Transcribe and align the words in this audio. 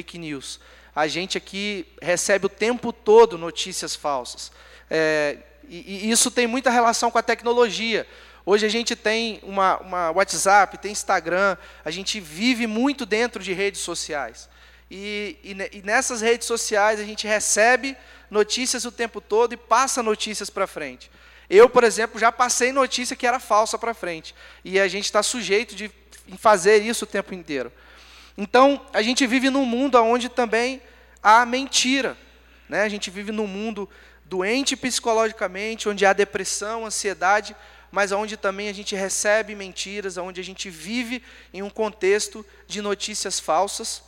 fake 0.00 0.18
news. 0.18 0.58
A 0.94 1.06
gente 1.06 1.36
aqui 1.36 1.86
recebe 2.00 2.46
o 2.46 2.48
tempo 2.48 2.92
todo 2.92 3.36
notícias 3.36 3.94
falsas. 3.94 4.50
É, 4.88 5.36
e, 5.68 6.06
e, 6.06 6.10
isso 6.10 6.30
tem 6.30 6.46
muita 6.46 6.70
relação 6.70 7.10
com 7.10 7.18
a 7.18 7.22
tecnologia. 7.22 8.06
Hoje 8.44 8.64
a 8.64 8.68
gente 8.68 8.96
tem 8.96 9.38
uma, 9.42 9.76
uma 9.78 10.10
WhatsApp, 10.10 10.78
tem 10.78 10.90
Instagram, 10.90 11.56
a 11.84 11.90
gente 11.90 12.18
vive 12.18 12.66
muito 12.66 13.04
dentro 13.04 13.42
de 13.42 13.52
redes 13.52 13.82
sociais. 13.82 14.48
E, 14.90 15.36
e, 15.44 15.78
e 15.78 15.82
nessas 15.82 16.20
redes 16.20 16.46
sociais 16.46 16.98
a 16.98 17.04
gente 17.04 17.26
recebe 17.26 17.96
notícias 18.30 18.84
o 18.84 18.90
tempo 18.90 19.20
todo 19.20 19.52
e 19.52 19.56
passa 19.56 20.02
notícias 20.02 20.48
para 20.48 20.66
frente. 20.66 21.10
Eu, 21.48 21.68
por 21.68 21.84
exemplo, 21.84 22.18
já 22.18 22.32
passei 22.32 22.72
notícia 22.72 23.14
que 23.14 23.26
era 23.26 23.38
falsa 23.38 23.78
para 23.78 23.92
frente. 23.92 24.34
E 24.64 24.80
a 24.80 24.88
gente 24.88 25.04
está 25.04 25.22
sujeito 25.22 25.74
de 25.74 25.90
fazer 26.38 26.78
isso 26.82 27.04
o 27.04 27.08
tempo 27.08 27.34
inteiro. 27.34 27.70
Então, 28.42 28.80
a 28.90 29.02
gente 29.02 29.26
vive 29.26 29.50
num 29.50 29.66
mundo 29.66 30.02
onde 30.02 30.30
também 30.30 30.80
há 31.22 31.44
mentira. 31.44 32.16
Né? 32.70 32.80
A 32.80 32.88
gente 32.88 33.10
vive 33.10 33.30
num 33.30 33.46
mundo 33.46 33.86
doente 34.24 34.74
psicologicamente, 34.74 35.90
onde 35.90 36.06
há 36.06 36.14
depressão, 36.14 36.86
ansiedade, 36.86 37.54
mas 37.92 38.12
onde 38.12 38.38
também 38.38 38.70
a 38.70 38.72
gente 38.72 38.96
recebe 38.96 39.54
mentiras, 39.54 40.16
onde 40.16 40.40
a 40.40 40.42
gente 40.44 40.70
vive 40.70 41.22
em 41.52 41.60
um 41.60 41.68
contexto 41.68 42.42
de 42.66 42.80
notícias 42.80 43.38
falsas. 43.38 44.02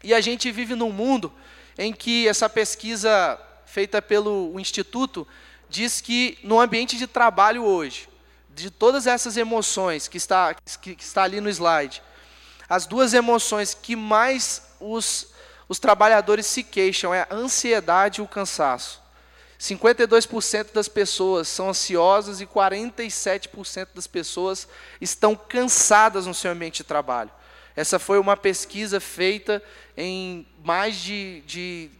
E 0.00 0.14
a 0.14 0.20
gente 0.20 0.48
vive 0.52 0.76
num 0.76 0.92
mundo 0.92 1.32
em 1.76 1.92
que 1.92 2.28
essa 2.28 2.48
pesquisa 2.48 3.36
feita 3.66 4.00
pelo 4.00 4.60
Instituto 4.60 5.26
diz 5.68 6.00
que 6.00 6.38
no 6.44 6.60
ambiente 6.60 6.96
de 6.96 7.08
trabalho 7.08 7.64
hoje, 7.64 8.08
de 8.54 8.70
todas 8.70 9.08
essas 9.08 9.36
emoções 9.36 10.06
que 10.06 10.18
está, 10.18 10.54
que, 10.80 10.94
que 10.94 11.02
está 11.02 11.24
ali 11.24 11.40
no 11.40 11.50
slide, 11.50 12.00
as 12.68 12.86
duas 12.86 13.14
emoções 13.14 13.74
que 13.74 13.94
mais 13.94 14.62
os, 14.80 15.28
os 15.68 15.78
trabalhadores 15.78 16.46
se 16.46 16.62
queixam 16.62 17.14
é 17.14 17.22
a 17.22 17.34
ansiedade 17.34 18.20
e 18.20 18.24
o 18.24 18.28
cansaço. 18.28 19.02
52% 19.58 20.72
das 20.72 20.88
pessoas 20.88 21.48
são 21.48 21.70
ansiosas 21.70 22.40
e 22.40 22.46
47% 22.46 23.88
das 23.94 24.06
pessoas 24.06 24.68
estão 25.00 25.34
cansadas 25.34 26.26
no 26.26 26.34
seu 26.34 26.50
ambiente 26.50 26.78
de 26.78 26.84
trabalho. 26.84 27.30
Essa 27.74 27.98
foi 27.98 28.18
uma 28.18 28.36
pesquisa 28.36 29.00
feita 29.00 29.62
em 29.96 30.46
mais 30.62 30.96
de, 30.96 31.42
de 31.46 31.90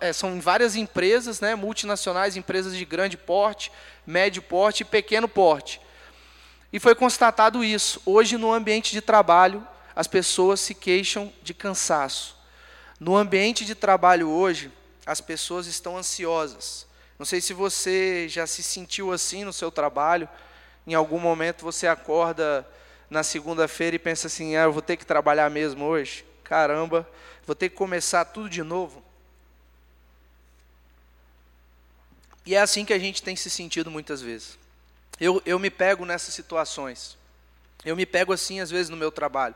é, 0.00 0.12
são 0.12 0.40
várias 0.40 0.76
empresas, 0.76 1.40
né, 1.40 1.54
multinacionais, 1.54 2.36
empresas 2.36 2.76
de 2.76 2.84
grande 2.84 3.16
porte, 3.16 3.70
médio 4.06 4.42
porte 4.42 4.82
e 4.82 4.84
pequeno 4.86 5.28
porte. 5.28 5.80
E 6.72 6.80
foi 6.80 6.94
constatado 6.94 7.62
isso. 7.62 8.00
Hoje, 8.04 8.36
no 8.36 8.52
ambiente 8.52 8.92
de 8.92 9.00
trabalho, 9.00 9.66
as 9.94 10.06
pessoas 10.06 10.60
se 10.60 10.74
queixam 10.74 11.32
de 11.42 11.54
cansaço. 11.54 12.36
No 12.98 13.16
ambiente 13.16 13.64
de 13.64 13.74
trabalho 13.74 14.28
hoje, 14.28 14.70
as 15.06 15.20
pessoas 15.20 15.66
estão 15.66 15.96
ansiosas. 15.96 16.86
Não 17.18 17.26
sei 17.26 17.40
se 17.40 17.52
você 17.52 18.28
já 18.28 18.46
se 18.46 18.62
sentiu 18.62 19.12
assim 19.12 19.44
no 19.44 19.52
seu 19.52 19.70
trabalho. 19.70 20.28
Em 20.86 20.94
algum 20.94 21.18
momento 21.18 21.62
você 21.62 21.86
acorda 21.86 22.66
na 23.08 23.22
segunda-feira 23.22 23.96
e 23.96 23.98
pensa 23.98 24.26
assim: 24.26 24.56
ah, 24.56 24.64
eu 24.64 24.72
vou 24.72 24.82
ter 24.82 24.96
que 24.96 25.06
trabalhar 25.06 25.50
mesmo 25.50 25.84
hoje? 25.84 26.24
Caramba, 26.42 27.08
vou 27.46 27.54
ter 27.54 27.68
que 27.68 27.76
começar 27.76 28.24
tudo 28.24 28.48
de 28.48 28.62
novo. 28.62 29.02
E 32.46 32.54
é 32.54 32.60
assim 32.60 32.84
que 32.84 32.92
a 32.92 32.98
gente 32.98 33.22
tem 33.22 33.34
se 33.36 33.48
sentido 33.48 33.90
muitas 33.90 34.20
vezes. 34.20 34.58
Eu, 35.18 35.40
eu 35.46 35.58
me 35.58 35.70
pego 35.70 36.04
nessas 36.04 36.34
situações. 36.34 37.16
Eu 37.84 37.96
me 37.96 38.04
pego 38.04 38.32
assim, 38.32 38.60
às 38.60 38.70
vezes, 38.70 38.90
no 38.90 38.96
meu 38.96 39.10
trabalho. 39.10 39.54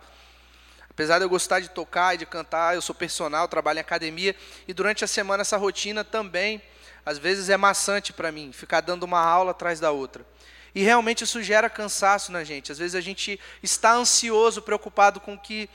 Apesar 0.99 1.19
de 1.19 1.25
eu 1.25 1.29
gostar 1.29 1.61
de 1.61 1.71
tocar 1.71 2.17
e 2.17 2.19
de 2.19 2.27
cantar, 2.27 2.75
eu 2.75 2.83
sou 2.83 2.93
personal, 2.93 3.47
trabalho 3.47 3.77
em 3.77 3.81
academia, 3.81 4.35
e 4.67 4.75
durante 4.75 5.05
a 5.05 5.07
semana 5.07 5.43
essa 5.43 5.57
rotina 5.57 6.03
também, 6.03 6.61
às 7.07 7.19
vezes, 7.19 7.49
é 7.49 7.57
maçante 7.57 8.13
para 8.13 8.33
mim, 8.33 8.51
ficar 8.53 8.81
dando 8.81 9.05
uma 9.05 9.21
aula 9.21 9.53
atrás 9.53 9.79
da 9.79 9.93
outra. 9.93 10.27
E 10.75 10.83
realmente 10.83 11.23
isso 11.23 11.41
gera 11.41 11.71
cansaço 11.71 12.33
na 12.33 12.43
gente. 12.43 12.73
Às 12.73 12.79
vezes 12.79 12.97
a 12.97 13.01
gente 13.01 13.39
está 13.63 13.93
ansioso, 13.93 14.61
preocupado 14.61 15.21
com 15.21 15.35
o 15.35 15.39
que, 15.39 15.71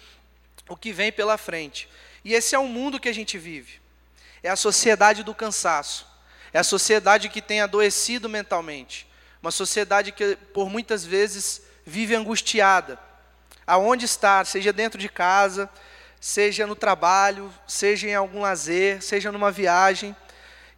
o 0.68 0.76
que 0.76 0.92
vem 0.92 1.10
pela 1.10 1.38
frente. 1.38 1.88
E 2.26 2.34
esse 2.34 2.54
é 2.54 2.60
o 2.60 2.68
mundo 2.68 3.00
que 3.00 3.08
a 3.08 3.14
gente 3.14 3.38
vive. 3.38 3.80
É 4.44 4.50
a 4.50 4.58
sociedade 4.58 5.24
do 5.24 5.34
cansaço. 5.34 6.06
É 6.52 6.60
a 6.60 6.66
sociedade 6.66 7.30
que 7.30 7.42
tem 7.42 7.62
adoecido 7.62 8.28
mentalmente. 8.28 9.08
Uma 9.42 9.52
sociedade 9.52 10.12
que, 10.12 10.36
por 10.54 10.70
muitas 10.70 11.06
vezes, 11.06 11.62
vive 11.86 12.14
angustiada. 12.14 13.00
Aonde 13.66 14.06
estar, 14.06 14.46
seja 14.46 14.74
dentro 14.74 15.00
de 15.00 15.10
casa, 15.10 15.70
seja 16.20 16.66
no 16.66 16.76
trabalho, 16.76 17.54
seja 17.68 18.08
em 18.08 18.16
algum 18.16 18.42
lazer, 18.42 19.02
seja 19.02 19.32
numa 19.32 19.52
viagem. 19.52 20.16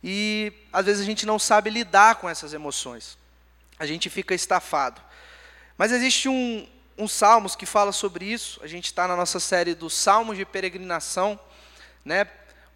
E 0.03 0.53
às 0.71 0.85
vezes 0.85 1.01
a 1.01 1.05
gente 1.05 1.25
não 1.25 1.39
sabe 1.39 1.69
lidar 1.69 2.15
com 2.15 2.29
essas 2.29 2.53
emoções. 2.53 3.17
A 3.79 3.85
gente 3.85 4.09
fica 4.09 4.33
estafado. 4.33 5.01
Mas 5.77 5.91
existe 5.91 6.29
um, 6.29 6.67
um 6.97 7.07
Salmos 7.07 7.55
que 7.55 7.65
fala 7.65 7.91
sobre 7.91 8.25
isso. 8.25 8.59
A 8.63 8.67
gente 8.67 8.85
está 8.85 9.07
na 9.07 9.15
nossa 9.15 9.39
série 9.39 9.75
dos 9.75 9.93
Salmos 9.93 10.37
de 10.37 10.45
Peregrinação. 10.45 11.39
Né? 12.03 12.27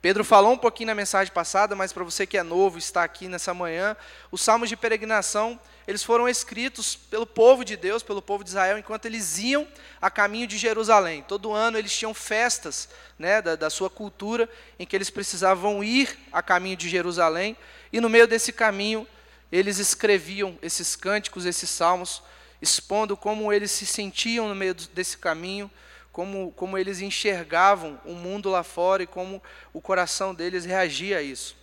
Pedro 0.02 0.24
falou 0.24 0.54
um 0.54 0.58
pouquinho 0.58 0.88
na 0.88 0.96
mensagem 0.96 1.34
passada, 1.34 1.76
mas 1.76 1.92
para 1.92 2.06
você 2.06 2.26
que 2.26 2.38
é 2.38 2.44
novo, 2.44 2.78
está 2.78 3.04
aqui 3.04 3.28
nessa 3.28 3.54
manhã, 3.54 3.98
os 4.32 4.40
salmos 4.40 4.70
de 4.70 4.78
peregrinação, 4.78 5.60
eles 5.86 6.04
foram 6.04 6.30
escritos 6.30 6.96
pelo 6.96 7.26
povo 7.26 7.66
de 7.66 7.76
Deus, 7.76 8.02
pelo 8.02 8.22
povo 8.22 8.42
de 8.42 8.50
Israel, 8.52 8.78
enquanto 8.78 9.08
eles 9.08 9.38
iam 9.40 9.68
a 10.02 10.10
caminho 10.10 10.48
de 10.48 10.58
Jerusalém. 10.58 11.22
Todo 11.28 11.52
ano 11.52 11.78
eles 11.78 11.98
tinham 11.98 12.14
festas 12.14 12.88
né, 13.18 13.42
da, 13.42 13.58
da 13.58 13.70
sua 13.70 13.90
cultura, 13.90 14.50
em 14.78 14.86
que 14.86 14.96
eles 14.96 15.10
precisavam 15.10 15.84
ir 15.84 16.18
a 16.32 16.42
caminho 16.42 16.78
de 16.78 16.88
Jerusalém, 16.88 17.58
e 17.92 18.00
no 18.00 18.08
meio 18.08 18.26
desse 18.26 18.54
caminho, 18.54 19.06
eles 19.52 19.80
escreviam 19.80 20.58
esses 20.62 20.96
cânticos, 20.96 21.46
esses 21.46 21.70
salmos, 21.70 22.24
expondo 22.62 23.18
como 23.18 23.52
eles 23.52 23.72
se 23.72 23.86
sentiam 23.86 24.48
no 24.48 24.56
meio 24.56 24.74
desse 24.74 25.18
caminho, 25.18 25.70
como, 26.20 26.52
como 26.52 26.78
eles 26.78 27.00
enxergavam 27.00 27.98
o 28.04 28.12
mundo 28.12 28.50
lá 28.50 28.62
fora 28.62 29.02
e 29.02 29.08
como 29.08 29.42
o 29.72 29.80
coração 29.80 30.36
deles 30.36 30.66
reagia 30.66 31.20
a 31.20 31.22
isso. 31.22 31.56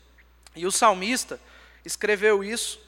E 0.54 0.64
o 0.64 0.72
salmista 0.72 1.38
escreveu 1.84 2.42
isso 2.42 2.80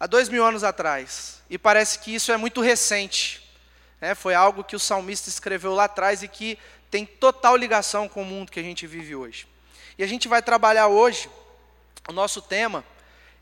há 0.00 0.04
dois 0.08 0.28
mil 0.28 0.44
anos 0.44 0.64
atrás, 0.64 1.40
e 1.48 1.56
parece 1.56 2.00
que 2.00 2.12
isso 2.12 2.32
é 2.32 2.36
muito 2.36 2.60
recente. 2.60 3.40
Né? 4.00 4.16
Foi 4.16 4.34
algo 4.34 4.64
que 4.64 4.74
o 4.74 4.80
salmista 4.80 5.28
escreveu 5.28 5.74
lá 5.74 5.84
atrás 5.84 6.24
e 6.24 6.28
que 6.28 6.58
tem 6.90 7.06
total 7.06 7.54
ligação 7.54 8.08
com 8.08 8.22
o 8.22 8.26
mundo 8.26 8.50
que 8.50 8.58
a 8.58 8.64
gente 8.64 8.84
vive 8.84 9.14
hoje. 9.14 9.46
E 9.96 10.02
a 10.02 10.08
gente 10.08 10.26
vai 10.26 10.42
trabalhar 10.42 10.88
hoje, 10.88 11.30
o 12.08 12.12
nosso 12.12 12.42
tema 12.42 12.84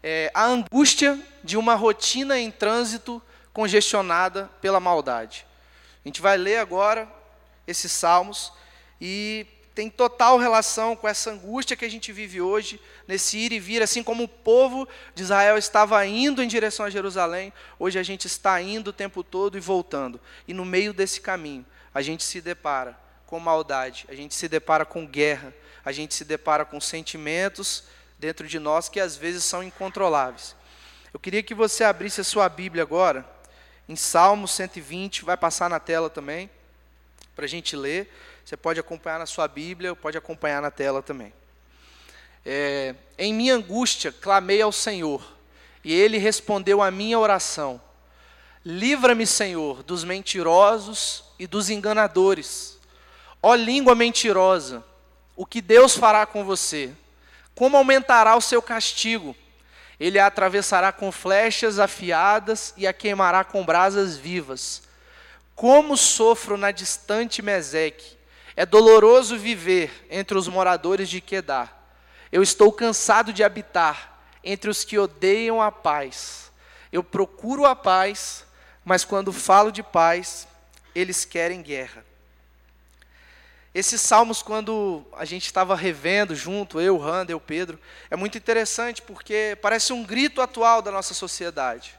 é 0.02 0.30
a 0.34 0.44
angústia 0.44 1.18
de 1.42 1.56
uma 1.56 1.74
rotina 1.76 2.38
em 2.38 2.50
trânsito 2.50 3.22
congestionada 3.54 4.50
pela 4.60 4.78
maldade. 4.78 5.45
A 6.06 6.08
gente 6.08 6.22
vai 6.22 6.36
ler 6.36 6.58
agora 6.58 7.12
esses 7.66 7.90
salmos 7.90 8.52
e 9.00 9.44
tem 9.74 9.90
total 9.90 10.38
relação 10.38 10.94
com 10.94 11.08
essa 11.08 11.32
angústia 11.32 11.76
que 11.76 11.84
a 11.84 11.90
gente 11.90 12.12
vive 12.12 12.40
hoje, 12.40 12.80
nesse 13.08 13.36
ir 13.36 13.50
e 13.50 13.58
vir, 13.58 13.82
assim 13.82 14.04
como 14.04 14.22
o 14.22 14.28
povo 14.28 14.86
de 15.16 15.24
Israel 15.24 15.58
estava 15.58 16.06
indo 16.06 16.40
em 16.44 16.46
direção 16.46 16.86
a 16.86 16.90
Jerusalém, 16.90 17.52
hoje 17.76 17.98
a 17.98 18.04
gente 18.04 18.28
está 18.28 18.62
indo 18.62 18.90
o 18.90 18.92
tempo 18.92 19.24
todo 19.24 19.58
e 19.58 19.60
voltando. 19.60 20.20
E 20.46 20.54
no 20.54 20.64
meio 20.64 20.94
desse 20.94 21.20
caminho, 21.20 21.66
a 21.92 22.00
gente 22.00 22.22
se 22.22 22.40
depara 22.40 22.96
com 23.26 23.40
maldade, 23.40 24.06
a 24.08 24.14
gente 24.14 24.32
se 24.32 24.48
depara 24.48 24.84
com 24.84 25.04
guerra, 25.04 25.52
a 25.84 25.90
gente 25.90 26.14
se 26.14 26.24
depara 26.24 26.64
com 26.64 26.80
sentimentos 26.80 27.82
dentro 28.16 28.46
de 28.46 28.60
nós 28.60 28.88
que 28.88 29.00
às 29.00 29.16
vezes 29.16 29.42
são 29.42 29.60
incontroláveis. 29.60 30.54
Eu 31.12 31.18
queria 31.18 31.42
que 31.42 31.52
você 31.52 31.82
abrisse 31.82 32.20
a 32.20 32.24
sua 32.24 32.48
Bíblia 32.48 32.84
agora 32.84 33.28
em 33.88 33.94
Salmo 33.96 34.48
120, 34.48 35.24
vai 35.24 35.36
passar 35.36 35.70
na 35.70 35.78
tela 35.78 36.10
também, 36.10 36.50
para 37.34 37.44
a 37.44 37.48
gente 37.48 37.76
ler. 37.76 38.12
Você 38.44 38.56
pode 38.56 38.80
acompanhar 38.80 39.18
na 39.18 39.26
sua 39.26 39.46
Bíblia, 39.46 39.94
pode 39.94 40.18
acompanhar 40.18 40.60
na 40.60 40.70
tela 40.70 41.02
também. 41.02 41.32
É, 42.44 42.94
em 43.18 43.32
minha 43.32 43.54
angústia, 43.54 44.12
clamei 44.12 44.62
ao 44.62 44.72
Senhor, 44.72 45.24
e 45.84 45.92
Ele 45.94 46.18
respondeu 46.18 46.82
à 46.82 46.90
minha 46.90 47.18
oração. 47.18 47.80
Livra-me, 48.64 49.26
Senhor, 49.26 49.82
dos 49.82 50.02
mentirosos 50.02 51.24
e 51.38 51.46
dos 51.46 51.70
enganadores. 51.70 52.78
Ó 53.42 53.54
língua 53.54 53.94
mentirosa, 53.94 54.84
o 55.36 55.46
que 55.46 55.60
Deus 55.60 55.96
fará 55.96 56.26
com 56.26 56.44
você? 56.44 56.92
Como 57.54 57.76
aumentará 57.76 58.34
o 58.34 58.40
seu 58.40 58.60
castigo? 58.60 59.36
Ele 59.98 60.18
a 60.18 60.26
atravessará 60.26 60.92
com 60.92 61.10
flechas 61.10 61.78
afiadas 61.78 62.74
e 62.76 62.86
a 62.86 62.92
queimará 62.92 63.44
com 63.44 63.64
brasas 63.64 64.16
vivas. 64.16 64.82
Como 65.54 65.96
sofro 65.96 66.56
na 66.56 66.70
distante 66.70 67.42
Meseque. 67.42 68.16
É 68.54 68.64
doloroso 68.64 69.36
viver 69.36 70.06
entre 70.10 70.38
os 70.38 70.48
moradores 70.48 71.08
de 71.08 71.20
Quedar. 71.20 71.76
Eu 72.32 72.42
estou 72.42 72.72
cansado 72.72 73.32
de 73.32 73.44
habitar 73.44 74.18
entre 74.42 74.70
os 74.70 74.84
que 74.84 74.98
odeiam 74.98 75.60
a 75.60 75.70
paz. 75.70 76.50
Eu 76.92 77.02
procuro 77.02 77.66
a 77.66 77.76
paz, 77.76 78.46
mas 78.84 79.04
quando 79.04 79.32
falo 79.32 79.70
de 79.70 79.82
paz, 79.82 80.48
eles 80.94 81.24
querem 81.24 81.60
guerra. 81.60 82.05
Esses 83.76 84.00
salmos, 84.00 84.40
quando 84.40 85.04
a 85.12 85.26
gente 85.26 85.44
estava 85.44 85.76
revendo 85.76 86.34
junto, 86.34 86.80
eu, 86.80 86.96
Randa, 86.96 87.32
eu, 87.32 87.38
Pedro, 87.38 87.78
é 88.10 88.16
muito 88.16 88.38
interessante 88.38 89.02
porque 89.02 89.58
parece 89.60 89.92
um 89.92 90.02
grito 90.02 90.40
atual 90.40 90.80
da 90.80 90.90
nossa 90.90 91.12
sociedade. 91.12 91.94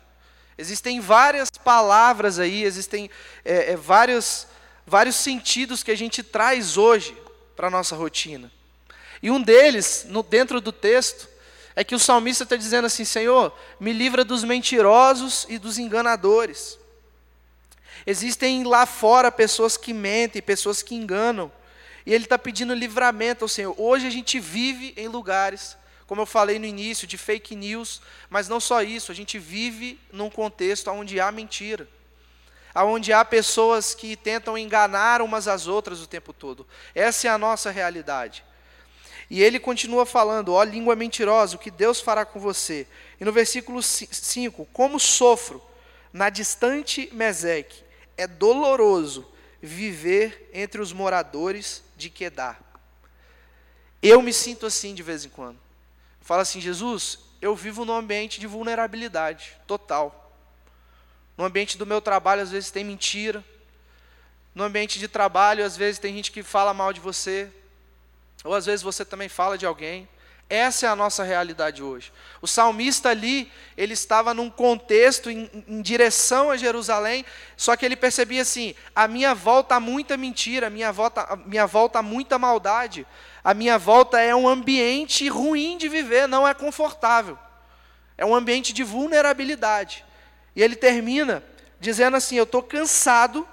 Existem 0.58 1.00
várias 1.00 1.52
palavras 1.52 2.40
aí, 2.40 2.64
existem 2.64 3.12
é, 3.46 3.74
é, 3.74 3.76
vários, 3.76 4.48
vários 4.88 5.18
sentidos 5.18 5.84
que 5.84 5.92
a 5.92 5.96
gente 5.96 6.24
traz 6.24 6.78
hoje 6.78 7.16
para 7.56 7.68
a 7.68 7.70
nossa 7.70 7.96
rotina. 7.96 8.52
E 9.22 9.30
um 9.30 9.40
deles, 9.40 10.04
no, 10.10 10.24
dentro 10.24 10.60
do 10.60 10.72
texto, 10.72 11.30
é 11.76 11.84
que 11.84 11.94
o 11.94 12.00
salmista 12.00 12.44
está 12.44 12.56
dizendo 12.56 12.86
assim: 12.86 13.06
Senhor, 13.06 13.56
me 13.80 13.94
livra 13.94 14.26
dos 14.26 14.44
mentirosos 14.44 15.46
e 15.48 15.60
dos 15.60 15.78
enganadores. 15.78 16.80
Existem 18.04 18.64
lá 18.64 18.88
fora 18.88 19.32
pessoas 19.32 19.78
que 19.78 19.94
mentem, 19.94 20.42
pessoas 20.42 20.82
que 20.82 20.96
enganam. 20.96 21.52
E 22.08 22.14
ele 22.14 22.24
está 22.24 22.40
pedindo 22.40 22.74
livramento 22.74 23.44
ao 23.44 23.50
Senhor. 23.50 23.76
Hoje 23.78 24.08
a 24.08 24.10
gente 24.10 24.40
vive 24.40 24.94
em 24.96 25.10
lugares, 25.10 25.76
como 26.06 26.22
eu 26.22 26.26
falei 26.26 26.58
no 26.58 26.66
início, 26.66 27.06
de 27.06 27.18
fake 27.18 27.54
news, 27.54 28.02
mas 28.30 28.48
não 28.48 28.62
só 28.62 28.82
isso, 28.82 29.12
a 29.12 29.16
gente 29.16 29.38
vive 29.38 30.00
num 30.10 30.30
contexto 30.30 30.90
onde 30.90 31.20
há 31.20 31.30
mentira. 31.34 31.86
Onde 32.74 33.12
há 33.12 33.26
pessoas 33.26 33.94
que 33.94 34.16
tentam 34.16 34.58
enganar 34.58 35.22
umas 35.22 35.50
às 35.50 35.68
outras 35.68 36.00
o 36.00 36.08
tempo 36.08 36.32
todo. 36.32 36.66
Essa 36.96 37.28
é 37.28 37.30
a 37.30 37.38
nossa 37.38 37.72
realidade. 37.72 38.42
E 39.30 39.44
ele 39.44 39.60
continua 39.60 40.06
falando: 40.06 40.54
ó 40.54 40.64
língua 40.64 40.96
mentirosa, 40.96 41.58
o 41.58 41.60
que 41.60 41.70
Deus 41.70 42.00
fará 42.00 42.24
com 42.24 42.40
você? 42.40 42.88
E 43.20 43.26
no 43.26 43.34
versículo 43.34 43.84
5: 43.84 44.66
Como 44.72 44.98
sofro 44.98 45.62
na 46.14 46.30
distante 46.30 47.10
Meseque, 47.12 47.84
é 48.16 48.26
doloroso 48.26 49.30
viver 49.62 50.50
entre 50.54 50.80
os 50.80 50.94
moradores 50.94 51.86
de 51.98 52.10
Quedar. 52.10 52.62
Eu 54.02 54.22
me 54.22 54.32
sinto 54.32 54.66
assim 54.66 54.94
de 54.94 55.04
vez 55.04 55.26
em 55.26 55.30
quando. 55.30 55.60
Fala 56.22 56.44
assim, 56.44 56.62
Jesus, 56.62 57.20
eu 57.42 57.56
vivo 57.56 57.84
num 57.84 57.96
ambiente 57.96 58.40
de 58.40 58.48
vulnerabilidade 58.48 59.58
total. 59.66 60.32
No 61.36 61.44
ambiente 61.44 61.78
do 61.78 61.86
meu 61.86 62.00
trabalho, 62.00 62.42
às 62.42 62.52
vezes 62.52 62.72
tem 62.72 62.84
mentira. 62.84 63.44
No 64.54 64.64
ambiente 64.64 65.00
de 65.00 65.08
trabalho, 65.08 65.66
às 65.66 65.76
vezes 65.76 66.00
tem 66.00 66.14
gente 66.14 66.32
que 66.32 66.44
fala 66.44 66.74
mal 66.74 66.94
de 66.94 67.00
você. 67.00 67.52
Ou 68.44 68.54
às 68.54 68.66
vezes 68.66 68.84
você 68.84 69.04
também 69.04 69.30
fala 69.30 69.58
de 69.58 69.66
alguém. 69.66 70.08
Essa 70.50 70.86
é 70.86 70.90
a 70.90 70.96
nossa 70.96 71.24
realidade 71.24 71.84
hoje. 71.84 72.12
O 72.42 72.48
salmista 72.48 73.10
ali, 73.10 73.52
ele 73.76 73.94
estava 73.94 74.34
num 74.34 74.50
contexto 74.50 75.30
em, 75.30 75.50
em, 75.68 75.82
direção 75.82 76.50
a 76.50 76.56
Jerusalém, 76.56 77.26
só 77.58 77.76
que 77.76 77.86
ele 77.86 77.98
percebia 77.98 78.44
assim: 78.44 78.74
a 78.96 79.10
minha 79.10 79.36
volta 79.36 79.76
há 79.76 79.80
muita 79.80 80.16
mentira, 80.16 80.68
a 80.68 80.70
minha 80.70 80.90
volta, 80.92 81.22
a 81.22 81.36
minha 81.36 81.68
volta 81.68 82.00
há 82.00 82.02
muita 82.02 82.40
maldade, 82.40 83.06
a 83.44 83.54
minha 83.54 83.78
volta 83.78 84.22
é 84.22 84.34
um 84.34 84.48
ambiente 84.48 85.28
ruim 85.28 85.78
de 85.78 85.90
viver, 85.90 86.28
não 86.28 86.48
é 86.48 86.54
confortável. 86.54 87.38
É 88.18 88.26
um 88.26 88.34
ambiente 88.34 88.72
de 88.72 88.84
vulnerabilidade. 88.84 90.06
E 90.56 90.64
ele 90.64 90.78
termina 90.78 91.44
dizendo 91.78 92.16
assim: 92.16 92.38
Eu 92.38 92.46
estou 92.46 92.64
cansado, 92.64 93.46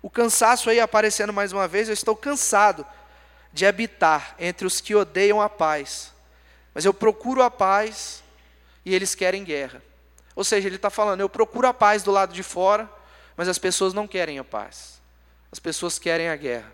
o 0.00 0.08
cansaço 0.08 0.70
aí 0.70 0.78
aparecendo 0.78 1.32
mais 1.32 1.52
uma 1.52 1.66
vez, 1.66 1.88
eu 1.88 1.94
estou 1.94 2.14
cansado 2.14 2.86
de 3.52 3.66
habitar 3.66 4.34
entre 4.38 4.66
os 4.66 4.80
que 4.80 4.94
odeiam 4.94 5.40
a 5.40 5.48
paz 5.48 6.12
mas 6.74 6.84
eu 6.84 6.94
procuro 6.94 7.42
a 7.42 7.50
paz 7.50 8.22
e 8.84 8.94
eles 8.94 9.14
querem 9.14 9.44
guerra. 9.44 9.82
Ou 10.34 10.44
seja, 10.44 10.66
ele 10.66 10.76
está 10.76 10.90
falando, 10.90 11.20
eu 11.20 11.28
procuro 11.28 11.66
a 11.66 11.74
paz 11.74 12.02
do 12.02 12.10
lado 12.10 12.32
de 12.32 12.42
fora, 12.42 12.90
mas 13.36 13.48
as 13.48 13.58
pessoas 13.58 13.92
não 13.92 14.08
querem 14.08 14.38
a 14.38 14.44
paz. 14.44 15.00
As 15.50 15.58
pessoas 15.58 15.98
querem 15.98 16.28
a 16.28 16.36
guerra. 16.36 16.72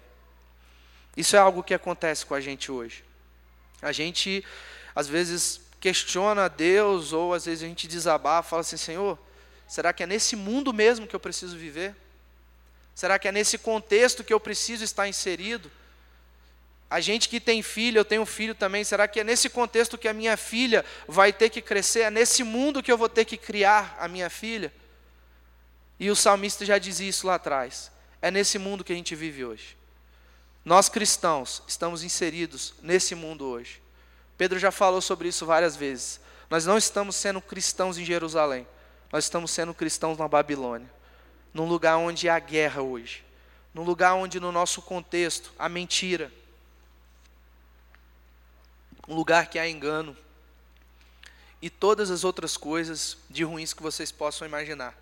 Isso 1.16 1.34
é 1.34 1.38
algo 1.38 1.64
que 1.64 1.74
acontece 1.74 2.24
com 2.24 2.34
a 2.34 2.40
gente 2.40 2.70
hoje. 2.70 3.04
A 3.82 3.90
gente, 3.90 4.44
às 4.94 5.08
vezes, 5.08 5.60
questiona 5.80 6.48
Deus, 6.48 7.12
ou 7.12 7.34
às 7.34 7.46
vezes 7.46 7.64
a 7.64 7.66
gente 7.66 7.88
desabafa, 7.88 8.50
fala 8.50 8.60
assim: 8.60 8.76
Senhor, 8.76 9.18
será 9.66 9.92
que 9.92 10.04
é 10.04 10.06
nesse 10.06 10.36
mundo 10.36 10.72
mesmo 10.72 11.08
que 11.08 11.16
eu 11.16 11.20
preciso 11.20 11.56
viver? 11.56 11.94
Será 12.94 13.18
que 13.18 13.26
é 13.26 13.32
nesse 13.32 13.58
contexto 13.58 14.22
que 14.22 14.32
eu 14.32 14.38
preciso 14.38 14.84
estar 14.84 15.08
inserido? 15.08 15.70
A 16.90 17.00
gente 17.00 17.28
que 17.28 17.38
tem 17.38 17.62
filho, 17.62 17.98
eu 17.98 18.04
tenho 18.04 18.24
filho 18.24 18.54
também, 18.54 18.82
será 18.82 19.06
que 19.06 19.20
é 19.20 19.24
nesse 19.24 19.50
contexto 19.50 19.98
que 19.98 20.08
a 20.08 20.14
minha 20.14 20.36
filha 20.36 20.84
vai 21.06 21.32
ter 21.32 21.50
que 21.50 21.60
crescer? 21.60 22.00
É 22.00 22.10
nesse 22.10 22.42
mundo 22.42 22.82
que 22.82 22.90
eu 22.90 22.96
vou 22.96 23.08
ter 23.08 23.24
que 23.24 23.36
criar 23.36 23.96
a 24.00 24.08
minha 24.08 24.30
filha? 24.30 24.72
E 26.00 26.10
o 26.10 26.16
salmista 26.16 26.64
já 26.64 26.78
dizia 26.78 27.08
isso 27.08 27.26
lá 27.26 27.34
atrás. 27.34 27.90
É 28.22 28.30
nesse 28.30 28.58
mundo 28.58 28.82
que 28.82 28.92
a 28.92 28.96
gente 28.96 29.14
vive 29.14 29.44
hoje. 29.44 29.76
Nós 30.64 30.88
cristãos 30.88 31.62
estamos 31.66 32.02
inseridos 32.02 32.74
nesse 32.82 33.14
mundo 33.14 33.44
hoje. 33.46 33.82
Pedro 34.36 34.58
já 34.58 34.70
falou 34.70 35.00
sobre 35.00 35.28
isso 35.28 35.44
várias 35.44 35.76
vezes. 35.76 36.20
Nós 36.48 36.64
não 36.64 36.78
estamos 36.78 37.16
sendo 37.16 37.40
cristãos 37.40 37.98
em 37.98 38.04
Jerusalém, 38.04 38.66
nós 39.12 39.24
estamos 39.24 39.50
sendo 39.50 39.74
cristãos 39.74 40.16
na 40.16 40.26
Babilônia, 40.26 40.90
num 41.52 41.66
lugar 41.66 41.96
onde 41.96 42.28
há 42.28 42.38
guerra 42.38 42.80
hoje, 42.80 43.24
num 43.74 43.82
lugar 43.82 44.14
onde 44.14 44.40
no 44.40 44.50
nosso 44.50 44.80
contexto 44.80 45.52
há 45.58 45.68
mentira, 45.68 46.32
um 49.08 49.14
lugar 49.14 49.48
que 49.48 49.58
há 49.58 49.66
engano 49.66 50.14
e 51.60 51.70
todas 51.70 52.10
as 52.10 52.24
outras 52.24 52.56
coisas 52.56 53.16
de 53.28 53.42
ruins 53.42 53.72
que 53.72 53.82
vocês 53.82 54.12
possam 54.12 54.46
imaginar. 54.46 54.94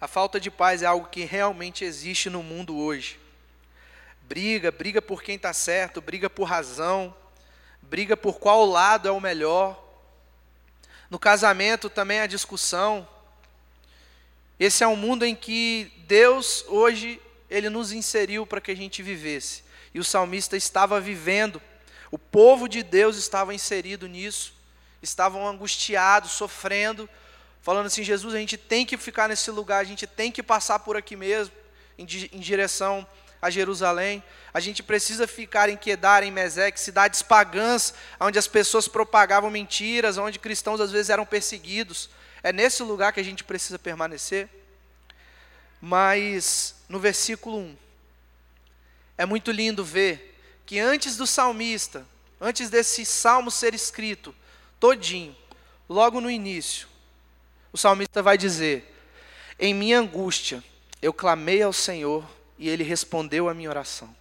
A 0.00 0.08
falta 0.08 0.38
de 0.40 0.50
paz 0.50 0.82
é 0.82 0.86
algo 0.86 1.08
que 1.08 1.24
realmente 1.24 1.84
existe 1.84 2.28
no 2.28 2.42
mundo 2.42 2.76
hoje. 2.76 3.18
Briga, 4.22 4.70
briga 4.70 5.00
por 5.00 5.22
quem 5.22 5.36
está 5.36 5.52
certo, 5.52 6.00
briga 6.00 6.28
por 6.28 6.44
razão, 6.44 7.14
briga 7.80 8.16
por 8.16 8.38
qual 8.38 8.66
lado 8.66 9.08
é 9.08 9.10
o 9.10 9.20
melhor. 9.20 9.82
No 11.08 11.18
casamento 11.18 11.88
também 11.88 12.20
há 12.20 12.26
discussão. 12.26 13.08
Esse 14.58 14.82
é 14.82 14.88
um 14.88 14.96
mundo 14.96 15.24
em 15.24 15.34
que 15.34 15.92
Deus 16.08 16.64
hoje 16.66 17.22
ele 17.48 17.70
nos 17.70 17.92
inseriu 17.92 18.44
para 18.44 18.60
que 18.60 18.72
a 18.72 18.76
gente 18.76 19.02
vivesse. 19.02 19.62
E 19.94 20.00
o 20.00 20.04
salmista 20.04 20.56
estava 20.56 21.00
vivendo 21.00 21.62
o 22.10 22.18
povo 22.18 22.68
de 22.68 22.82
Deus 22.82 23.16
estava 23.16 23.54
inserido 23.54 24.06
nisso, 24.06 24.54
estavam 25.02 25.46
angustiados, 25.46 26.32
sofrendo, 26.32 27.08
falando 27.60 27.86
assim: 27.86 28.04
Jesus, 28.04 28.34
a 28.34 28.38
gente 28.38 28.56
tem 28.56 28.86
que 28.86 28.96
ficar 28.96 29.28
nesse 29.28 29.50
lugar, 29.50 29.80
a 29.80 29.84
gente 29.84 30.06
tem 30.06 30.30
que 30.30 30.42
passar 30.42 30.78
por 30.80 30.96
aqui 30.96 31.16
mesmo, 31.16 31.54
em, 31.98 32.04
em 32.32 32.40
direção 32.40 33.06
a 33.40 33.50
Jerusalém. 33.50 34.22
A 34.52 34.60
gente 34.60 34.82
precisa 34.82 35.26
ficar 35.26 35.68
em 35.68 35.76
Quedar, 35.76 36.22
em 36.22 36.30
Meseque, 36.30 36.80
cidades 36.80 37.22
pagãs, 37.22 37.92
onde 38.20 38.38
as 38.38 38.46
pessoas 38.46 38.88
propagavam 38.88 39.50
mentiras, 39.50 40.18
onde 40.18 40.38
cristãos 40.38 40.80
às 40.80 40.90
vezes 40.90 41.10
eram 41.10 41.26
perseguidos. 41.26 42.08
É 42.42 42.52
nesse 42.52 42.82
lugar 42.82 43.12
que 43.12 43.20
a 43.20 43.24
gente 43.24 43.44
precisa 43.44 43.78
permanecer. 43.78 44.48
Mas 45.80 46.74
no 46.88 46.98
versículo 46.98 47.58
1, 47.58 47.76
é 49.18 49.26
muito 49.26 49.50
lindo 49.50 49.84
ver 49.84 50.35
que 50.66 50.80
antes 50.80 51.16
do 51.16 51.26
salmista, 51.26 52.04
antes 52.40 52.68
desse 52.68 53.06
salmo 53.06 53.50
ser 53.50 53.72
escrito, 53.72 54.34
todinho, 54.80 55.34
logo 55.88 56.20
no 56.20 56.28
início, 56.28 56.88
o 57.72 57.78
salmista 57.78 58.20
vai 58.20 58.36
dizer: 58.36 58.92
Em 59.58 59.72
minha 59.72 60.00
angústia 60.00 60.62
eu 61.00 61.12
clamei 61.12 61.62
ao 61.62 61.72
Senhor 61.72 62.28
e 62.58 62.68
ele 62.68 62.82
respondeu 62.82 63.48
a 63.48 63.54
minha 63.54 63.70
oração. 63.70 64.14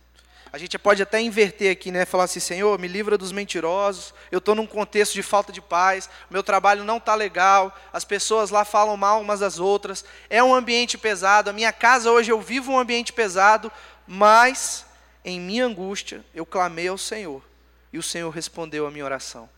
A 0.54 0.58
gente 0.58 0.80
pode 0.80 1.04
até 1.04 1.20
inverter 1.20 1.70
aqui, 1.70 1.92
né? 1.92 2.06
Falar 2.06 2.24
assim, 2.26 2.40
Senhor, 2.40 2.80
me 2.80 2.88
livra 2.88 3.18
dos 3.18 3.34
mentirosos. 3.34 4.14
Eu 4.32 4.38
estou 4.38 4.56
num 4.56 4.66
contexto 4.66 5.14
de 5.14 5.22
falta 5.22 5.52
de 5.52 5.60
paz. 5.60 6.10
Meu 6.30 6.42
trabalho 6.42 6.86
não 6.86 6.96
está 6.96 7.14
legal. 7.14 7.78
As 7.92 8.06
pessoas 8.06 8.52
lá 8.52 8.64
falam 8.64 8.96
mal 8.96 9.20
umas 9.20 9.42
das 9.42 9.60
outras. 9.60 10.06
É 10.30 10.42
um 10.42 10.56
ambiente 10.56 10.98
pesado. 10.98 11.50
A 11.50 11.54
minha 11.54 11.74
casa 11.74 12.10
hoje 12.10 12.32
eu 12.32 12.40
vivo 12.40 12.72
um 12.72 12.80
ambiente 12.80 13.12
pesado. 13.12 13.70
Mas 14.08 14.85
em 15.26 15.40
minha 15.40 15.66
angústia, 15.66 16.24
eu 16.36 16.46
clamei 16.46 16.88
ao 16.88 17.00
Senhor, 17.00 17.44
e 17.92 17.98
o 17.98 18.04
Senhor 18.04 18.30
respondeu 18.30 18.86
a 18.86 18.92
minha 18.92 19.04
oração. 19.04 19.50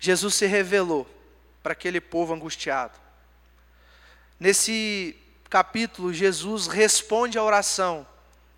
Jesus 0.00 0.34
se 0.34 0.46
revelou 0.46 1.06
para 1.62 1.74
aquele 1.74 2.00
povo 2.00 2.32
angustiado. 2.32 2.98
Nesse 4.40 5.16
capítulo, 5.50 6.14
Jesus 6.14 6.66
responde 6.66 7.36
à 7.36 7.42
oração 7.42 8.06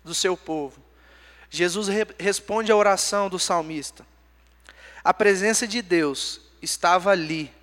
do 0.01 0.15
seu 0.15 0.37
povo. 0.37 0.81
Jesus 1.49 1.89
re 1.89 2.07
responde 2.17 2.71
à 2.71 2.75
oração 2.75 3.29
do 3.29 3.37
salmista. 3.37 4.07
A 5.03 5.13
presença 5.13 5.67
de 5.67 5.81
Deus 5.81 6.39
estava 6.61 7.11
ali, 7.11 7.53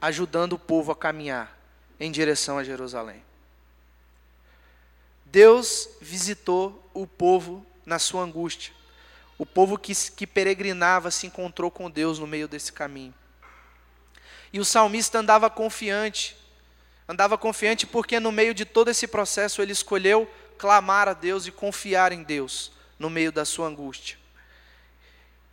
ajudando 0.00 0.54
o 0.54 0.58
povo 0.58 0.90
a 0.90 0.96
caminhar 0.96 1.56
em 2.00 2.10
direção 2.10 2.58
a 2.58 2.64
Jerusalém. 2.64 3.24
Deus 5.24 5.88
visitou 6.00 6.90
o 6.92 7.06
povo 7.06 7.64
na 7.84 7.98
sua 7.98 8.22
angústia. 8.22 8.72
O 9.38 9.46
povo 9.46 9.78
que, 9.78 9.92
que 10.12 10.26
peregrinava 10.26 11.10
se 11.10 11.26
encontrou 11.26 11.70
com 11.70 11.90
Deus 11.90 12.18
no 12.18 12.26
meio 12.26 12.46
desse 12.46 12.72
caminho. 12.72 13.14
E 14.52 14.60
o 14.60 14.64
salmista 14.64 15.18
andava 15.18 15.48
confiante, 15.48 16.36
andava 17.08 17.38
confiante 17.38 17.86
porque 17.86 18.20
no 18.20 18.30
meio 18.30 18.52
de 18.52 18.64
todo 18.64 18.90
esse 18.90 19.06
processo 19.06 19.62
ele 19.62 19.72
escolheu 19.72 20.30
clamar 20.58 21.08
a 21.08 21.12
Deus 21.12 21.46
e 21.46 21.50
confiar 21.50 22.12
em 22.12 22.22
Deus, 22.22 22.70
no 22.98 23.10
meio 23.10 23.32
da 23.32 23.44
sua 23.44 23.66
angústia. 23.66 24.16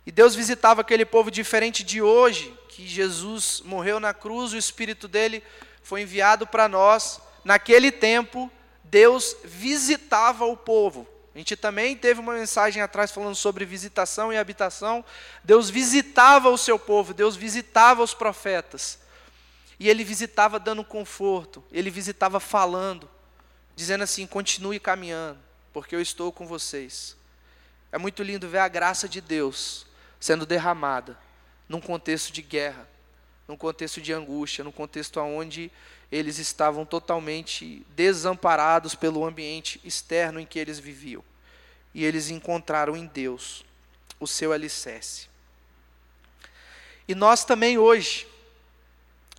E 0.06 0.12
Deus 0.12 0.34
visitava 0.34 0.80
aquele 0.82 1.04
povo 1.04 1.30
diferente 1.30 1.82
de 1.82 2.00
hoje, 2.00 2.56
que 2.68 2.86
Jesus 2.86 3.62
morreu 3.64 3.98
na 3.98 4.14
cruz, 4.14 4.52
o 4.52 4.56
Espírito 4.56 5.08
dele 5.08 5.42
foi 5.82 6.02
enviado 6.02 6.46
para 6.46 6.68
nós. 6.68 7.20
Naquele 7.44 7.90
tempo, 7.90 8.50
Deus 8.84 9.36
visitava 9.44 10.44
o 10.44 10.56
povo. 10.56 11.06
Gente 11.40 11.56
também 11.56 11.96
teve 11.96 12.20
uma 12.20 12.34
mensagem 12.34 12.82
atrás 12.82 13.10
falando 13.10 13.34
sobre 13.34 13.64
visitação 13.64 14.30
e 14.30 14.36
habitação. 14.36 15.02
Deus 15.42 15.70
visitava 15.70 16.50
o 16.50 16.58
seu 16.58 16.78
povo, 16.78 17.14
Deus 17.14 17.34
visitava 17.34 18.02
os 18.02 18.12
profetas. 18.12 18.98
E 19.78 19.88
ele 19.88 20.04
visitava 20.04 20.60
dando 20.60 20.84
conforto, 20.84 21.64
ele 21.72 21.88
visitava 21.88 22.40
falando, 22.40 23.08
dizendo 23.74 24.04
assim: 24.04 24.26
continue 24.26 24.78
caminhando, 24.78 25.38
porque 25.72 25.96
eu 25.96 26.02
estou 26.02 26.30
com 26.30 26.46
vocês. 26.46 27.16
É 27.90 27.96
muito 27.96 28.22
lindo 28.22 28.46
ver 28.46 28.58
a 28.58 28.68
graça 28.68 29.08
de 29.08 29.22
Deus 29.22 29.86
sendo 30.20 30.44
derramada 30.44 31.18
num 31.66 31.80
contexto 31.80 32.30
de 32.34 32.42
guerra, 32.42 32.86
num 33.48 33.56
contexto 33.56 33.98
de 33.98 34.12
angústia, 34.12 34.62
num 34.62 34.70
contexto 34.70 35.18
onde 35.20 35.72
eles 36.12 36.38
estavam 36.38 36.84
totalmente 36.84 37.82
desamparados 37.96 38.94
pelo 38.94 39.24
ambiente 39.24 39.80
externo 39.82 40.38
em 40.38 40.44
que 40.44 40.58
eles 40.58 40.78
viviam. 40.78 41.29
E 41.94 42.04
eles 42.04 42.30
encontraram 42.30 42.96
em 42.96 43.06
Deus 43.06 43.64
o 44.18 44.26
seu 44.26 44.52
alicerce. 44.52 45.28
E 47.08 47.14
nós 47.14 47.44
também 47.44 47.78
hoje, 47.78 48.28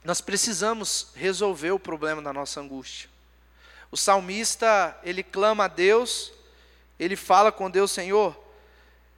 nós 0.04 0.20
precisamos 0.20 1.08
resolver 1.16 1.72
o 1.72 1.80
problema 1.80 2.22
da 2.22 2.34
nossa 2.34 2.60
angústia. 2.60 3.10
O 3.92 3.98
salmista, 3.98 4.98
ele 5.04 5.24
clama 5.24 5.66
a 5.66 5.68
Deus, 5.68 6.34
ele 7.00 7.16
fala 7.16 7.52
com 7.52 7.70
Deus, 7.70 7.92
Senhor, 7.92 8.38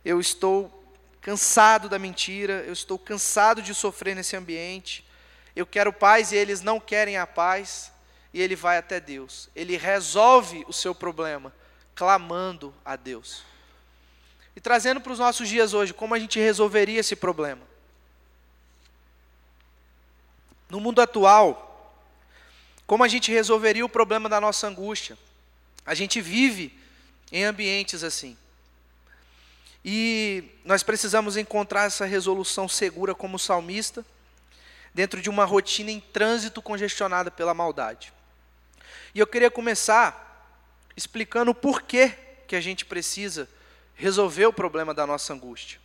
eu 0.04 0.20
estou 0.20 0.84
cansado 1.22 1.88
da 1.88 1.98
mentira, 1.98 2.64
eu 2.68 2.74
estou 2.74 3.00
cansado 3.00 3.62
de 3.62 3.74
sofrer 3.74 4.16
nesse 4.16 4.36
ambiente, 4.36 5.06
eu 5.56 5.66
quero 5.66 5.94
paz 5.94 6.32
e 6.32 6.36
eles 6.36 6.62
não 6.62 6.80
querem 6.80 7.18
a 7.18 7.26
paz, 7.26 7.92
e 8.34 8.42
ele 8.42 8.56
vai 8.56 8.78
até 8.78 9.00
Deus. 9.00 9.50
Ele 9.56 9.78
resolve 9.78 10.66
o 10.68 10.74
seu 10.74 10.94
problema 10.94 11.54
clamando 11.96 12.74
a 12.84 12.96
Deus. 12.96 13.44
E 14.56 14.62
trazendo 14.62 15.02
para 15.02 15.14
os 15.14 15.20
nossos 15.20 15.48
dias 15.48 15.74
hoje, 15.74 15.94
como 15.94 16.14
a 16.14 16.20
gente 16.20 16.40
resolveria 16.40 17.00
esse 17.00 17.16
problema? 17.16 17.62
No 20.70 20.80
mundo 20.80 21.02
atual, 21.02 21.74
como 22.86 23.04
a 23.04 23.08
gente 23.08 23.32
resolveria 23.32 23.86
o 23.86 23.90
problema 23.90 24.28
da 24.28 24.40
nossa 24.40 24.68
angústia? 24.68 25.18
A 25.86 25.94
gente 25.94 26.22
vive 26.22 26.78
em 27.32 27.44
ambientes 27.44 28.04
assim. 28.04 28.38
E 29.84 30.46
nós 30.64 30.82
precisamos 30.82 31.36
encontrar 31.36 31.86
essa 31.86 32.06
resolução 32.06 32.70
segura 32.70 33.14
como 33.14 33.38
salmista 33.38 34.06
dentro 34.94 35.22
de 35.22 35.30
uma 35.30 35.44
rotina 35.44 35.92
em 35.92 36.00
trânsito 36.00 36.62
congestionada 36.62 37.30
pela 37.32 37.54
maldade. 37.54 38.14
E 39.14 39.20
eu 39.20 39.28
queria 39.28 39.52
começar 39.52 40.23
explicando 40.96 41.52
o 41.52 41.56
porquê 41.56 42.18
que 42.48 42.56
a 42.56 42.62
gente 42.62 42.86
precisa 42.86 43.50
resolver 43.96 44.46
o 44.46 44.54
problema 44.54 44.94
da 44.94 45.08
nossa 45.08 45.34
angústia. 45.34 45.80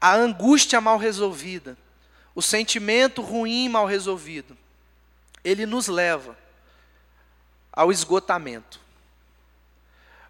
A 0.00 0.14
angústia 0.14 0.80
mal 0.80 0.98
resolvida, 0.98 1.76
o 2.34 2.42
sentimento 2.42 3.22
ruim 3.22 3.68
mal 3.68 3.86
resolvido, 3.86 4.56
ele 5.44 5.66
nos 5.66 5.88
leva 5.88 6.36
ao 7.72 7.92
esgotamento. 7.92 8.80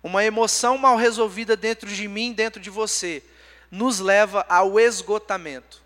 Uma 0.03 0.25
emoção 0.25 0.77
mal 0.77 0.97
resolvida 0.97 1.57
dentro 1.57 1.89
de 1.89 2.09
mim, 2.09 2.33
dentro 2.33 2.61
de 2.61 2.71
você, 2.71 3.23
nos 3.71 4.01
leva 4.01 4.45
ao 4.49 4.79
esgotamento 4.79 5.83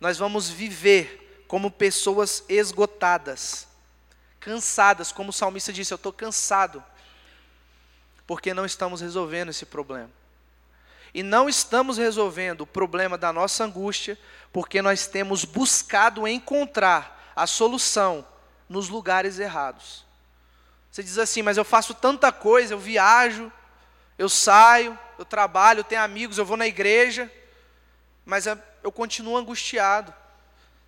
nós 0.00 0.16
vamos 0.16 0.48
viver 0.48 1.44
como 1.46 1.70
pessoas 1.70 2.42
esgotadas, 2.48 3.68
cansadas, 4.40 5.12
como 5.12 5.28
o 5.28 5.32
salmista 5.32 5.72
disse: 5.72 5.92
Eu 5.92 5.96
estou 5.96 6.12
cansado, 6.12 6.82
porque 8.30 8.54
não 8.54 8.64
estamos 8.64 9.00
resolvendo 9.00 9.48
esse 9.48 9.66
problema. 9.66 10.08
E 11.12 11.20
não 11.20 11.48
estamos 11.48 11.98
resolvendo 11.98 12.60
o 12.60 12.66
problema 12.66 13.18
da 13.18 13.32
nossa 13.32 13.64
angústia, 13.64 14.16
porque 14.52 14.80
nós 14.80 15.08
temos 15.08 15.44
buscado 15.44 16.28
encontrar 16.28 17.32
a 17.34 17.44
solução 17.44 18.24
nos 18.68 18.88
lugares 18.88 19.40
errados. 19.40 20.06
Você 20.92 21.02
diz 21.02 21.18
assim, 21.18 21.42
mas 21.42 21.56
eu 21.56 21.64
faço 21.64 21.92
tanta 21.92 22.30
coisa, 22.30 22.72
eu 22.72 22.78
viajo, 22.78 23.50
eu 24.16 24.28
saio, 24.28 24.96
eu 25.18 25.24
trabalho, 25.24 25.80
eu 25.80 25.84
tenho 25.84 26.00
amigos, 26.00 26.38
eu 26.38 26.46
vou 26.46 26.56
na 26.56 26.68
igreja, 26.68 27.28
mas 28.24 28.46
eu 28.46 28.92
continuo 28.92 29.36
angustiado, 29.36 30.14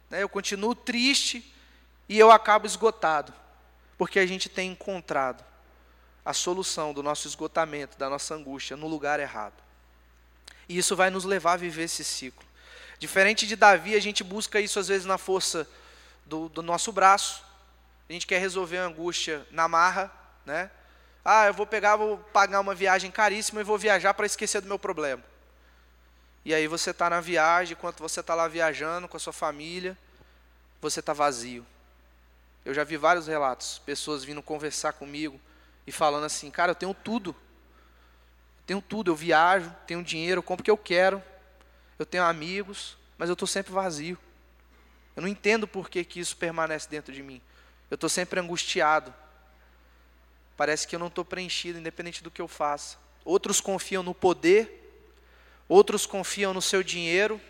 né? 0.08 0.22
eu 0.22 0.28
continuo 0.28 0.76
triste 0.76 1.52
e 2.08 2.16
eu 2.16 2.30
acabo 2.30 2.66
esgotado, 2.66 3.34
porque 3.98 4.20
a 4.20 4.26
gente 4.26 4.48
tem 4.48 4.70
encontrado 4.70 5.50
a 6.24 6.32
solução 6.32 6.92
do 6.92 7.02
nosso 7.02 7.26
esgotamento, 7.26 7.98
da 7.98 8.08
nossa 8.08 8.34
angústia, 8.34 8.76
no 8.76 8.86
lugar 8.86 9.18
errado. 9.18 9.54
E 10.68 10.78
isso 10.78 10.94
vai 10.94 11.10
nos 11.10 11.24
levar 11.24 11.54
a 11.54 11.56
viver 11.56 11.84
esse 11.84 12.04
ciclo. 12.04 12.46
Diferente 12.98 13.46
de 13.46 13.56
Davi, 13.56 13.96
a 13.96 14.00
gente 14.00 14.22
busca 14.22 14.60
isso 14.60 14.78
às 14.78 14.88
vezes 14.88 15.04
na 15.04 15.18
força 15.18 15.68
do, 16.24 16.48
do 16.48 16.62
nosso 16.62 16.92
braço. 16.92 17.44
A 18.08 18.12
gente 18.12 18.26
quer 18.26 18.38
resolver 18.38 18.78
a 18.78 18.84
angústia 18.84 19.46
na 19.50 19.66
marra, 19.66 20.12
né? 20.46 20.70
Ah, 21.24 21.46
eu 21.46 21.54
vou 21.54 21.66
pegar, 21.66 21.96
vou 21.96 22.18
pagar 22.32 22.60
uma 22.60 22.74
viagem 22.74 23.10
caríssima 23.10 23.60
e 23.60 23.64
vou 23.64 23.78
viajar 23.78 24.14
para 24.14 24.26
esquecer 24.26 24.60
do 24.60 24.68
meu 24.68 24.78
problema. 24.78 25.22
E 26.44 26.52
aí 26.52 26.66
você 26.66 26.90
está 26.90 27.08
na 27.08 27.20
viagem, 27.20 27.76
enquanto 27.76 28.00
você 28.00 28.20
está 28.20 28.34
lá 28.34 28.48
viajando 28.48 29.08
com 29.08 29.16
a 29.16 29.20
sua 29.20 29.32
família, 29.32 29.96
você 30.80 31.00
está 31.00 31.12
vazio. 31.12 31.64
Eu 32.64 32.74
já 32.74 32.82
vi 32.84 32.96
vários 32.96 33.26
relatos, 33.26 33.80
pessoas 33.84 34.24
vindo 34.24 34.42
conversar 34.42 34.92
comigo 34.92 35.40
e 35.86 35.92
falando 35.92 36.24
assim, 36.24 36.50
cara, 36.50 36.72
eu 36.72 36.74
tenho 36.74 36.94
tudo. 36.94 37.34
tenho 38.66 38.80
tudo, 38.80 39.10
eu 39.10 39.16
viajo, 39.16 39.74
tenho 39.86 40.02
dinheiro, 40.02 40.38
eu 40.38 40.42
compro 40.42 40.62
o 40.62 40.64
que 40.64 40.70
eu 40.70 40.76
quero, 40.76 41.22
eu 41.98 42.06
tenho 42.06 42.24
amigos, 42.24 42.96
mas 43.18 43.28
eu 43.28 43.34
estou 43.34 43.48
sempre 43.48 43.72
vazio. 43.72 44.18
Eu 45.14 45.22
não 45.22 45.28
entendo 45.28 45.66
por 45.66 45.90
que, 45.90 46.04
que 46.04 46.20
isso 46.20 46.36
permanece 46.36 46.88
dentro 46.88 47.12
de 47.12 47.22
mim. 47.22 47.40
Eu 47.90 47.96
estou 47.96 48.08
sempre 48.08 48.40
angustiado. 48.40 49.12
Parece 50.56 50.86
que 50.86 50.94
eu 50.94 51.00
não 51.00 51.08
estou 51.08 51.24
preenchido, 51.24 51.78
independente 51.78 52.22
do 52.22 52.30
que 52.30 52.40
eu 52.40 52.48
faça. 52.48 52.96
Outros 53.24 53.60
confiam 53.60 54.02
no 54.02 54.14
poder 54.14 54.82
Outros 55.72 56.04
confiam 56.04 56.52
no 56.52 56.60
seu 56.60 56.82
dinheiro, 56.82 57.40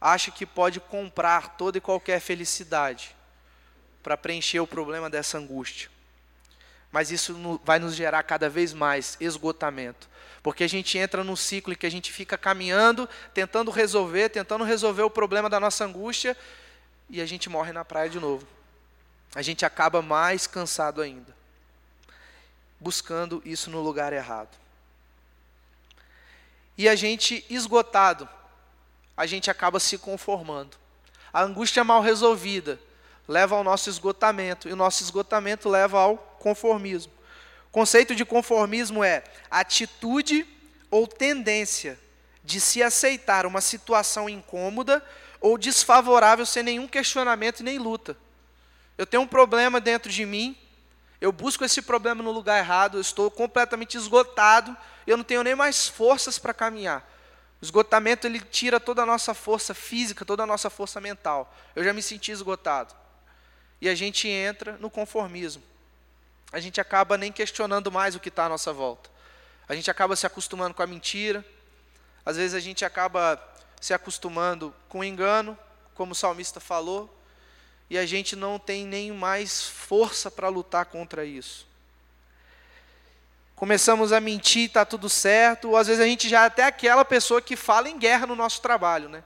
acham 0.00 0.32
que 0.32 0.46
pode 0.46 0.78
comprar 0.78 1.56
toda 1.56 1.78
e 1.78 1.80
qualquer 1.80 2.20
felicidade 2.20 3.16
para 4.04 4.16
preencher 4.16 4.60
o 4.60 4.68
problema 4.68 5.10
dessa 5.10 5.36
angústia. 5.36 5.90
Mas 6.90 7.10
isso 7.10 7.60
vai 7.64 7.78
nos 7.78 7.94
gerar 7.94 8.22
cada 8.22 8.48
vez 8.48 8.72
mais 8.72 9.16
esgotamento. 9.20 10.08
Porque 10.42 10.64
a 10.64 10.68
gente 10.68 10.96
entra 10.98 11.22
num 11.22 11.36
ciclo 11.36 11.72
em 11.72 11.76
que 11.76 11.86
a 11.86 11.90
gente 11.90 12.12
fica 12.12 12.36
caminhando, 12.36 13.08
tentando 13.32 13.70
resolver, 13.70 14.30
tentando 14.30 14.64
resolver 14.64 15.02
o 15.02 15.10
problema 15.10 15.48
da 15.48 15.60
nossa 15.60 15.84
angústia, 15.84 16.36
e 17.08 17.20
a 17.20 17.26
gente 17.26 17.48
morre 17.48 17.72
na 17.72 17.84
praia 17.84 18.08
de 18.08 18.18
novo. 18.18 18.46
A 19.34 19.42
gente 19.42 19.64
acaba 19.64 20.02
mais 20.02 20.46
cansado 20.46 21.00
ainda, 21.00 21.34
buscando 22.80 23.42
isso 23.44 23.70
no 23.70 23.80
lugar 23.80 24.12
errado 24.12 24.60
e 26.80 26.88
a 26.88 26.96
gente 26.96 27.44
esgotado, 27.50 28.26
a 29.14 29.26
gente 29.26 29.50
acaba 29.50 29.78
se 29.78 29.98
conformando. 29.98 30.78
A 31.30 31.42
angústia 31.42 31.84
mal 31.84 32.00
resolvida 32.00 32.80
leva 33.28 33.54
ao 33.54 33.62
nosso 33.62 33.90
esgotamento, 33.90 34.66
e 34.66 34.72
o 34.72 34.76
nosso 34.76 35.02
esgotamento 35.02 35.68
leva 35.68 36.00
ao 36.00 36.29
conformismo. 36.40 37.12
O 37.68 37.70
conceito 37.70 38.16
de 38.16 38.24
conformismo 38.24 39.04
é 39.04 39.22
atitude 39.48 40.44
ou 40.90 41.06
tendência 41.06 41.96
de 42.42 42.60
se 42.60 42.82
aceitar 42.82 43.46
uma 43.46 43.60
situação 43.60 44.28
incômoda 44.28 45.04
ou 45.40 45.56
desfavorável 45.56 46.44
sem 46.44 46.64
nenhum 46.64 46.88
questionamento 46.88 47.60
e 47.60 47.62
nem 47.62 47.78
luta. 47.78 48.16
Eu 48.98 49.06
tenho 49.06 49.22
um 49.22 49.26
problema 49.26 49.80
dentro 49.80 50.10
de 50.10 50.26
mim, 50.26 50.56
eu 51.20 51.30
busco 51.30 51.64
esse 51.64 51.80
problema 51.80 52.22
no 52.22 52.32
lugar 52.32 52.58
errado, 52.58 52.96
eu 52.96 53.00
estou 53.00 53.30
completamente 53.30 53.96
esgotado, 53.96 54.76
eu 55.06 55.16
não 55.16 55.24
tenho 55.24 55.42
nem 55.42 55.54
mais 55.54 55.86
forças 55.86 56.38
para 56.38 56.52
caminhar. 56.52 57.08
O 57.60 57.64
esgotamento 57.64 58.26
ele 58.26 58.40
tira 58.40 58.80
toda 58.80 59.02
a 59.02 59.06
nossa 59.06 59.34
força 59.34 59.74
física, 59.74 60.24
toda 60.24 60.42
a 60.42 60.46
nossa 60.46 60.70
força 60.70 61.00
mental. 61.00 61.54
Eu 61.76 61.84
já 61.84 61.92
me 61.92 62.02
senti 62.02 62.32
esgotado. 62.32 62.94
E 63.80 63.88
a 63.88 63.94
gente 63.94 64.28
entra 64.28 64.76
no 64.78 64.90
conformismo. 64.90 65.62
A 66.52 66.60
gente 66.60 66.80
acaba 66.80 67.16
nem 67.16 67.30
questionando 67.30 67.90
mais 67.90 68.14
o 68.14 68.20
que 68.20 68.28
está 68.28 68.46
à 68.46 68.48
nossa 68.48 68.72
volta. 68.72 69.08
A 69.68 69.74
gente 69.74 69.90
acaba 69.90 70.16
se 70.16 70.26
acostumando 70.26 70.74
com 70.74 70.82
a 70.82 70.86
mentira. 70.86 71.44
Às 72.24 72.36
vezes 72.36 72.54
a 72.54 72.60
gente 72.60 72.84
acaba 72.84 73.42
se 73.80 73.94
acostumando 73.94 74.74
com 74.88 74.98
o 74.98 75.04
engano, 75.04 75.56
como 75.94 76.12
o 76.12 76.14
salmista 76.14 76.60
falou 76.60 77.16
e 77.90 77.98
a 77.98 78.06
gente 78.06 78.36
não 78.36 78.56
tem 78.56 78.86
nem 78.86 79.10
mais 79.10 79.64
força 79.64 80.30
para 80.30 80.48
lutar 80.48 80.86
contra 80.86 81.24
isso. 81.24 81.68
começamos 83.56 84.10
a 84.10 84.20
mentir, 84.20 84.68
está 84.68 84.86
tudo 84.86 85.06
certo, 85.06 85.68
ou 85.68 85.76
às 85.76 85.86
vezes 85.86 86.00
a 86.00 86.06
gente 86.06 86.30
já 86.30 86.44
é 86.44 86.46
até 86.46 86.64
aquela 86.64 87.04
pessoa 87.04 87.42
que 87.42 87.56
fala 87.56 87.90
em 87.90 87.98
guerra 87.98 88.26
no 88.26 88.34
nosso 88.34 88.62
trabalho, 88.62 89.06
né? 89.06 89.22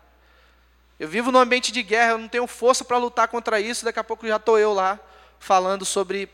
Eu 0.99 1.07
vivo 1.07 1.31
num 1.31 1.39
ambiente 1.39 1.71
de 1.71 1.85
guerra, 1.85 2.13
eu 2.13 2.19
não 2.19 2.27
tenho 2.27 2.45
força 2.49 2.85
para 2.85 2.99
lutar 2.99 3.29
contra 3.29 3.61
isso, 3.61 3.85
daqui 3.85 4.01
a 4.01 4.03
pouco 4.03 4.27
já 4.27 4.35
estou 4.35 4.59
eu 4.59 4.73
lá 4.73 4.99
falando 5.39 5.85
sobre 5.85 6.29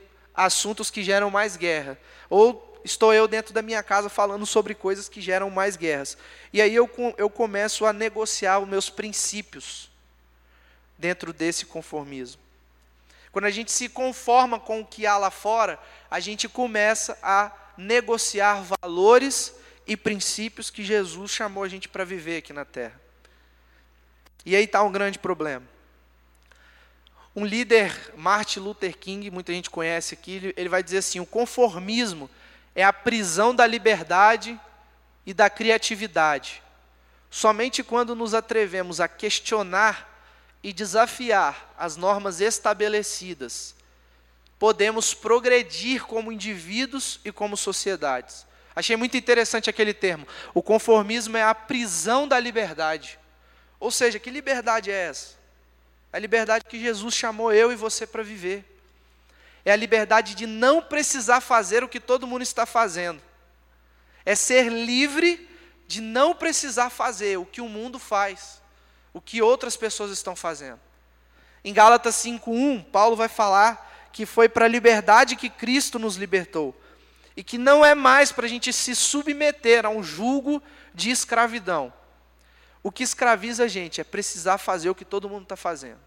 assuntos 0.45 0.91
que 0.91 1.03
geram 1.03 1.31
mais 1.31 1.57
guerra. 1.57 1.99
Ou 2.29 2.81
estou 2.85 3.13
eu 3.13 3.29
dentro 3.29 3.53
da 3.53 3.63
minha 3.63 3.83
casa 3.83 4.09
falando 4.09 4.47
sobre 4.47 4.75
coisas 4.75 5.09
que 5.09 5.21
geram 5.21 5.51
mais 5.51 5.77
guerras. 5.77 6.17
E 6.53 6.61
aí 6.61 6.75
eu, 6.75 6.91
eu 7.17 7.29
começo 7.29 7.85
a 7.85 7.93
negociar 7.93 8.59
os 8.59 8.69
meus 8.69 8.89
princípios 8.89 9.91
dentro 10.99 11.33
desse 11.33 11.67
conformismo. 11.67 12.41
Quando 13.33 13.45
a 13.45 13.51
gente 13.51 13.71
se 13.71 13.89
conforma 13.89 14.59
com 14.59 14.81
o 14.81 14.87
que 14.87 15.07
há 15.07 15.17
lá 15.17 15.31
fora, 15.31 15.79
a 16.11 16.19
gente 16.19 16.49
começa 16.49 17.17
a 17.23 17.53
negociar 17.77 18.65
valores 18.83 19.55
e 19.87 19.97
princípios 19.97 20.69
que 20.71 20.83
Jesus 20.83 21.31
chamou 21.31 21.63
a 21.63 21.69
gente 21.69 21.89
para 21.89 22.05
viver 22.05 22.39
aqui 22.39 22.53
na 22.53 22.65
terra. 22.65 23.01
E 24.45 24.57
aí 24.57 24.65
está 24.65 24.83
um 24.83 24.91
grande 24.91 25.19
problema. 25.19 25.65
Um 27.35 27.45
líder, 27.45 28.13
Martin 28.17 28.61
Luther 28.61 28.97
King, 28.97 29.31
muita 29.31 29.53
gente 29.53 29.71
conhece 29.71 30.15
aqui, 30.15 30.53
ele 30.57 30.69
vai 30.69 30.83
dizer 30.83 30.99
assim: 30.99 31.21
o 31.21 31.27
conformismo 31.27 32.29
é 32.75 32.83
a 32.83 32.93
prisão 32.93 33.55
da 33.55 33.67
liberdade 33.67 34.59
e 35.25 35.33
da 35.33 35.49
criatividade. 35.49 36.63
Somente 37.31 37.85
quando 37.85 38.17
nos 38.17 38.35
atrevemos 38.35 39.01
a 39.01 39.07
questionar 39.07 40.09
e 40.63 40.73
desafiar 40.73 41.73
as 41.79 41.97
normas 41.97 42.41
estabelecidas, 42.41 43.75
podemos 44.59 45.15
progredir 45.15 46.05
como 46.05 46.33
indivíduos 46.33 47.21
e 47.25 47.31
como 47.31 47.57
sociedades. 47.57 48.45
Achei 48.75 48.97
muito 48.97 49.17
interessante 49.17 49.71
aquele 49.71 49.95
termo. 49.95 50.27
O 50.53 50.63
conformismo 50.63 51.37
é 51.37 51.43
a 51.43 51.55
prisão 51.55 52.27
da 52.27 52.39
liberdade. 52.39 53.19
Ou 53.79 53.91
seja, 53.91 54.19
que 54.19 54.31
liberdade 54.31 54.91
é 54.91 55.07
essa? 55.09 55.40
É 56.13 56.17
a 56.17 56.21
liberdade 56.21 56.65
que 56.65 56.81
Jesus 56.81 57.15
chamou 57.15 57.53
eu 57.53 57.73
e 57.73 57.77
você 57.77 58.07
para 58.07 58.23
viver. 58.23 58.65
É 59.65 59.73
a 59.73 59.77
liberdade 59.77 60.35
de 60.35 60.47
não 60.47 60.83
precisar 60.83 61.41
fazer 61.41 61.85
o 61.85 61.89
que 61.89 62.01
todo 62.01 62.27
mundo 62.27 62.43
está 62.43 62.65
fazendo. 62.65 63.21
É 64.25 64.35
ser 64.35 64.71
livre 64.71 65.49
de 65.87 66.01
não 66.01 66.35
precisar 66.35 66.91
fazer 66.91 67.39
o 67.39 67.45
que 67.45 67.61
o 67.61 67.69
mundo 67.69 67.99
faz 67.99 68.61
o 69.13 69.21
que 69.21 69.43
outras 69.43 69.77
pessoas 69.77 70.11
estão 70.11 70.37
fazendo. 70.37 70.81
Em 71.65 71.73
Gálatas 71.73 72.15
5:1, 72.17 72.83
Paulo 72.85 73.17
vai 73.17 73.29
falar 73.29 74.09
que 74.13 74.25
foi 74.27 74.49
para 74.49 74.65
a 74.65 74.69
liberdade 74.69 75.37
que 75.37 75.51
Cristo 75.51 75.99
nos 75.99 76.17
libertou 76.17 76.79
e 77.37 77.45
que 77.45 77.59
não 77.59 77.85
é 77.85 77.95
mais 77.95 78.33
para 78.33 78.47
a 78.47 78.49
gente 78.49 78.73
se 78.73 78.95
submeter 78.95 79.85
a 79.85 79.89
um 79.89 80.03
jugo 80.03 80.63
de 80.95 81.11
escravidão. 81.11 81.93
O 82.83 82.91
que 82.91 83.03
escraviza 83.03 83.65
a 83.65 83.69
gente 83.69 84.01
é 84.01 84.05
precisar 84.05 84.59
fazer 84.59 84.89
o 84.89 84.95
que 84.95 85.05
todo 85.05 85.29
mundo 85.29 85.43
está 85.43 85.57
fazendo. 85.57 86.01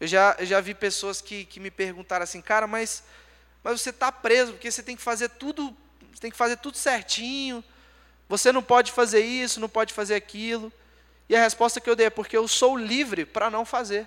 Eu 0.00 0.06
já, 0.06 0.36
eu 0.38 0.46
já 0.46 0.60
vi 0.60 0.74
pessoas 0.74 1.20
que, 1.20 1.44
que 1.44 1.60
me 1.60 1.70
perguntaram 1.70 2.24
assim, 2.24 2.40
cara, 2.40 2.66
mas, 2.66 3.04
mas 3.62 3.80
você 3.80 3.90
está 3.90 4.10
preso 4.10 4.52
porque 4.52 4.70
você 4.70 4.82
tem 4.82 4.96
que 4.96 5.02
fazer 5.02 5.28
tudo, 5.30 5.76
você 6.12 6.20
tem 6.20 6.30
que 6.30 6.36
fazer 6.36 6.56
tudo 6.56 6.76
certinho. 6.76 7.62
Você 8.28 8.50
não 8.50 8.62
pode 8.62 8.92
fazer 8.92 9.20
isso, 9.20 9.60
não 9.60 9.68
pode 9.68 9.92
fazer 9.92 10.14
aquilo. 10.14 10.72
E 11.28 11.36
a 11.36 11.40
resposta 11.42 11.80
que 11.80 11.88
eu 11.88 11.96
dei 11.96 12.06
é 12.06 12.10
porque 12.10 12.36
eu 12.36 12.48
sou 12.48 12.76
livre 12.76 13.24
para 13.24 13.50
não 13.50 13.64
fazer. 13.64 14.06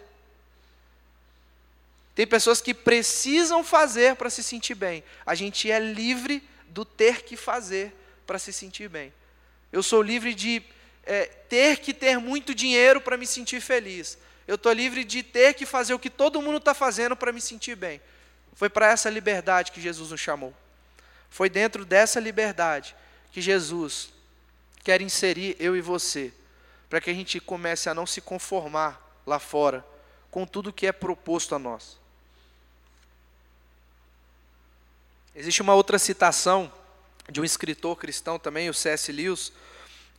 Tem 2.16 2.26
pessoas 2.26 2.60
que 2.60 2.74
precisam 2.74 3.64
fazer 3.64 4.16
para 4.16 4.30
se 4.30 4.42
sentir 4.42 4.74
bem. 4.74 5.04
A 5.26 5.36
gente 5.36 5.70
é 5.70 5.80
livre 5.80 6.48
do 6.70 6.84
ter 6.84 7.24
que 7.24 7.38
fazer 7.38 7.94
para 8.26 8.40
se 8.40 8.52
sentir 8.52 8.90
bem. 8.90 9.14
Eu 9.72 9.84
sou 9.84 10.02
livre 10.02 10.34
de 10.34 10.64
é, 11.08 11.26
ter 11.26 11.78
que 11.78 11.94
ter 11.94 12.20
muito 12.20 12.54
dinheiro 12.54 13.00
para 13.00 13.18
me 13.18 13.26
sentir 13.26 13.62
feliz. 13.62 14.18
Eu 14.48 14.56
estou 14.56 14.72
livre 14.72 15.04
de 15.04 15.24
ter 15.24 15.54
que 15.54 15.66
fazer 15.66 15.94
o 15.94 16.00
que 16.00 16.10
todo 16.10 16.42
mundo 16.42 16.58
está 16.58 16.74
fazendo 16.74 17.16
para 17.16 17.32
me 17.32 17.42
sentir 17.42 17.76
bem. 17.76 18.02
Foi 18.54 18.70
para 18.70 18.92
essa 18.92 19.10
liberdade 19.10 19.72
que 19.72 19.82
Jesus 19.82 20.12
nos 20.12 20.20
chamou. 20.20 20.54
Foi 21.30 21.50
dentro 21.50 21.86
dessa 21.86 22.20
liberdade 22.20 22.96
que 23.32 23.42
Jesus 23.42 24.10
quer 24.84 25.02
inserir 25.02 25.56
eu 25.60 25.76
e 25.76 25.82
você 25.82 26.34
para 26.90 27.02
que 27.02 27.10
a 27.10 27.14
gente 27.14 27.40
comece 27.40 27.90
a 27.90 27.94
não 27.94 28.06
se 28.06 28.22
conformar 28.22 29.02
lá 29.26 29.40
fora 29.40 29.86
com 30.32 30.46
tudo 30.46 30.74
que 30.74 30.88
é 30.88 30.92
proposto 30.92 31.56
a 31.56 31.60
nós. 31.60 31.98
Existe 35.36 35.62
uma 35.62 35.76
outra 35.76 36.00
citação 36.00 36.72
de 37.30 37.40
um 37.42 37.44
escritor 37.44 37.96
cristão 37.98 38.40
também, 38.40 38.70
o 38.70 38.74
C.S. 38.74 39.12
Lewis. 39.12 39.52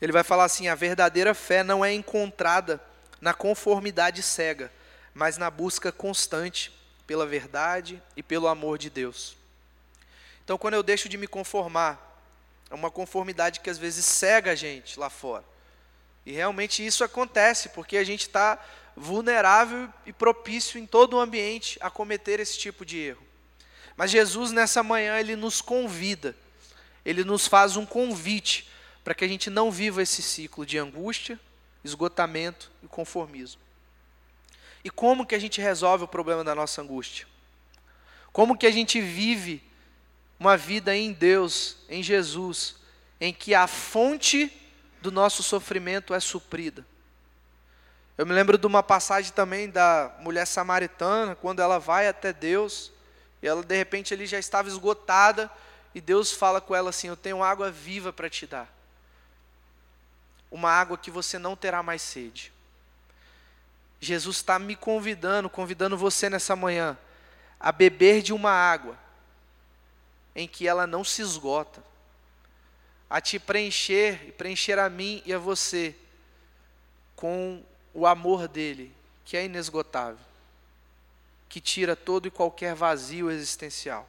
Ele 0.00 0.12
vai 0.12 0.22
falar 0.22 0.44
assim: 0.44 0.68
a 0.68 0.74
verdadeira 0.74 1.34
fé 1.34 1.62
não 1.62 1.84
é 1.84 1.92
encontrada 1.92 2.80
na 3.20 3.34
conformidade 3.34 4.22
cega, 4.22 4.72
mas 5.12 5.36
na 5.36 5.50
busca 5.50 5.90
constante 5.90 6.72
pela 7.06 7.26
verdade 7.26 8.02
e 8.16 8.22
pelo 8.22 8.46
amor 8.46 8.78
de 8.78 8.90
Deus. 8.90 9.36
Então, 10.44 10.56
quando 10.56 10.74
eu 10.74 10.82
deixo 10.82 11.08
de 11.08 11.16
me 11.16 11.26
conformar, 11.26 12.08
é 12.70 12.74
uma 12.74 12.90
conformidade 12.90 13.60
que 13.60 13.70
às 13.70 13.78
vezes 13.78 14.04
cega 14.04 14.52
a 14.52 14.54
gente 14.54 14.98
lá 14.98 15.10
fora. 15.10 15.44
E 16.24 16.32
realmente 16.32 16.84
isso 16.84 17.02
acontece, 17.02 17.70
porque 17.70 17.96
a 17.96 18.04
gente 18.04 18.22
está 18.22 18.62
vulnerável 18.94 19.88
e 20.04 20.12
propício 20.12 20.78
em 20.78 20.86
todo 20.86 21.14
o 21.14 21.20
ambiente 21.20 21.78
a 21.80 21.90
cometer 21.90 22.40
esse 22.40 22.58
tipo 22.58 22.84
de 22.84 22.98
erro. 22.98 23.22
Mas 23.96 24.10
Jesus, 24.10 24.52
nessa 24.52 24.82
manhã, 24.82 25.18
ele 25.18 25.34
nos 25.34 25.60
convida, 25.60 26.36
ele 27.04 27.24
nos 27.24 27.46
faz 27.46 27.76
um 27.76 27.86
convite 27.86 28.70
para 29.08 29.14
que 29.14 29.24
a 29.24 29.28
gente 29.28 29.48
não 29.48 29.70
viva 29.70 30.02
esse 30.02 30.20
ciclo 30.20 30.66
de 30.66 30.76
angústia, 30.76 31.40
esgotamento 31.82 32.70
e 32.82 32.86
conformismo. 32.86 33.58
E 34.84 34.90
como 34.90 35.24
que 35.24 35.34
a 35.34 35.38
gente 35.38 35.62
resolve 35.62 36.04
o 36.04 36.06
problema 36.06 36.44
da 36.44 36.54
nossa 36.54 36.82
angústia? 36.82 37.26
Como 38.30 38.54
que 38.54 38.66
a 38.66 38.70
gente 38.70 39.00
vive 39.00 39.62
uma 40.38 40.58
vida 40.58 40.94
em 40.94 41.10
Deus, 41.10 41.78
em 41.88 42.02
Jesus, 42.02 42.76
em 43.18 43.32
que 43.32 43.54
a 43.54 43.66
fonte 43.66 44.52
do 45.00 45.10
nosso 45.10 45.42
sofrimento 45.42 46.12
é 46.12 46.20
suprida. 46.20 46.84
Eu 48.18 48.26
me 48.26 48.34
lembro 48.34 48.58
de 48.58 48.66
uma 48.66 48.82
passagem 48.82 49.32
também 49.32 49.70
da 49.70 50.14
mulher 50.20 50.46
samaritana, 50.46 51.34
quando 51.34 51.62
ela 51.62 51.78
vai 51.78 52.08
até 52.08 52.30
Deus, 52.30 52.92
e 53.40 53.48
ela 53.48 53.62
de 53.62 53.74
repente 53.74 54.12
ele 54.12 54.26
já 54.26 54.38
estava 54.38 54.68
esgotada, 54.68 55.50
e 55.94 56.00
Deus 56.02 56.30
fala 56.30 56.60
com 56.60 56.74
ela 56.74 56.90
assim: 56.90 57.08
Eu 57.08 57.16
tenho 57.16 57.42
água 57.42 57.70
viva 57.70 58.12
para 58.12 58.28
te 58.28 58.46
dar. 58.46 58.76
Uma 60.50 60.70
água 60.70 60.96
que 60.96 61.10
você 61.10 61.38
não 61.38 61.54
terá 61.54 61.82
mais 61.82 62.02
sede. 62.02 62.52
Jesus 64.00 64.36
está 64.36 64.58
me 64.58 64.76
convidando, 64.76 65.50
convidando 65.50 65.96
você 65.96 66.30
nessa 66.30 66.54
manhã, 66.54 66.96
a 67.58 67.72
beber 67.72 68.22
de 68.22 68.32
uma 68.32 68.50
água 68.50 68.96
em 70.34 70.46
que 70.46 70.68
ela 70.68 70.86
não 70.86 71.02
se 71.02 71.20
esgota 71.20 71.82
a 73.10 73.20
te 73.20 73.38
preencher 73.38 74.28
e 74.28 74.32
preencher 74.32 74.78
a 74.78 74.88
mim 74.88 75.22
e 75.24 75.32
a 75.32 75.38
você 75.38 75.94
com 77.16 77.62
o 77.92 78.06
amor 78.06 78.46
dele, 78.46 78.94
que 79.24 79.36
é 79.36 79.44
inesgotável, 79.44 80.24
que 81.48 81.60
tira 81.60 81.96
todo 81.96 82.28
e 82.28 82.30
qualquer 82.30 82.74
vazio 82.74 83.30
existencial. 83.30 84.08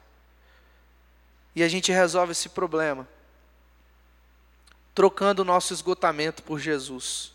E 1.56 1.62
a 1.62 1.68
gente 1.68 1.90
resolve 1.90 2.32
esse 2.32 2.48
problema 2.50 3.08
trocando 4.94 5.42
o 5.42 5.44
nosso 5.44 5.72
esgotamento 5.72 6.42
por 6.42 6.58
Jesus. 6.58 7.32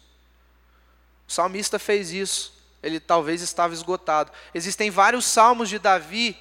O 1.27 1.31
salmista 1.31 1.79
fez 1.79 2.11
isso, 2.11 2.53
ele 2.83 2.99
talvez 2.99 3.41
estava 3.41 3.73
esgotado. 3.73 4.31
Existem 4.53 4.89
vários 4.89 5.25
salmos 5.25 5.69
de 5.69 5.79
Davi 5.79 6.37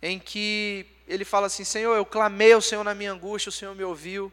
em 0.00 0.18
que 0.18 0.86
ele 1.08 1.24
fala 1.24 1.46
assim: 1.46 1.64
Senhor, 1.64 1.94
eu 1.94 2.06
clamei 2.06 2.52
ao 2.52 2.60
Senhor 2.60 2.84
na 2.84 2.94
minha 2.94 3.12
angústia, 3.12 3.48
o 3.48 3.52
Senhor 3.52 3.74
me 3.74 3.84
ouviu. 3.84 4.32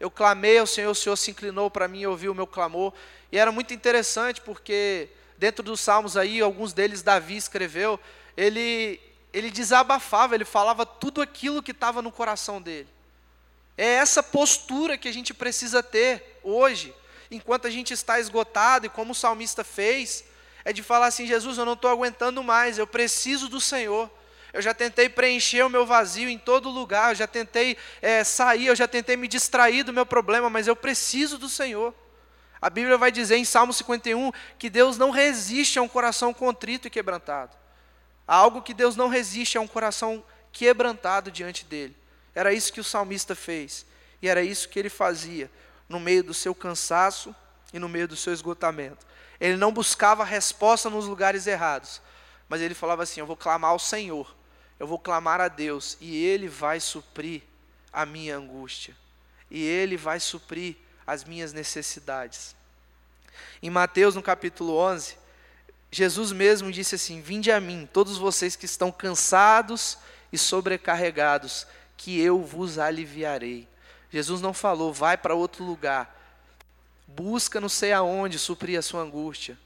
Eu 0.00 0.10
clamei 0.10 0.58
ao 0.58 0.66
Senhor, 0.66 0.90
o 0.90 0.94
Senhor 0.94 1.16
se 1.16 1.30
inclinou 1.30 1.70
para 1.70 1.86
mim 1.86 2.00
e 2.00 2.06
ouviu 2.06 2.32
o 2.32 2.34
meu 2.34 2.46
clamor. 2.46 2.92
E 3.30 3.38
era 3.38 3.52
muito 3.52 3.72
interessante 3.72 4.40
porque 4.40 5.08
dentro 5.38 5.62
dos 5.62 5.80
salmos 5.80 6.16
aí, 6.16 6.40
alguns 6.40 6.72
deles 6.72 7.02
Davi 7.02 7.36
escreveu, 7.36 8.00
ele 8.36 9.00
ele 9.32 9.50
desabafava, 9.50 10.34
ele 10.34 10.44
falava 10.44 10.84
tudo 10.84 11.22
aquilo 11.22 11.62
que 11.62 11.70
estava 11.70 12.02
no 12.02 12.12
coração 12.12 12.60
dele. 12.60 12.88
É 13.76 13.86
essa 13.86 14.22
postura 14.22 14.98
que 14.98 15.08
a 15.08 15.12
gente 15.12 15.32
precisa 15.32 15.82
ter 15.82 16.38
hoje, 16.42 16.94
enquanto 17.30 17.66
a 17.66 17.70
gente 17.70 17.92
está 17.92 18.20
esgotado, 18.20 18.86
e 18.86 18.90
como 18.90 19.12
o 19.12 19.14
salmista 19.14 19.64
fez, 19.64 20.24
é 20.64 20.72
de 20.72 20.82
falar 20.82 21.06
assim: 21.06 21.26
Jesus, 21.26 21.58
eu 21.58 21.64
não 21.64 21.72
estou 21.72 21.90
aguentando 21.90 22.42
mais, 22.42 22.78
eu 22.78 22.86
preciso 22.86 23.48
do 23.48 23.60
Senhor. 23.60 24.10
Eu 24.52 24.60
já 24.60 24.74
tentei 24.74 25.08
preencher 25.08 25.62
o 25.62 25.70
meu 25.70 25.86
vazio 25.86 26.28
em 26.28 26.38
todo 26.38 26.68
lugar, 26.68 27.12
eu 27.12 27.14
já 27.14 27.26
tentei 27.26 27.76
é, 28.02 28.22
sair, 28.22 28.66
eu 28.66 28.76
já 28.76 28.86
tentei 28.86 29.16
me 29.16 29.26
distrair 29.26 29.82
do 29.82 29.94
meu 29.94 30.04
problema, 30.04 30.50
mas 30.50 30.66
eu 30.66 30.76
preciso 30.76 31.38
do 31.38 31.48
Senhor. 31.48 31.94
A 32.60 32.68
Bíblia 32.68 32.98
vai 32.98 33.10
dizer 33.10 33.36
em 33.36 33.44
Salmo 33.46 33.72
51 33.72 34.30
que 34.58 34.68
Deus 34.68 34.98
não 34.98 35.10
resiste 35.10 35.78
a 35.78 35.82
um 35.82 35.88
coração 35.88 36.34
contrito 36.34 36.86
e 36.86 36.90
quebrantado. 36.90 37.56
Há 38.28 38.36
algo 38.36 38.62
que 38.62 38.74
Deus 38.74 38.94
não 38.94 39.08
resiste 39.08 39.56
a 39.56 39.60
um 39.60 39.66
coração 39.66 40.22
quebrantado 40.52 41.30
diante 41.30 41.64
dele. 41.64 41.96
Era 42.34 42.52
isso 42.52 42.72
que 42.72 42.80
o 42.80 42.84
salmista 42.84 43.34
fez. 43.34 43.84
E 44.20 44.28
era 44.28 44.42
isso 44.42 44.68
que 44.68 44.78
ele 44.78 44.88
fazia 44.88 45.50
no 45.88 45.98
meio 45.98 46.22
do 46.22 46.32
seu 46.32 46.54
cansaço 46.54 47.34
e 47.72 47.78
no 47.78 47.88
meio 47.88 48.06
do 48.06 48.16
seu 48.16 48.32
esgotamento. 48.32 49.06
Ele 49.40 49.56
não 49.56 49.72
buscava 49.72 50.24
resposta 50.24 50.88
nos 50.88 51.06
lugares 51.06 51.46
errados, 51.46 52.00
mas 52.48 52.60
ele 52.60 52.74
falava 52.74 53.02
assim: 53.02 53.20
Eu 53.20 53.26
vou 53.26 53.36
clamar 53.36 53.72
ao 53.72 53.78
Senhor, 53.78 54.34
eu 54.78 54.86
vou 54.86 54.98
clamar 54.98 55.40
a 55.40 55.48
Deus, 55.48 55.96
e 56.00 56.24
Ele 56.24 56.48
vai 56.48 56.78
suprir 56.78 57.42
a 57.92 58.06
minha 58.06 58.36
angústia, 58.36 58.96
e 59.50 59.62
Ele 59.62 59.96
vai 59.96 60.20
suprir 60.20 60.76
as 61.06 61.24
minhas 61.24 61.52
necessidades. 61.52 62.54
Em 63.62 63.70
Mateus, 63.70 64.14
no 64.14 64.22
capítulo 64.22 64.76
11, 64.76 65.16
Jesus 65.90 66.32
mesmo 66.32 66.70
disse 66.70 66.94
assim: 66.94 67.20
Vinde 67.20 67.50
a 67.50 67.60
mim, 67.60 67.88
todos 67.92 68.16
vocês 68.16 68.54
que 68.54 68.64
estão 68.64 68.92
cansados 68.92 69.98
e 70.32 70.38
sobrecarregados, 70.38 71.66
que 72.02 72.20
eu 72.20 72.42
vos 72.42 72.80
aliviarei. 72.80 73.68
Jesus 74.10 74.40
não 74.40 74.52
falou, 74.52 74.92
vai 74.92 75.16
para 75.16 75.36
outro 75.36 75.62
lugar, 75.62 76.12
busca 77.06 77.60
não 77.60 77.68
sei 77.68 77.92
aonde 77.92 78.40
suprir 78.40 78.76
a 78.76 78.82
sua 78.82 79.02
angústia, 79.02 79.56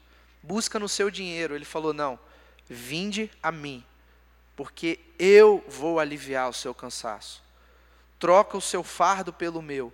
busca 0.43 0.77
no 0.77 0.87
seu 0.87 1.09
dinheiro. 1.09 1.55
Ele 1.55 1.65
falou, 1.65 1.93
não, 1.93 2.19
vinde 2.69 3.31
a 3.41 3.51
mim, 3.51 3.83
porque 4.55 4.99
eu 5.17 5.65
vou 5.67 5.99
aliviar 5.99 6.47
o 6.47 6.53
seu 6.53 6.75
cansaço. 6.75 7.41
Troca 8.19 8.55
o 8.55 8.61
seu 8.61 8.83
fardo 8.83 9.33
pelo 9.33 9.59
meu, 9.59 9.91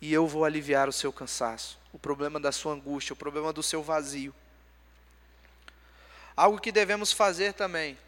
e 0.00 0.12
eu 0.12 0.24
vou 0.28 0.44
aliviar 0.44 0.88
o 0.88 0.92
seu 0.92 1.12
cansaço, 1.12 1.80
o 1.92 1.98
problema 1.98 2.38
da 2.38 2.52
sua 2.52 2.74
angústia, 2.74 3.12
o 3.12 3.16
problema 3.16 3.52
do 3.52 3.62
seu 3.62 3.82
vazio. 3.82 4.32
Algo 6.36 6.60
que 6.60 6.70
devemos 6.70 7.10
fazer 7.10 7.54
também 7.54 7.98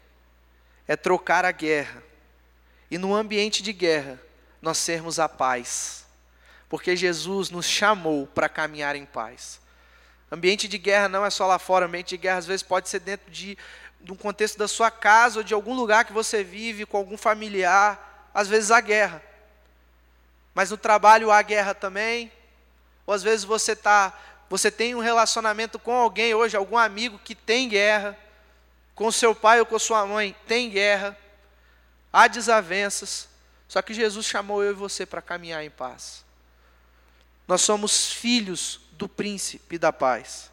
é 0.87 0.95
trocar 0.95 1.43
a 1.43 1.51
guerra. 1.51 2.07
E 2.89 2.97
no 2.97 3.15
ambiente 3.15 3.61
de 3.61 3.71
guerra, 3.71 4.19
nós 4.61 4.77
sermos 4.77 5.19
a 5.19 5.29
paz. 5.29 6.05
Porque 6.67 6.95
Jesus 6.95 7.49
nos 7.49 7.65
chamou 7.65 8.27
para 8.27 8.49
caminhar 8.49 8.95
em 8.95 9.05
paz. 9.05 9.59
Ambiente 10.31 10.67
de 10.67 10.77
guerra 10.77 11.09
não 11.09 11.25
é 11.25 11.29
só 11.29 11.47
lá 11.47 11.57
fora, 11.57 11.85
ambiente 11.85 12.09
de 12.09 12.17
guerra 12.17 12.37
às 12.37 12.45
vezes 12.45 12.61
pode 12.61 12.87
ser 12.87 12.99
dentro 12.99 13.31
de, 13.31 13.57
de 13.99 14.11
um 14.11 14.15
contexto 14.15 14.57
da 14.57 14.67
sua 14.67 14.91
casa 14.91 15.39
ou 15.39 15.43
de 15.43 15.53
algum 15.53 15.73
lugar 15.73 16.05
que 16.05 16.13
você 16.13 16.43
vive 16.43 16.85
com 16.85 16.97
algum 16.97 17.17
familiar. 17.17 18.29
Às 18.33 18.47
vezes 18.47 18.69
há 18.69 18.79
guerra. 18.79 19.23
Mas 20.53 20.69
no 20.69 20.77
trabalho 20.77 21.31
há 21.31 21.41
guerra 21.41 21.73
também. 21.73 22.31
Ou 23.07 23.13
às 23.13 23.23
vezes 23.23 23.43
você 23.43 23.75
tá, 23.75 24.13
você 24.49 24.69
tem 24.69 24.93
um 24.93 24.99
relacionamento 24.99 25.79
com 25.79 25.93
alguém 25.93 26.35
hoje, 26.35 26.55
algum 26.55 26.77
amigo 26.77 27.19
que 27.23 27.33
tem 27.33 27.67
guerra, 27.67 28.15
com 28.93 29.11
seu 29.11 29.33
pai 29.33 29.59
ou 29.59 29.65
com 29.65 29.79
sua 29.79 30.05
mãe 30.05 30.35
tem 30.45 30.69
guerra, 30.69 31.17
há 32.11 32.27
desavenças. 32.27 33.27
Só 33.67 33.81
que 33.81 33.93
Jesus 33.93 34.25
chamou 34.25 34.63
eu 34.63 34.71
e 34.71 34.75
você 34.75 35.05
para 35.05 35.21
caminhar 35.21 35.63
em 35.63 35.69
paz. 35.69 36.23
Nós 37.47 37.61
somos 37.61 38.11
filhos 38.11 38.79
do 38.93 39.07
príncipe 39.07 39.77
da 39.77 39.93
paz. 39.93 40.51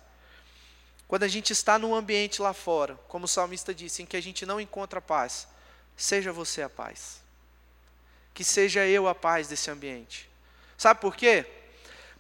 Quando 1.09 1.23
a 1.23 1.29
gente 1.29 1.53
está 1.53 1.79
num 1.79 1.95
ambiente 1.95 2.43
lá 2.43 2.53
fora, 2.53 2.99
como 3.09 3.27
o 3.27 3.29
salmista 3.29 3.75
disse, 3.75 4.03
em 4.03 4.07
que 4.07 4.17
a 4.17 4.21
gente 4.21 4.45
não 4.45 4.61
encontra 4.61 5.01
paz, 5.01 5.47
seja 5.97 6.33
você 6.33 6.63
a 6.63 6.69
paz. 6.69 7.21
Que 8.35 8.43
seja 8.43 8.85
eu 8.87 9.09
a 9.09 9.15
paz 9.15 9.49
desse 9.49 9.71
ambiente. 9.71 10.29
Sabe 10.77 11.01
por 11.01 11.17
quê? 11.17 11.47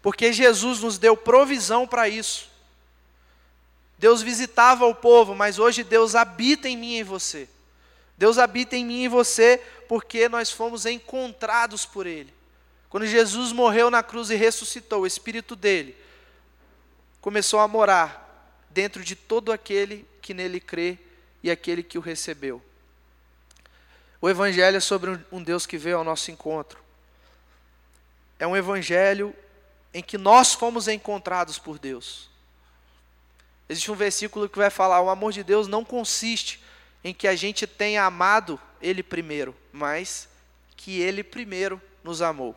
Porque 0.00 0.32
Jesus 0.32 0.80
nos 0.80 0.98
deu 0.98 1.16
provisão 1.16 1.86
para 1.86 2.08
isso. 2.08 2.48
Deus 3.98 4.22
visitava 4.22 4.86
o 4.86 4.94
povo, 4.94 5.34
mas 5.34 5.58
hoje 5.58 5.82
Deus 5.82 6.14
habita 6.14 6.68
em 6.68 6.76
mim 6.76 6.92
e 6.92 7.00
em 7.00 7.04
você. 7.04 7.48
Deus 8.16 8.38
habita 8.38 8.76
em 8.76 8.84
mim 8.84 9.04
e 9.04 9.08
você 9.08 9.62
porque 9.88 10.28
nós 10.28 10.50
fomos 10.50 10.86
encontrados 10.86 11.84
por 11.84 12.06
Ele. 12.06 12.32
Quando 12.88 13.06
Jesus 13.06 13.52
morreu 13.52 13.90
na 13.90 14.02
cruz 14.02 14.30
e 14.30 14.34
ressuscitou, 14.36 15.02
o 15.02 15.06
Espírito 15.06 15.54
dele 15.54 15.96
começou 17.20 17.60
a 17.60 17.68
morar 17.68 18.24
dentro 18.70 19.02
de 19.02 19.16
todo 19.16 19.52
aquele 19.52 20.06
que 20.22 20.32
nele 20.32 20.60
crê 20.60 20.98
e 21.42 21.50
aquele 21.50 21.82
que 21.82 21.98
o 21.98 22.00
recebeu. 22.00 22.62
O 24.20 24.30
Evangelho 24.30 24.76
é 24.76 24.80
sobre 24.80 25.18
um 25.30 25.42
Deus 25.42 25.66
que 25.66 25.76
veio 25.76 25.98
ao 25.98 26.04
nosso 26.04 26.30
encontro. 26.30 26.78
É 28.38 28.46
um 28.46 28.56
Evangelho 28.56 29.34
em 29.92 30.02
que 30.02 30.16
nós 30.16 30.54
fomos 30.54 30.88
encontrados 30.88 31.58
por 31.58 31.78
Deus. 31.78 32.30
Existe 33.68 33.90
um 33.90 33.94
versículo 33.94 34.48
que 34.48 34.58
vai 34.58 34.70
falar: 34.70 35.00
o 35.00 35.10
amor 35.10 35.32
de 35.32 35.42
Deus 35.42 35.66
não 35.66 35.84
consiste 35.84 36.60
em 37.06 37.14
que 37.14 37.28
a 37.28 37.36
gente 37.36 37.68
tenha 37.68 38.02
amado 38.02 38.60
Ele 38.82 39.00
primeiro, 39.00 39.54
mas 39.72 40.28
que 40.76 41.00
Ele 41.00 41.22
primeiro 41.22 41.80
nos 42.02 42.20
amou. 42.20 42.52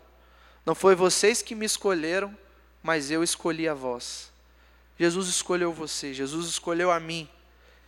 Não 0.66 0.74
foi 0.74 0.96
vocês 0.96 1.44
que 1.44 1.54
me 1.54 1.68
escolheram, 1.68 2.36
mas 2.82 3.12
eu 3.12 3.24
escolhi 3.24 3.70
a 3.70 3.76
vós. 3.76 4.32
Jesus 4.98 5.28
escolheu 5.28 5.72
você, 5.72 6.16
Jesus 6.16 6.48
escolheu 6.48 6.90
a 6.90 7.00
mim. 7.00 7.30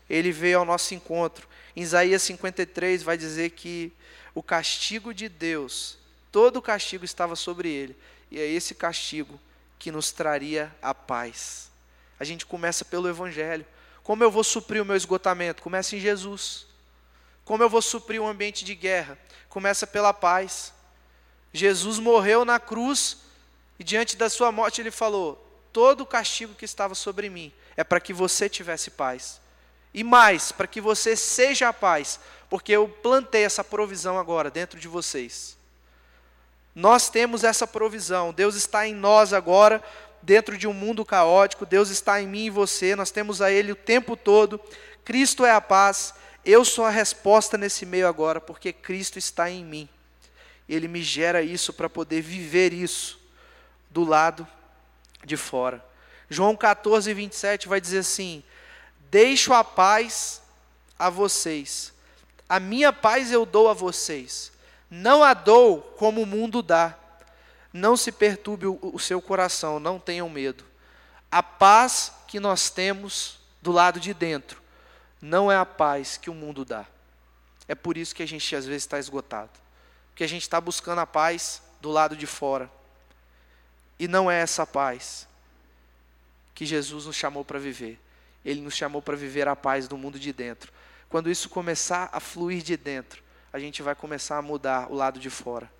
Ele 0.08 0.32
veio 0.32 0.60
ao 0.60 0.66
nosso 0.66 0.94
encontro. 0.94 1.48
Em 1.76 1.82
Isaías 1.82 2.22
53 2.22 3.02
vai 3.02 3.18
dizer 3.18 3.50
que 3.50 3.92
o 4.36 4.44
castigo 4.44 5.16
de 5.16 5.28
Deus, 5.28 5.98
todo 6.32 6.58
o 6.58 6.62
castigo 6.62 7.04
estava 7.04 7.36
sobre 7.36 7.70
ele, 7.70 7.98
e 8.30 8.40
é 8.40 8.46
esse 8.46 8.76
castigo 8.76 9.40
que 9.80 9.92
nos 9.92 10.12
traria 10.12 10.72
a 10.80 10.94
paz. 10.94 11.72
A 12.20 12.24
gente 12.24 12.46
começa 12.46 12.86
pelo 12.86 13.10
evangelho. 13.10 13.66
Como 14.12 14.26
eu 14.26 14.30
vou 14.30 14.44
suprir 14.44 14.82
o 14.82 14.86
meu 14.86 14.98
esgotamento? 14.98 15.64
Começa 15.64 15.96
em 15.96 16.00
Jesus. 16.02 16.68
Como 17.46 17.64
eu 17.64 17.70
vou 17.70 17.82
suprir 17.82 18.22
um 18.22 18.28
ambiente 18.28 18.66
de 18.66 18.76
guerra? 18.76 19.18
Começa 19.48 19.88
pela 19.88 20.14
paz. 20.14 20.74
Jesus 21.54 21.98
morreu 21.98 22.44
na 22.44 22.60
cruz 22.60 23.20
e 23.80 23.86
diante 23.86 24.18
da 24.18 24.30
sua 24.30 24.52
morte 24.52 24.82
ele 24.82 24.92
falou: 24.92 25.42
todo 25.72 26.02
o 26.02 26.06
castigo 26.06 26.54
que 26.56 26.66
estava 26.66 26.94
sobre 26.94 27.30
mim 27.30 27.54
é 27.78 27.86
para 27.86 28.02
que 28.02 28.12
você 28.12 28.50
tivesse 28.50 28.92
paz. 28.92 29.40
E 29.94 30.04
mais, 30.04 30.52
para 30.52 30.68
que 30.68 30.82
você 30.82 31.16
seja 31.16 31.70
a 31.70 31.74
paz, 31.74 32.20
porque 32.50 32.74
eu 32.74 32.90
plantei 32.90 33.46
essa 33.46 33.64
provisão 33.64 34.20
agora 34.20 34.52
dentro 34.52 34.78
de 34.78 34.90
vocês. 34.90 35.56
Nós 36.76 37.10
temos 37.10 37.46
essa 37.46 37.66
provisão, 37.66 38.34
Deus 38.34 38.56
está 38.56 38.86
em 38.86 38.94
nós 38.94 39.32
agora, 39.32 39.82
dentro 40.22 40.58
de 40.58 40.68
um 40.68 40.74
mundo 40.74 41.06
caótico, 41.06 41.66
Deus 41.66 41.90
está 41.90 42.22
em 42.22 42.28
mim 42.28 42.46
e 42.46 42.50
você, 42.50 42.96
nós 42.96 43.12
temos 43.12 43.42
a 43.42 43.52
Ele 43.52 43.72
o 43.72 43.76
tempo 43.76 44.16
todo, 44.16 44.60
Cristo 45.04 45.46
é 45.46 45.52
a 45.52 45.62
paz, 45.62 46.14
eu 46.46 46.64
sou 46.64 46.86
a 46.86 46.90
resposta 46.90 47.58
nesse 47.58 47.86
meio 47.86 48.08
agora, 48.08 48.40
porque 48.42 48.72
Cristo 48.74 49.18
está 49.18 49.50
em 49.50 49.64
mim 49.64 49.90
ele 50.74 50.88
me 50.88 51.04
gera 51.04 51.42
isso 51.42 51.74
para 51.74 51.90
poder 51.90 52.22
viver 52.22 52.74
isso 52.74 53.20
do 53.90 54.04
lado 54.04 54.48
de 55.24 55.36
fora. 55.36 55.84
João 56.30 56.56
14, 56.56 57.14
27 57.14 57.68
vai 57.68 57.82
dizer 57.82 58.00
assim: 58.00 58.42
Deixo 59.10 59.54
a 59.54 59.64
paz 59.64 60.42
a 60.98 61.10
vocês, 61.10 61.94
a 62.48 62.60
minha 62.60 62.94
paz 62.94 63.32
eu 63.32 63.46
dou 63.46 63.68
a 63.68 63.74
vocês, 63.74 64.52
não 64.90 65.22
a 65.22 65.34
dou 65.34 65.82
como 65.98 66.22
o 66.22 66.26
mundo 66.26 66.62
dá. 66.62 66.98
Não 67.72 67.96
se 67.96 68.12
perturbe 68.12 68.66
o, 68.66 68.80
o 68.82 69.00
seu 69.00 69.22
coração, 69.22 69.80
não 69.80 70.00
tenham 70.00 70.30
medo. 70.30 70.64
A 71.32 71.42
paz 71.42 72.12
que 72.28 72.40
nós 72.40 72.70
temos 72.70 73.40
do 73.62 73.72
lado 73.72 74.00
de 74.00 74.14
dentro 74.14 74.62
não 75.22 75.52
é 75.52 75.56
a 75.56 75.66
paz 75.66 76.18
que 76.18 76.30
o 76.30 76.34
mundo 76.34 76.66
dá. 76.66 76.86
É 77.68 77.76
por 77.76 77.96
isso 77.96 78.14
que 78.14 78.24
a 78.24 78.28
gente 78.28 78.56
às 78.56 78.66
vezes 78.66 78.84
está 78.84 79.00
esgotado 79.00 79.62
que 80.22 80.26
a 80.26 80.28
gente 80.28 80.44
está 80.44 80.62
buscando 80.62 81.00
a 81.00 81.08
paz 81.08 81.64
do 81.82 81.90
lado 81.90 82.16
de 82.16 82.28
fora. 82.28 82.70
E 83.98 84.08
não 84.08 84.30
é 84.30 84.40
essa 84.40 84.68
paz 84.68 85.28
que 86.54 86.64
Jesus 86.64 87.06
nos 87.06 87.16
chamou 87.16 87.44
para 87.44 87.58
viver. 87.58 88.00
Ele 88.46 88.62
nos 88.62 88.76
chamou 88.76 89.02
para 89.02 89.16
viver 89.16 89.48
a 89.48 89.56
paz 89.56 89.88
do 89.88 89.98
mundo 89.98 90.20
de 90.20 90.32
dentro. 90.32 90.72
Quando 91.10 91.28
isso 91.28 91.50
começar 91.50 92.08
a 92.12 92.20
fluir 92.20 92.62
de 92.62 92.78
dentro, 92.78 93.24
a 93.52 93.58
gente 93.58 93.82
vai 93.82 93.96
começar 93.96 94.38
a 94.38 94.44
mudar 94.44 94.92
o 94.92 94.96
lado 94.96 95.20
de 95.20 95.30
fora. 95.32 95.72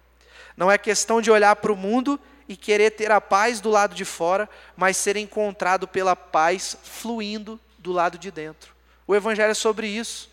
Não 0.56 0.72
é 0.72 0.78
questão 0.78 1.22
de 1.22 1.32
olhar 1.32 1.56
para 1.56 1.72
o 1.72 1.78
mundo 1.78 2.20
e 2.48 2.56
querer 2.56 2.92
ter 2.92 3.12
a 3.12 3.22
paz 3.22 3.62
do 3.62 3.70
lado 3.70 3.96
de 3.96 4.06
fora, 4.06 4.50
mas 4.76 4.98
ser 4.98 5.16
encontrado 5.16 5.88
pela 5.88 6.16
paz 6.16 6.78
fluindo 6.84 7.60
do 7.78 7.92
lado 7.92 8.18
de 8.18 8.30
dentro. 8.30 8.74
O 9.08 9.16
Evangelho 9.16 9.52
é 9.52 9.56
sobre 9.56 9.88
isso. 9.88 10.30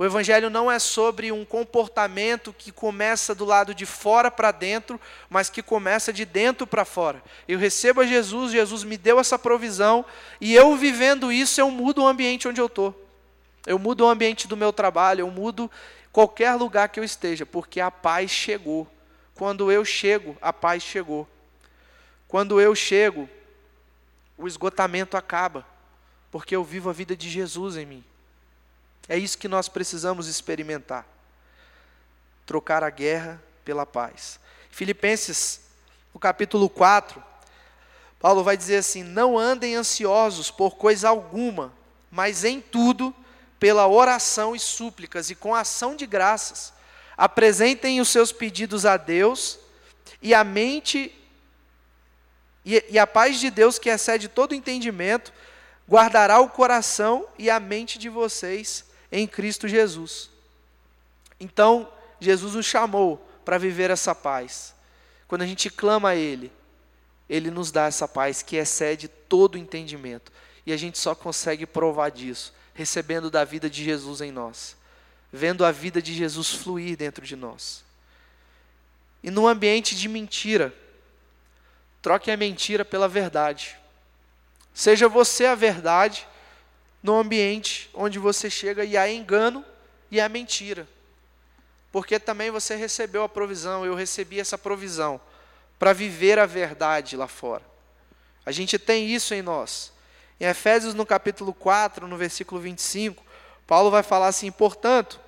O 0.00 0.04
Evangelho 0.04 0.48
não 0.48 0.70
é 0.70 0.78
sobre 0.78 1.30
um 1.30 1.44
comportamento 1.44 2.54
que 2.56 2.72
começa 2.72 3.34
do 3.34 3.44
lado 3.44 3.74
de 3.74 3.84
fora 3.84 4.30
para 4.30 4.50
dentro, 4.50 4.98
mas 5.28 5.50
que 5.50 5.62
começa 5.62 6.10
de 6.10 6.24
dentro 6.24 6.66
para 6.66 6.86
fora. 6.86 7.22
Eu 7.46 7.58
recebo 7.58 8.00
a 8.00 8.06
Jesus, 8.06 8.50
Jesus 8.50 8.82
me 8.82 8.96
deu 8.96 9.20
essa 9.20 9.38
provisão, 9.38 10.02
e 10.40 10.54
eu 10.54 10.74
vivendo 10.74 11.30
isso, 11.30 11.60
eu 11.60 11.70
mudo 11.70 12.02
o 12.02 12.06
ambiente 12.06 12.48
onde 12.48 12.58
eu 12.58 12.66
estou. 12.66 12.98
Eu 13.66 13.78
mudo 13.78 14.06
o 14.06 14.08
ambiente 14.08 14.48
do 14.48 14.56
meu 14.56 14.72
trabalho, 14.72 15.20
eu 15.20 15.30
mudo 15.30 15.70
qualquer 16.10 16.54
lugar 16.54 16.88
que 16.88 16.98
eu 16.98 17.04
esteja, 17.04 17.44
porque 17.44 17.78
a 17.78 17.90
paz 17.90 18.30
chegou. 18.30 18.88
Quando 19.40 19.72
eu 19.72 19.86
chego, 19.86 20.36
a 20.38 20.52
paz 20.52 20.82
chegou. 20.82 21.26
Quando 22.28 22.60
eu 22.60 22.74
chego, 22.74 23.26
o 24.36 24.46
esgotamento 24.46 25.16
acaba, 25.16 25.66
porque 26.30 26.54
eu 26.54 26.62
vivo 26.62 26.90
a 26.90 26.92
vida 26.92 27.16
de 27.16 27.30
Jesus 27.30 27.78
em 27.78 27.86
mim. 27.86 28.04
É 29.08 29.16
isso 29.16 29.38
que 29.38 29.48
nós 29.48 29.66
precisamos 29.66 30.26
experimentar. 30.26 31.06
trocar 32.44 32.84
a 32.84 32.90
guerra 32.90 33.42
pela 33.64 33.86
paz. 33.86 34.38
Filipenses, 34.70 35.62
no 36.12 36.20
capítulo 36.20 36.68
4, 36.68 37.24
Paulo 38.18 38.44
vai 38.44 38.58
dizer 38.58 38.76
assim: 38.76 39.02
Não 39.02 39.38
andem 39.38 39.74
ansiosos 39.74 40.50
por 40.50 40.76
coisa 40.76 41.08
alguma, 41.08 41.72
mas 42.10 42.44
em 42.44 42.60
tudo, 42.60 43.14
pela 43.58 43.88
oração 43.88 44.54
e 44.54 44.60
súplicas 44.60 45.30
e 45.30 45.34
com 45.34 45.54
ação 45.54 45.96
de 45.96 46.06
graças, 46.06 46.74
apresentem 47.16 48.00
os 48.00 48.08
seus 48.08 48.32
pedidos 48.32 48.86
a 48.86 48.96
Deus, 48.96 49.58
e 50.22 50.34
a 50.34 50.44
mente 50.44 51.14
e, 52.64 52.84
e 52.90 52.98
a 52.98 53.06
paz 53.06 53.40
de 53.40 53.50
Deus, 53.50 53.78
que 53.78 53.88
excede 53.88 54.28
todo 54.28 54.54
entendimento, 54.54 55.32
guardará 55.88 56.40
o 56.40 56.50
coração 56.50 57.26
e 57.38 57.50
a 57.50 57.58
mente 57.58 57.98
de 57.98 58.08
vocês 58.08 58.84
em 59.10 59.26
Cristo 59.26 59.66
Jesus. 59.66 60.30
Então, 61.38 61.90
Jesus 62.20 62.54
nos 62.54 62.66
chamou 62.66 63.16
para 63.44 63.58
viver 63.58 63.90
essa 63.90 64.14
paz. 64.14 64.74
Quando 65.26 65.42
a 65.42 65.46
gente 65.46 65.70
clama 65.70 66.10
a 66.10 66.16
Ele, 66.16 66.52
Ele 67.28 67.50
nos 67.50 67.72
dá 67.72 67.86
essa 67.86 68.06
paz 68.06 68.42
que 68.42 68.56
excede 68.56 69.08
todo 69.08 69.58
entendimento. 69.58 70.30
E 70.66 70.72
a 70.72 70.76
gente 70.76 70.98
só 70.98 71.14
consegue 71.14 71.66
provar 71.66 72.10
disso 72.10 72.52
recebendo 72.74 73.30
da 73.30 73.44
vida 73.44 73.68
de 73.68 73.82
Jesus 73.82 74.20
em 74.20 74.30
nós, 74.30 74.76
vendo 75.32 75.64
a 75.64 75.70
vida 75.70 76.00
de 76.02 76.14
Jesus 76.14 76.50
fluir 76.50 76.96
dentro 76.96 77.24
de 77.24 77.36
nós. 77.36 77.84
E 79.22 79.30
num 79.30 79.46
ambiente 79.46 79.94
de 79.94 80.08
mentira, 80.08 80.74
troque 82.00 82.30
a 82.30 82.36
mentira 82.36 82.84
pela 82.84 83.08
verdade. 83.08 83.76
Seja 84.72 85.08
você 85.08 85.46
a 85.46 85.54
verdade 85.54 86.26
no 87.02 87.18
ambiente 87.18 87.90
onde 87.94 88.18
você 88.18 88.48
chega 88.48 88.84
e 88.84 88.96
há 88.96 89.10
engano 89.10 89.64
e 90.10 90.20
há 90.20 90.28
mentira. 90.28 90.88
Porque 91.92 92.18
também 92.18 92.50
você 92.50 92.76
recebeu 92.76 93.22
a 93.22 93.28
provisão, 93.28 93.84
eu 93.84 93.94
recebi 93.94 94.38
essa 94.38 94.56
provisão 94.56 95.20
para 95.78 95.92
viver 95.92 96.38
a 96.38 96.46
verdade 96.46 97.16
lá 97.16 97.26
fora. 97.26 97.64
A 98.44 98.52
gente 98.52 98.78
tem 98.78 99.08
isso 99.08 99.34
em 99.34 99.42
nós. 99.42 99.92
Em 100.38 100.44
Efésios, 100.44 100.94
no 100.94 101.04
capítulo 101.04 101.52
4, 101.52 102.06
no 102.06 102.16
versículo 102.16 102.60
25, 102.60 103.24
Paulo 103.70 103.88
vai 103.88 104.02
falar 104.02 104.26
assim: 104.26 104.50
portanto, 104.50 105.20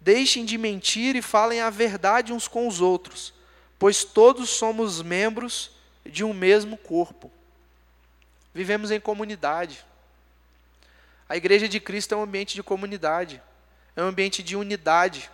deixem 0.00 0.44
de 0.44 0.56
mentir 0.56 1.16
e 1.16 1.20
falem 1.20 1.60
a 1.60 1.70
verdade 1.70 2.32
uns 2.32 2.46
com 2.46 2.68
os 2.68 2.80
outros, 2.80 3.34
pois 3.80 4.04
todos 4.04 4.48
somos 4.48 5.02
membros 5.02 5.72
de 6.06 6.22
um 6.22 6.32
mesmo 6.32 6.76
corpo. 6.76 7.32
Vivemos 8.54 8.92
em 8.92 9.00
comunidade. 9.00 9.84
A 11.28 11.36
igreja 11.36 11.68
de 11.68 11.80
Cristo 11.80 12.14
é 12.14 12.16
um 12.16 12.22
ambiente 12.22 12.54
de 12.54 12.62
comunidade, 12.62 13.42
é 13.96 14.02
um 14.04 14.06
ambiente 14.06 14.40
de 14.40 14.54
unidade. 14.54 15.28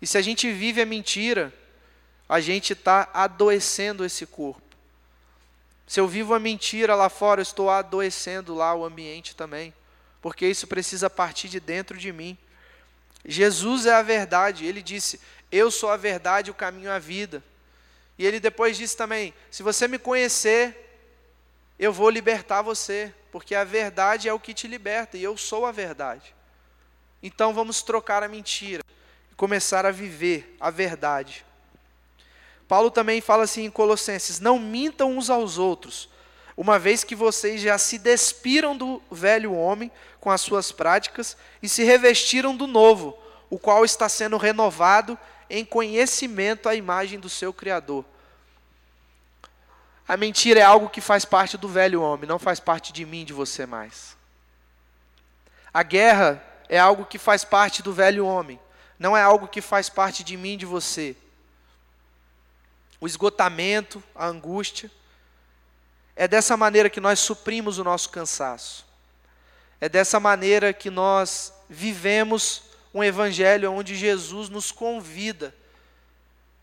E 0.00 0.06
se 0.06 0.16
a 0.16 0.22
gente 0.22 0.52
vive 0.52 0.80
a 0.80 0.86
mentira, 0.86 1.52
a 2.28 2.38
gente 2.38 2.72
está 2.72 3.10
adoecendo 3.12 4.04
esse 4.04 4.24
corpo. 4.26 4.62
Se 5.88 5.98
eu 5.98 6.06
vivo 6.06 6.34
a 6.34 6.38
mentira 6.38 6.94
lá 6.94 7.08
fora, 7.08 7.40
eu 7.40 7.42
estou 7.42 7.68
adoecendo 7.68 8.54
lá 8.54 8.76
o 8.76 8.84
ambiente 8.84 9.34
também, 9.34 9.74
porque 10.20 10.46
isso 10.46 10.66
precisa 10.66 11.08
partir 11.08 11.48
de 11.48 11.60
dentro 11.60 11.96
de 11.96 12.12
mim. 12.12 12.36
Jesus 13.24 13.86
é 13.86 13.94
a 13.94 14.02
verdade, 14.02 14.66
ele 14.66 14.82
disse: 14.82 15.20
Eu 15.50 15.70
sou 15.70 15.90
a 15.90 15.96
verdade, 15.96 16.50
o 16.50 16.54
caminho 16.54 16.90
a 16.90 16.98
vida. 16.98 17.42
E 18.18 18.26
ele 18.26 18.40
depois 18.40 18.76
disse 18.76 18.96
também: 18.96 19.32
Se 19.50 19.62
você 19.62 19.86
me 19.86 19.98
conhecer, 19.98 20.88
eu 21.78 21.92
vou 21.92 22.10
libertar 22.10 22.62
você, 22.62 23.14
porque 23.30 23.54
a 23.54 23.64
verdade 23.64 24.28
é 24.28 24.32
o 24.32 24.40
que 24.40 24.52
te 24.52 24.66
liberta 24.66 25.16
e 25.16 25.22
eu 25.22 25.36
sou 25.36 25.64
a 25.64 25.72
verdade. 25.72 26.34
Então 27.22 27.52
vamos 27.52 27.82
trocar 27.82 28.22
a 28.22 28.28
mentira 28.28 28.82
e 29.30 29.34
começar 29.34 29.86
a 29.86 29.90
viver 29.90 30.56
a 30.58 30.70
verdade. 30.70 31.44
Paulo 32.66 32.90
também 32.90 33.20
fala 33.20 33.44
assim 33.44 33.64
em 33.64 33.70
Colossenses: 33.70 34.40
Não 34.40 34.58
mintam 34.58 35.16
uns 35.16 35.30
aos 35.30 35.58
outros, 35.58 36.08
uma 36.58 36.76
vez 36.76 37.04
que 37.04 37.14
vocês 37.14 37.60
já 37.60 37.78
se 37.78 37.98
despiram 37.98 38.76
do 38.76 39.00
velho 39.12 39.54
homem 39.54 39.92
com 40.18 40.28
as 40.28 40.40
suas 40.40 40.72
práticas 40.72 41.36
e 41.62 41.68
se 41.68 41.84
revestiram 41.84 42.56
do 42.56 42.66
novo, 42.66 43.16
o 43.48 43.56
qual 43.56 43.84
está 43.84 44.08
sendo 44.08 44.36
renovado 44.36 45.16
em 45.48 45.64
conhecimento 45.64 46.68
à 46.68 46.74
imagem 46.74 47.20
do 47.20 47.28
seu 47.28 47.52
Criador. 47.52 48.04
A 50.08 50.16
mentira 50.16 50.58
é 50.58 50.64
algo 50.64 50.88
que 50.88 51.00
faz 51.00 51.24
parte 51.24 51.56
do 51.56 51.68
velho 51.68 52.02
homem, 52.02 52.28
não 52.28 52.40
faz 52.40 52.58
parte 52.58 52.92
de 52.92 53.06
mim, 53.06 53.24
de 53.24 53.32
você 53.32 53.64
mais. 53.64 54.16
A 55.72 55.84
guerra 55.84 56.44
é 56.68 56.76
algo 56.76 57.04
que 57.04 57.18
faz 57.18 57.44
parte 57.44 57.84
do 57.84 57.92
velho 57.92 58.26
homem, 58.26 58.58
não 58.98 59.16
é 59.16 59.22
algo 59.22 59.46
que 59.46 59.60
faz 59.60 59.88
parte 59.88 60.24
de 60.24 60.36
mim, 60.36 60.58
de 60.58 60.66
você. 60.66 61.14
O 63.00 63.06
esgotamento, 63.06 64.02
a 64.12 64.26
angústia, 64.26 64.90
é 66.18 66.26
dessa 66.26 66.56
maneira 66.56 66.90
que 66.90 66.98
nós 66.98 67.20
suprimos 67.20 67.78
o 67.78 67.84
nosso 67.84 68.10
cansaço. 68.10 68.84
É 69.80 69.88
dessa 69.88 70.18
maneira 70.18 70.72
que 70.72 70.90
nós 70.90 71.52
vivemos 71.70 72.64
um 72.92 73.04
evangelho 73.04 73.72
onde 73.72 73.94
Jesus 73.94 74.48
nos 74.48 74.72
convida 74.72 75.54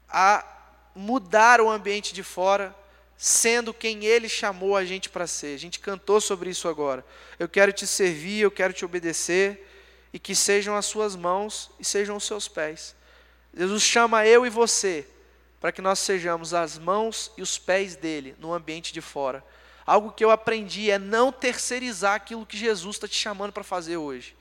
a 0.09 0.45
mudar 0.93 1.61
o 1.61 1.69
ambiente 1.69 2.13
de 2.13 2.21
fora 2.21 2.75
sendo 3.17 3.73
quem 3.73 4.03
Ele 4.03 4.27
chamou 4.27 4.75
a 4.75 4.83
gente 4.83 5.07
para 5.07 5.25
ser. 5.25 5.55
A 5.55 5.59
gente 5.59 5.79
cantou 5.79 6.19
sobre 6.19 6.49
isso 6.49 6.67
agora. 6.67 7.05
Eu 7.39 7.47
quero 7.47 7.71
te 7.71 7.87
servir, 7.87 8.41
eu 8.41 8.51
quero 8.51 8.73
te 8.73 8.83
obedecer, 8.83 9.65
e 10.11 10.19
que 10.19 10.35
sejam 10.35 10.75
as 10.75 10.85
suas 10.85 11.15
mãos 11.15 11.71
e 11.79 11.85
sejam 11.85 12.17
os 12.17 12.25
seus 12.25 12.49
pés. 12.49 12.93
Jesus 13.57 13.83
chama 13.83 14.27
eu 14.27 14.45
e 14.45 14.49
você 14.49 15.07
para 15.59 15.71
que 15.71 15.81
nós 15.81 15.99
sejamos 15.99 16.53
as 16.53 16.77
mãos 16.77 17.31
e 17.37 17.41
os 17.41 17.57
pés 17.57 17.95
dele 17.95 18.35
no 18.39 18.53
ambiente 18.53 18.93
de 18.93 19.01
fora. 19.01 19.43
Algo 19.85 20.11
que 20.11 20.23
eu 20.23 20.31
aprendi 20.31 20.89
é 20.89 20.97
não 20.97 21.31
terceirizar 21.31 22.15
aquilo 22.15 22.45
que 22.45 22.57
Jesus 22.57 22.95
está 22.95 23.07
te 23.07 23.15
chamando 23.15 23.51
para 23.51 23.63
fazer 23.63 23.97
hoje. 23.97 24.35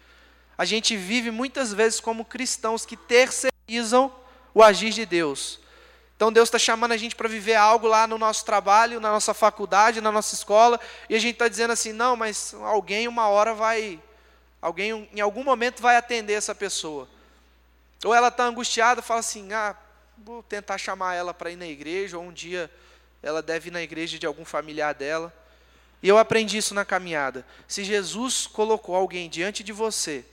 A 0.56 0.64
gente 0.64 0.96
vive 0.96 1.30
muitas 1.30 1.72
vezes 1.72 2.00
como 2.00 2.24
cristãos 2.24 2.86
que 2.86 2.96
terceirizam 2.96 4.12
o 4.54 4.62
agir 4.62 4.90
de 4.90 5.04
Deus. 5.04 5.60
Então 6.16 6.32
Deus 6.32 6.48
está 6.48 6.58
chamando 6.58 6.92
a 6.92 6.96
gente 6.96 7.16
para 7.16 7.28
viver 7.28 7.56
algo 7.56 7.88
lá 7.88 8.06
no 8.06 8.16
nosso 8.16 8.44
trabalho, 8.44 9.00
na 9.00 9.10
nossa 9.10 9.34
faculdade, 9.34 10.00
na 10.00 10.12
nossa 10.12 10.34
escola, 10.34 10.78
e 11.08 11.14
a 11.14 11.18
gente 11.18 11.34
está 11.34 11.48
dizendo 11.48 11.72
assim, 11.72 11.92
não, 11.92 12.14
mas 12.16 12.54
alguém 12.54 13.08
uma 13.08 13.28
hora 13.28 13.52
vai, 13.52 14.00
alguém 14.62 15.08
em 15.12 15.20
algum 15.20 15.42
momento 15.42 15.82
vai 15.82 15.96
atender 15.96 16.34
essa 16.34 16.54
pessoa. 16.54 17.08
Ou 18.04 18.14
ela 18.14 18.28
está 18.28 18.44
angustiada, 18.44 19.02
fala 19.02 19.20
assim, 19.20 19.52
ah, 19.52 19.74
vou 20.18 20.42
tentar 20.42 20.78
chamar 20.78 21.14
ela 21.14 21.32
para 21.32 21.50
ir 21.50 21.56
na 21.56 21.66
igreja, 21.66 22.18
ou 22.18 22.24
um 22.24 22.32
dia 22.32 22.70
ela 23.22 23.42
deve 23.42 23.68
ir 23.68 23.72
na 23.72 23.82
igreja 23.82 24.18
de 24.18 24.26
algum 24.26 24.44
familiar 24.44 24.94
dela. 24.94 25.32
E 26.02 26.08
eu 26.08 26.18
aprendi 26.18 26.58
isso 26.58 26.74
na 26.74 26.84
caminhada. 26.84 27.46
Se 27.66 27.82
Jesus 27.82 28.46
colocou 28.46 28.94
alguém 28.94 29.28
diante 29.28 29.62
de 29.62 29.72
você, 29.72 30.24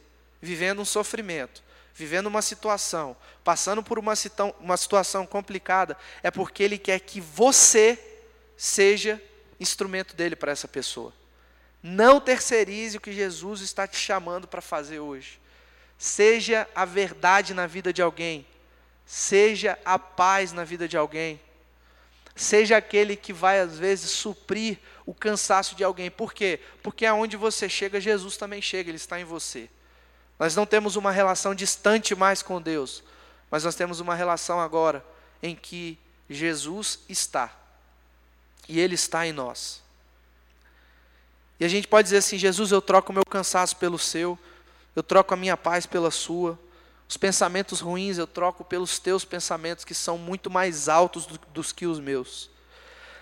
vivendo 0.42 0.82
um 0.82 0.86
sofrimento, 0.86 1.64
vivendo 1.94 2.28
uma 2.28 2.42
situação, 2.42 3.16
passando 3.44 3.82
por 3.82 3.98
uma, 3.98 4.14
uma 4.60 4.76
situação 4.76 5.26
complicada, 5.26 5.98
é 6.22 6.30
porque 6.30 6.64
Ele 6.64 6.78
quer 6.78 7.00
que 7.00 7.22
você 7.22 7.98
seja 8.58 9.22
instrumento 9.60 10.16
dele 10.16 10.36
para 10.36 10.52
essa 10.52 10.68
pessoa. 10.68 11.14
Não 11.82 12.20
terceirize 12.20 12.98
o 12.98 13.02
que 13.02 13.14
Jesus 13.14 13.62
está 13.62 13.88
te 13.88 13.98
chamando 13.98 14.48
para 14.48 14.62
fazer 14.62 15.00
hoje. 15.00 15.40
Seja 15.98 16.68
a 16.76 16.86
verdade 16.86 17.54
na 17.54 17.66
vida 17.66 17.94
de 17.94 18.02
alguém. 18.02 18.46
Seja 19.14 19.78
a 19.84 20.00
paz 20.00 20.54
na 20.54 20.64
vida 20.64 20.88
de 20.88 20.96
alguém. 20.96 21.38
Seja 22.34 22.78
aquele 22.78 23.18
que 23.18 23.34
vai, 23.34 23.60
às 23.60 23.78
vezes, 23.78 24.10
suprir 24.10 24.80
o 25.06 25.14
cansaço 25.14 25.76
de 25.76 25.84
alguém. 25.84 26.10
Por 26.10 26.34
quê? 26.34 26.62
Porque 26.82 27.06
aonde 27.06 27.36
você 27.36 27.68
chega, 27.68 28.00
Jesus 28.00 28.38
também 28.38 28.62
chega, 28.62 28.90
Ele 28.90 28.96
está 28.96 29.20
em 29.20 29.26
você. 29.26 29.70
Nós 30.40 30.56
não 30.56 30.66
temos 30.66 30.96
uma 30.96 31.12
relação 31.12 31.54
distante 31.54 32.16
mais 32.16 32.42
com 32.42 32.62
Deus, 32.62 33.04
mas 33.50 33.66
nós 33.66 33.76
temos 33.76 34.00
uma 34.00 34.16
relação 34.16 34.62
agora 34.62 35.06
em 35.44 35.58
que 35.58 36.00
Jesus 36.30 37.00
está 37.10 37.54
e 38.66 38.80
Ele 38.80 38.96
está 38.96 39.28
em 39.28 39.34
nós. 39.34 39.84
E 41.60 41.66
a 41.66 41.68
gente 41.68 41.86
pode 41.86 42.06
dizer 42.06 42.20
assim: 42.20 42.38
Jesus, 42.38 42.72
eu 42.72 42.82
troco 42.82 43.12
o 43.12 43.14
meu 43.14 43.26
cansaço 43.26 43.76
pelo 43.76 44.00
seu, 44.00 44.40
eu 44.96 45.04
troco 45.04 45.34
a 45.34 45.38
minha 45.38 45.58
paz 45.58 45.86
pela 45.86 46.12
sua, 46.12 46.58
os 47.12 47.18
pensamentos 47.18 47.80
ruins 47.80 48.18
eu 48.18 48.26
troco 48.26 48.64
pelos 48.64 48.98
teus 48.98 49.24
pensamentos, 49.24 49.86
que 49.86 49.94
são 49.94 50.18
muito 50.18 50.50
mais 50.50 50.90
altos 50.90 51.26
do, 51.26 51.38
dos 51.54 51.72
que 51.72 51.86
os 51.86 52.00
meus. 52.00 52.50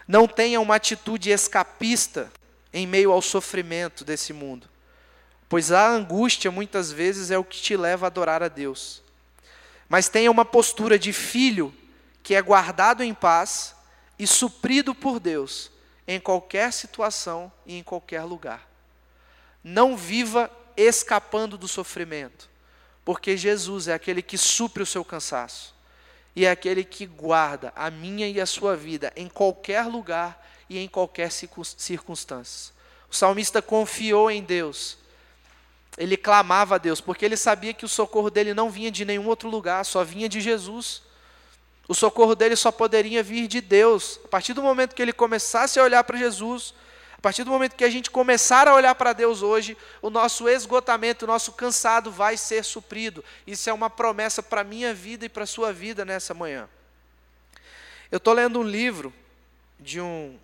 Não 0.08 0.28
tenha 0.28 0.62
uma 0.62 0.76
atitude 0.76 1.30
escapista 1.30 2.32
em 2.72 2.88
meio 2.88 3.12
ao 3.12 3.22
sofrimento 3.22 4.06
desse 4.06 4.32
mundo 4.32 4.70
pois 5.50 5.72
a 5.72 5.90
angústia 5.90 6.52
muitas 6.52 6.92
vezes 6.92 7.32
é 7.32 7.38
o 7.38 7.44
que 7.44 7.60
te 7.60 7.76
leva 7.76 8.06
a 8.06 8.08
adorar 8.08 8.44
a 8.44 8.48
Deus. 8.48 9.02
Mas 9.90 10.08
tenha 10.08 10.30
uma 10.30 10.46
postura 10.46 11.00
de 11.00 11.12
filho 11.12 11.74
que 12.22 12.36
é 12.36 12.42
guardado 12.42 13.04
em 13.04 13.16
paz 13.16 13.76
e 14.20 14.28
suprido 14.28 14.94
por 14.94 15.20
Deus 15.20 15.72
em 16.08 16.20
qualquer 16.20 16.72
situação 16.72 17.52
e 17.66 17.80
em 17.80 17.84
qualquer 17.84 18.22
lugar. 18.24 18.70
Não 19.64 19.98
viva 19.98 20.52
escapando 20.78 21.58
do 21.58 21.68
sofrimento, 21.68 22.48
porque 23.10 23.36
Jesus 23.36 23.88
é 23.88 23.94
aquele 23.96 24.22
que 24.22 24.38
supre 24.38 24.84
o 24.84 24.86
seu 24.86 25.04
cansaço 25.04 25.74
e 26.36 26.46
é 26.46 26.52
aquele 26.52 26.84
que 26.84 27.08
guarda 27.08 27.74
a 27.76 27.90
minha 27.90 28.30
e 28.30 28.40
a 28.40 28.46
sua 28.46 28.76
vida 28.76 29.12
em 29.16 29.28
qualquer 29.28 29.88
lugar 29.88 30.48
e 30.70 30.78
em 30.78 30.88
qualquer 30.88 31.32
circunstância. 31.32 32.72
O 33.10 33.16
salmista 33.16 33.64
confiou 33.64 34.30
em 34.30 34.44
Deus. 34.44 34.96
Ele 35.98 36.16
clamava 36.16 36.76
a 36.76 36.78
Deus, 36.78 37.02
porque 37.02 37.26
ele 37.26 37.36
sabia 37.36 37.74
que 37.74 37.84
o 37.84 37.90
socorro 37.90 38.30
dele 38.30 38.54
não 38.54 38.70
vinha 38.70 38.92
de 38.92 39.04
nenhum 39.04 39.26
outro 39.26 39.50
lugar, 39.50 39.84
só 39.86 40.04
vinha 40.04 40.30
de 40.30 40.40
Jesus. 40.40 41.02
O 41.88 41.96
socorro 41.96 42.36
dele 42.36 42.56
só 42.56 42.72
poderia 42.72 43.24
vir 43.24 43.48
de 43.48 43.60
Deus. 43.60 44.20
A 44.24 44.28
partir 44.28 44.54
do 44.54 44.62
momento 44.62 44.94
que 44.94 45.02
ele 45.02 45.14
começasse 45.14 45.80
a 45.80 45.84
olhar 45.84 46.04
para 46.04 46.16
Jesus, 46.16 46.76
a 47.20 47.22
partir 47.22 47.44
do 47.44 47.52
momento 47.52 47.76
que 47.76 47.84
a 47.84 47.90
gente 47.90 48.10
começar 48.10 48.66
a 48.66 48.74
olhar 48.74 48.96
para 48.96 49.12
Deus 49.12 49.42
hoje, 49.42 49.76
o 50.02 50.10
nosso 50.10 50.48
esgotamento, 50.48 51.26
o 51.26 51.28
nosso 51.28 51.52
cansado 51.52 52.10
vai 52.10 52.38
ser 52.38 52.64
suprido. 52.64 53.22
Isso 53.46 53.70
é 53.70 53.74
uma 53.74 53.90
promessa 53.90 54.42
para 54.42 54.62
a 54.62 54.64
minha 54.64 54.94
vida 54.94 55.26
e 55.26 55.30
para 55.30 55.44
a 55.44 55.46
sua 55.46 55.74
vida 55.74 56.06
nessa 56.06 56.34
manhã. 56.34 56.70
Eu 58.10 58.20
estou 58.20 58.34
lendo 58.34 58.62
um 58.62 58.64
livro 58.64 59.14
de 59.78 60.00
um, 60.00 60.40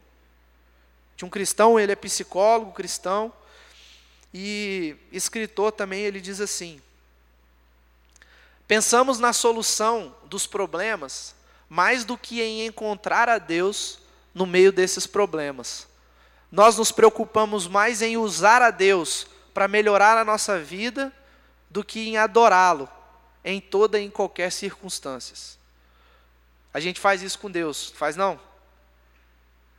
de 1.15 1.23
um 1.23 1.29
cristão, 1.29 1.79
ele 1.79 1.93
é 1.93 1.95
psicólogo 1.95 2.73
cristão 2.73 3.31
e 4.33 4.97
escritor 5.13 5.71
também, 5.71 6.01
ele 6.01 6.19
diz 6.19 6.41
assim: 6.41 6.81
Pensamos 8.67 9.17
na 9.17 9.31
solução 9.31 10.13
dos 10.25 10.45
problemas 10.45 11.35
mais 11.69 12.03
do 12.03 12.17
que 12.17 12.41
em 12.41 12.65
encontrar 12.67 13.29
a 13.29 13.37
Deus 13.37 13.99
no 14.33 14.45
meio 14.45 14.73
desses 14.73 15.07
problemas. 15.07 15.94
Nós 16.55 16.77
nos 16.77 16.89
preocupamos 16.89 17.67
mais 17.67 18.01
em 18.01 18.15
usar 18.15 18.61
a 18.61 18.71
Deus 18.71 19.27
para 19.53 19.67
melhorar 19.67 20.17
a 20.17 20.23
nossa 20.23 20.57
vida 20.57 21.11
do 21.69 21.83
que 21.83 22.07
em 22.07 22.15
adorá-lo 22.15 22.87
em 23.43 23.59
toda 23.59 23.99
e 23.99 24.05
em 24.05 24.09
qualquer 24.09 24.53
circunstâncias. 24.53 25.59
A 26.73 26.79
gente 26.79 26.97
faz 26.97 27.21
isso 27.21 27.37
com 27.39 27.51
Deus, 27.51 27.93
faz 27.97 28.15
não? 28.15 28.39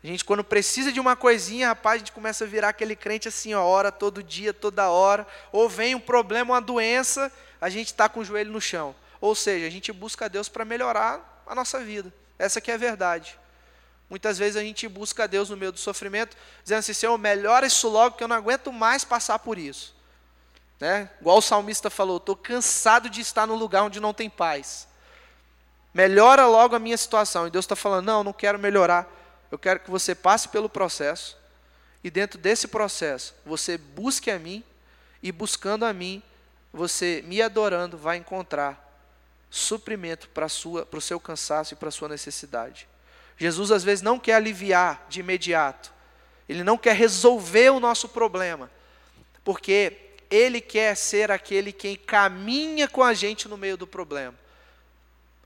A 0.04 0.06
gente, 0.06 0.22
quando 0.22 0.44
precisa 0.44 0.92
de 0.92 1.00
uma 1.00 1.16
coisinha, 1.16 1.68
rapaz, 1.68 1.94
a 1.94 1.98
gente 2.00 2.12
começa 2.12 2.44
a 2.44 2.46
virar 2.46 2.68
aquele 2.68 2.94
crente 2.94 3.26
assim, 3.26 3.54
ó, 3.54 3.64
hora, 3.64 3.90
todo 3.90 4.22
dia, 4.22 4.52
toda 4.52 4.90
hora. 4.90 5.26
Ou 5.50 5.70
vem 5.70 5.94
um 5.94 6.00
problema, 6.00 6.52
uma 6.52 6.60
doença, 6.60 7.32
a 7.58 7.70
gente 7.70 7.86
está 7.86 8.06
com 8.06 8.20
o 8.20 8.24
joelho 8.24 8.52
no 8.52 8.60
chão. 8.60 8.94
Ou 9.18 9.34
seja, 9.34 9.66
a 9.66 9.70
gente 9.70 9.90
busca 9.92 10.28
Deus 10.28 10.46
para 10.46 10.62
melhorar 10.62 11.42
a 11.46 11.54
nossa 11.54 11.82
vida. 11.82 12.12
Essa 12.38 12.60
que 12.60 12.70
é 12.70 12.74
a 12.74 12.78
verdade. 12.78 13.38
Muitas 14.08 14.38
vezes 14.38 14.56
a 14.56 14.62
gente 14.62 14.86
busca 14.88 15.26
Deus 15.26 15.50
no 15.50 15.56
meio 15.56 15.72
do 15.72 15.78
sofrimento, 15.78 16.36
dizendo 16.62 16.78
assim, 16.78 16.92
Senhor, 16.92 17.16
melhora 17.18 17.66
isso 17.66 17.88
logo, 17.88 18.16
que 18.16 18.22
eu 18.22 18.28
não 18.28 18.36
aguento 18.36 18.72
mais 18.72 19.04
passar 19.04 19.38
por 19.40 19.58
isso. 19.58 19.94
Né? 20.78 21.10
Igual 21.20 21.38
o 21.38 21.42
salmista 21.42 21.90
falou, 21.90 22.18
estou 22.18 22.36
cansado 22.36 23.10
de 23.10 23.20
estar 23.20 23.46
no 23.46 23.56
lugar 23.56 23.82
onde 23.82 23.98
não 23.98 24.14
tem 24.14 24.30
paz. 24.30 24.86
Melhora 25.92 26.46
logo 26.46 26.76
a 26.76 26.78
minha 26.78 26.96
situação. 26.96 27.46
E 27.46 27.50
Deus 27.50 27.64
está 27.64 27.74
falando, 27.74 28.04
não, 28.04 28.22
não 28.22 28.32
quero 28.32 28.58
melhorar. 28.58 29.10
Eu 29.50 29.58
quero 29.58 29.80
que 29.80 29.90
você 29.90 30.14
passe 30.14 30.48
pelo 30.48 30.68
processo. 30.68 31.36
E 32.04 32.10
dentro 32.10 32.38
desse 32.38 32.68
processo, 32.68 33.34
você 33.44 33.78
busque 33.78 34.30
a 34.30 34.38
mim. 34.38 34.62
E 35.22 35.32
buscando 35.32 35.84
a 35.84 35.92
mim, 35.92 36.22
você 36.72 37.24
me 37.26 37.40
adorando, 37.40 37.96
vai 37.96 38.18
encontrar 38.18 38.84
suprimento 39.50 40.28
para 40.28 40.46
o 40.46 41.00
seu 41.00 41.18
cansaço 41.18 41.72
e 41.72 41.76
para 41.76 41.88
a 41.88 41.92
sua 41.92 42.10
necessidade. 42.10 42.86
Jesus 43.38 43.70
às 43.70 43.84
vezes 43.84 44.02
não 44.02 44.18
quer 44.18 44.34
aliviar 44.34 45.06
de 45.08 45.20
imediato, 45.20 45.92
ele 46.48 46.64
não 46.64 46.78
quer 46.78 46.94
resolver 46.94 47.70
o 47.70 47.80
nosso 47.80 48.08
problema, 48.08 48.70
porque 49.44 50.10
ele 50.30 50.60
quer 50.60 50.96
ser 50.96 51.30
aquele 51.30 51.72
quem 51.72 51.96
caminha 51.96 52.88
com 52.88 53.02
a 53.02 53.12
gente 53.12 53.48
no 53.48 53.56
meio 53.56 53.76
do 53.76 53.86
problema, 53.86 54.34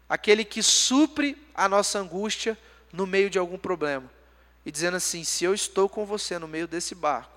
aquele 0.09 0.45
que 0.45 0.63
supre 0.63 1.37
a 1.55 1.69
nossa 1.69 1.99
angústia 1.99 2.57
no 2.93 3.07
meio 3.07 3.29
de 3.29 3.39
algum 3.39 3.59
problema, 3.59 4.11
e 4.65 4.71
dizendo 4.71 4.97
assim: 4.97 5.25
se 5.25 5.45
eu 5.45 5.53
estou 5.53 5.89
com 5.89 6.07
você 6.07 6.39
no 6.39 6.47
meio 6.47 6.69
desse 6.69 6.95
barco, 6.95 7.33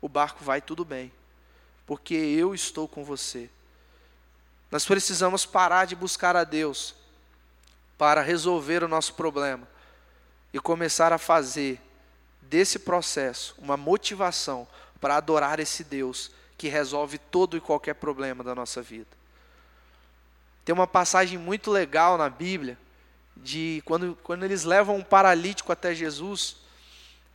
o 0.00 0.08
barco 0.08 0.44
vai 0.44 0.60
tudo 0.60 0.84
bem, 0.84 1.10
porque 1.86 2.14
eu 2.14 2.54
estou 2.54 2.86
com 2.86 3.04
você. 3.04 3.48
Nós 4.70 4.84
precisamos 4.84 5.46
parar 5.46 5.86
de 5.86 5.94
buscar 5.94 6.36
a 6.36 6.44
Deus 6.44 6.94
para 7.96 8.20
resolver 8.20 8.82
o 8.82 8.88
nosso 8.88 9.14
problema 9.14 9.73
e 10.54 10.60
começar 10.60 11.12
a 11.12 11.18
fazer 11.18 11.80
desse 12.40 12.78
processo 12.78 13.56
uma 13.58 13.76
motivação 13.76 14.68
para 15.00 15.16
adorar 15.16 15.58
esse 15.58 15.82
Deus 15.82 16.30
que 16.56 16.68
resolve 16.68 17.18
todo 17.18 17.56
e 17.56 17.60
qualquer 17.60 17.94
problema 17.94 18.44
da 18.44 18.54
nossa 18.54 18.80
vida. 18.80 19.08
Tem 20.64 20.72
uma 20.72 20.86
passagem 20.86 21.36
muito 21.36 21.72
legal 21.72 22.16
na 22.16 22.30
Bíblia 22.30 22.78
de 23.36 23.82
quando, 23.84 24.16
quando 24.22 24.44
eles 24.44 24.62
levam 24.62 24.94
um 24.94 25.02
paralítico 25.02 25.72
até 25.72 25.92
Jesus 25.92 26.58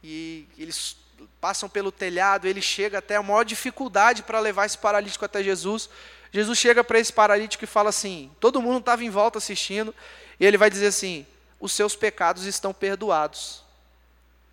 e 0.01 0.47
eles 0.57 0.95
passam 1.41 1.67
pelo 1.67 1.91
telhado, 1.91 2.47
ele 2.47 2.61
chega 2.61 2.99
até 2.99 3.17
a 3.17 3.21
maior 3.21 3.43
dificuldade 3.43 4.23
para 4.23 4.39
levar 4.39 4.65
esse 4.65 4.77
paralítico 4.77 5.25
até 5.25 5.43
Jesus. 5.43 5.89
Jesus 6.31 6.57
chega 6.57 6.85
para 6.85 6.97
esse 6.97 7.11
paralítico 7.11 7.65
e 7.65 7.67
fala 7.67 7.89
assim: 7.89 8.31
todo 8.39 8.61
mundo 8.61 8.79
estava 8.79 9.03
em 9.03 9.09
volta 9.09 9.39
assistindo, 9.39 9.93
e 10.39 10.45
ele 10.45 10.57
vai 10.57 10.69
dizer 10.69 10.87
assim: 10.87 11.27
os 11.59 11.71
seus 11.71 11.95
pecados 11.95 12.45
estão 12.45 12.73
perdoados. 12.73 13.63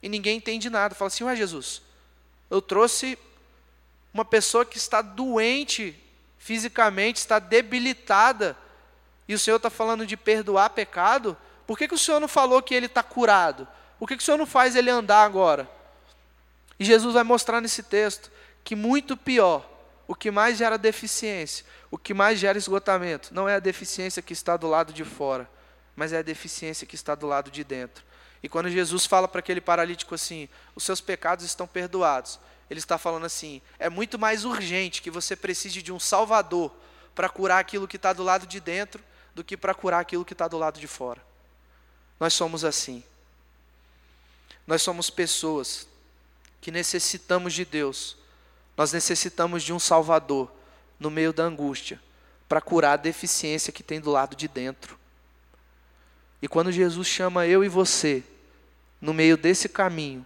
E 0.02 0.08
ninguém 0.08 0.36
entende 0.36 0.68
nada. 0.68 0.94
Fala 0.94 1.08
assim: 1.08 1.24
Ué, 1.24 1.36
Jesus, 1.36 1.82
eu 2.50 2.60
trouxe 2.60 3.18
uma 4.12 4.24
pessoa 4.24 4.64
que 4.64 4.78
está 4.78 5.02
doente 5.02 5.98
fisicamente, 6.38 7.16
está 7.16 7.38
debilitada, 7.38 8.56
e 9.28 9.34
o 9.34 9.38
Senhor 9.38 9.56
está 9.56 9.68
falando 9.68 10.06
de 10.06 10.16
perdoar 10.16 10.70
pecado? 10.70 11.36
Por 11.66 11.76
que, 11.76 11.88
que 11.88 11.94
o 11.94 11.98
Senhor 11.98 12.20
não 12.20 12.28
falou 12.28 12.62
que 12.62 12.74
ele 12.74 12.86
está 12.86 13.02
curado? 13.02 13.66
Por 13.98 14.06
que, 14.06 14.16
que 14.16 14.22
o 14.22 14.24
Senhor 14.24 14.38
não 14.38 14.46
faz 14.46 14.76
ele 14.76 14.88
andar 14.88 15.24
agora? 15.24 15.68
E 16.78 16.84
Jesus 16.84 17.14
vai 17.14 17.24
mostrar 17.24 17.60
nesse 17.60 17.82
texto 17.82 18.30
que 18.62 18.76
muito 18.76 19.16
pior, 19.16 19.68
o 20.06 20.14
que 20.14 20.30
mais 20.30 20.56
gera 20.56 20.78
deficiência, 20.78 21.64
o 21.90 21.98
que 21.98 22.14
mais 22.14 22.38
gera 22.38 22.56
esgotamento, 22.56 23.34
não 23.34 23.48
é 23.48 23.56
a 23.56 23.60
deficiência 23.60 24.22
que 24.22 24.32
está 24.32 24.56
do 24.56 24.68
lado 24.68 24.92
de 24.92 25.04
fora, 25.04 25.48
mas 25.96 26.12
é 26.12 26.18
a 26.18 26.22
deficiência 26.22 26.87
que 26.87 26.94
está 26.94 27.14
do 27.14 27.26
lado 27.26 27.50
de 27.50 27.64
dentro. 27.64 28.04
E 28.42 28.48
quando 28.48 28.70
Jesus 28.70 29.06
fala 29.06 29.26
para 29.26 29.40
aquele 29.40 29.61
paralítico 29.61 30.14
assim: 30.14 30.48
os 30.74 30.85
seus 30.85 31.00
pecados 31.00 31.44
estão 31.44 31.66
perdoados, 31.66 32.38
ele 32.70 32.78
está 32.78 32.98
falando 32.98 33.24
assim: 33.24 33.62
é 33.78 33.88
muito 33.88 34.18
mais 34.18 34.44
urgente 34.44 35.00
que 35.02 35.11
você 35.11 35.35
precise 35.35 35.80
de 35.82 35.92
um 35.92 35.98
Salvador 35.98 36.70
para 37.14 37.28
curar 37.28 37.59
aquilo 37.59 37.88
que 37.88 37.96
está 37.96 38.12
do 38.12 38.22
lado 38.22 38.46
de 38.46 38.61
dentro 38.61 39.02
do 39.35 39.42
que 39.42 39.56
para 39.56 39.74
curar 39.74 40.00
aquilo 40.00 40.24
que 40.24 40.35
está 40.35 40.46
do 40.46 40.59
lado 40.59 40.78
de 40.78 40.87
fora. 40.87 41.20
Nós 42.20 42.35
somos 42.35 42.64
assim. 42.64 43.02
Nós 44.66 44.82
somos 44.82 45.09
pessoas 45.11 45.87
que 46.61 46.70
necessitamos 46.70 47.54
de 47.54 47.64
Deus, 47.64 48.16
nós 48.76 48.92
necessitamos 48.92 49.62
de 49.62 49.72
um 49.72 49.78
Salvador 49.78 50.50
no 50.98 51.11
meio 51.11 51.32
da 51.32 51.44
angústia 51.44 52.00
para 52.48 52.61
curar 52.61 52.94
a 52.94 52.96
deficiência 52.96 53.72
que 53.72 53.82
tem 53.82 54.00
do 54.00 54.11
lado 54.11 54.35
de 54.35 54.48
dentro. 54.48 54.98
E 56.40 56.49
quando 56.49 56.70
Jesus 56.70 57.07
chama 57.07 57.46
eu 57.46 57.64
e 57.64 57.68
você, 57.68 58.22
no 59.01 59.14
meio 59.14 59.37
desse 59.37 59.68
caminho, 59.68 60.25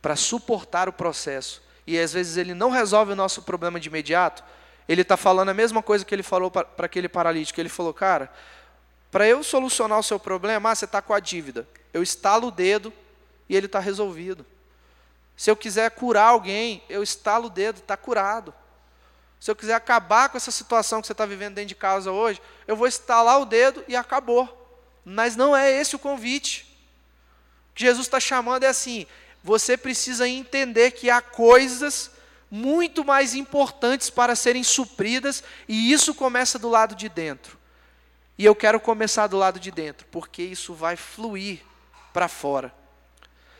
para 0.00 0.16
suportar 0.16 0.88
o 0.88 0.92
processo, 0.92 1.62
e 1.86 1.98
às 1.98 2.12
vezes 2.12 2.36
ele 2.36 2.54
não 2.54 2.70
resolve 2.70 3.12
o 3.12 3.16
nosso 3.16 3.42
problema 3.42 3.78
de 3.80 3.88
imediato, 3.88 4.44
ele 4.88 5.02
está 5.02 5.16
falando 5.16 5.48
a 5.48 5.54
mesma 5.54 5.82
coisa 5.82 6.04
que 6.04 6.14
ele 6.14 6.22
falou 6.22 6.50
para 6.50 6.66
aquele 6.78 7.08
paralítico. 7.08 7.60
Ele 7.60 7.68
falou, 7.68 7.94
cara, 7.94 8.30
para 9.10 9.26
eu 9.26 9.42
solucionar 9.42 9.98
o 9.98 10.02
seu 10.02 10.18
problema, 10.18 10.70
ah, 10.70 10.74
você 10.74 10.84
está 10.84 11.00
com 11.00 11.14
a 11.14 11.20
dívida. 11.20 11.66
Eu 11.92 12.02
estalo 12.02 12.48
o 12.48 12.50
dedo 12.50 12.92
e 13.48 13.56
ele 13.56 13.66
está 13.66 13.78
resolvido. 13.78 14.44
Se 15.36 15.50
eu 15.50 15.56
quiser 15.56 15.90
curar 15.92 16.28
alguém, 16.28 16.82
eu 16.88 17.02
estalo 17.02 17.46
o 17.46 17.50
dedo, 17.50 17.78
está 17.78 17.96
curado. 17.96 18.52
Se 19.40 19.50
eu 19.50 19.56
quiser 19.56 19.74
acabar 19.74 20.28
com 20.28 20.36
essa 20.36 20.50
situação 20.50 21.00
que 21.00 21.06
você 21.06 21.12
está 21.12 21.26
vivendo 21.26 21.54
dentro 21.54 21.68
de 21.68 21.74
casa 21.74 22.12
hoje, 22.12 22.40
eu 22.66 22.76
vou 22.76 22.86
estalar 22.86 23.40
o 23.40 23.44
dedo 23.44 23.84
e 23.88 23.96
acabou. 23.96 24.61
Mas 25.04 25.36
não 25.36 25.56
é 25.56 25.70
esse 25.70 25.96
o 25.96 25.98
convite. 25.98 26.66
O 27.70 27.74
que 27.74 27.84
Jesus 27.84 28.06
está 28.06 28.20
chamando 28.20 28.64
é 28.64 28.68
assim: 28.68 29.06
você 29.42 29.76
precisa 29.76 30.28
entender 30.28 30.92
que 30.92 31.10
há 31.10 31.20
coisas 31.20 32.10
muito 32.50 33.04
mais 33.04 33.34
importantes 33.34 34.10
para 34.10 34.36
serem 34.36 34.62
supridas, 34.62 35.42
e 35.66 35.92
isso 35.92 36.14
começa 36.14 36.58
do 36.58 36.68
lado 36.68 36.94
de 36.94 37.08
dentro. 37.08 37.58
E 38.36 38.44
eu 38.44 38.54
quero 38.54 38.78
começar 38.78 39.26
do 39.26 39.38
lado 39.38 39.58
de 39.58 39.70
dentro, 39.70 40.06
porque 40.10 40.42
isso 40.42 40.74
vai 40.74 40.96
fluir 40.96 41.60
para 42.12 42.28
fora. 42.28 42.74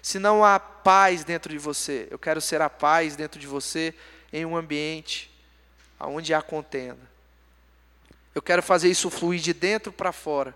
Se 0.03 0.18
não 0.18 0.45
há 0.45 0.59
paz 0.59 1.24
dentro 1.24 1.53
de 1.53 1.59
você, 1.59 2.09
eu 2.11 2.18
quero 2.18 2.40
ser 2.40 2.61
a 2.61 2.68
paz 2.68 3.16
dentro 3.16 3.40
de 3.40 3.47
você 3.47 3.95
em 4.32 4.45
um 4.45 4.57
ambiente 4.57 5.30
onde 5.99 6.34
há 6.34 6.43
contenda. 6.43 7.11
Eu 8.34 8.43
quero 8.43 8.62
fazer 8.62 8.90
isso 8.90 9.09
fluir 9.09 9.40
de 9.40 9.53
dentro 9.53 9.93
para 9.93 10.11
fora, 10.11 10.55